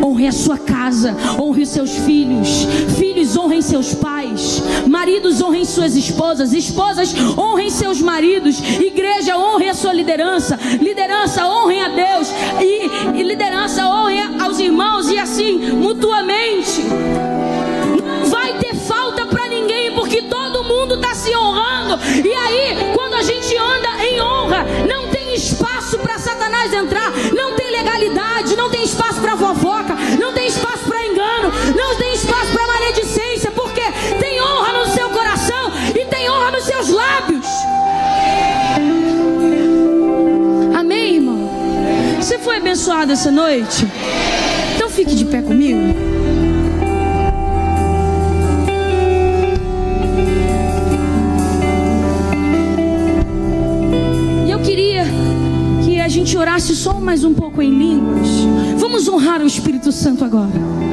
Honre 0.03 0.27
a 0.27 0.31
sua 0.31 0.57
casa. 0.57 1.15
Honre 1.39 1.63
os 1.63 1.69
seus 1.69 1.91
filhos. 1.97 2.65
Filhos, 2.97 3.35
honrem 3.37 3.61
seus 3.61 3.93
pais. 3.93 4.61
Maridos, 4.87 5.41
honrem 5.41 5.65
suas 5.65 5.95
esposas. 5.95 6.53
Esposas, 6.53 7.13
honrem 7.37 7.69
seus 7.69 8.01
maridos. 8.01 8.59
Igreja, 8.59 9.37
honre 9.37 9.69
a 9.69 9.73
sua 9.73 9.93
liderança. 9.93 10.59
Liderança, 10.79 11.45
honrem 11.45 11.81
a 11.81 11.89
Deus. 11.89 12.29
E, 12.61 13.19
e 13.19 13.23
liderança, 13.23 13.87
honre 13.87 14.19
aos 14.39 14.59
irmãos. 14.59 15.09
E 15.09 15.17
assim, 15.17 15.57
mutuamente. 15.71 16.81
Não 18.05 18.25
vai 18.25 18.57
ter 18.57 18.75
falta 18.75 19.25
para 19.25 19.47
ninguém, 19.47 19.91
porque 19.93 20.21
todo 20.23 20.63
mundo 20.63 20.95
está 20.95 21.13
se 21.13 21.35
honrando. 21.35 21.99
E 22.23 22.33
aí 22.33 22.62
abençoado 42.51 43.11
essa 43.11 43.31
noite? 43.31 43.87
Então 44.75 44.89
fique 44.89 45.15
de 45.15 45.25
pé 45.25 45.41
comigo. 45.41 45.79
E 54.45 54.51
eu 54.51 54.59
queria 54.59 55.05
que 55.83 55.99
a 55.99 56.07
gente 56.07 56.37
orasse 56.37 56.75
só 56.75 56.99
mais 56.99 57.23
um 57.23 57.33
pouco 57.33 57.61
em 57.61 57.69
línguas. 57.69 58.27
Vamos 58.77 59.07
honrar 59.07 59.41
o 59.41 59.47
Espírito 59.47 59.91
Santo 59.91 60.25
agora. 60.25 60.92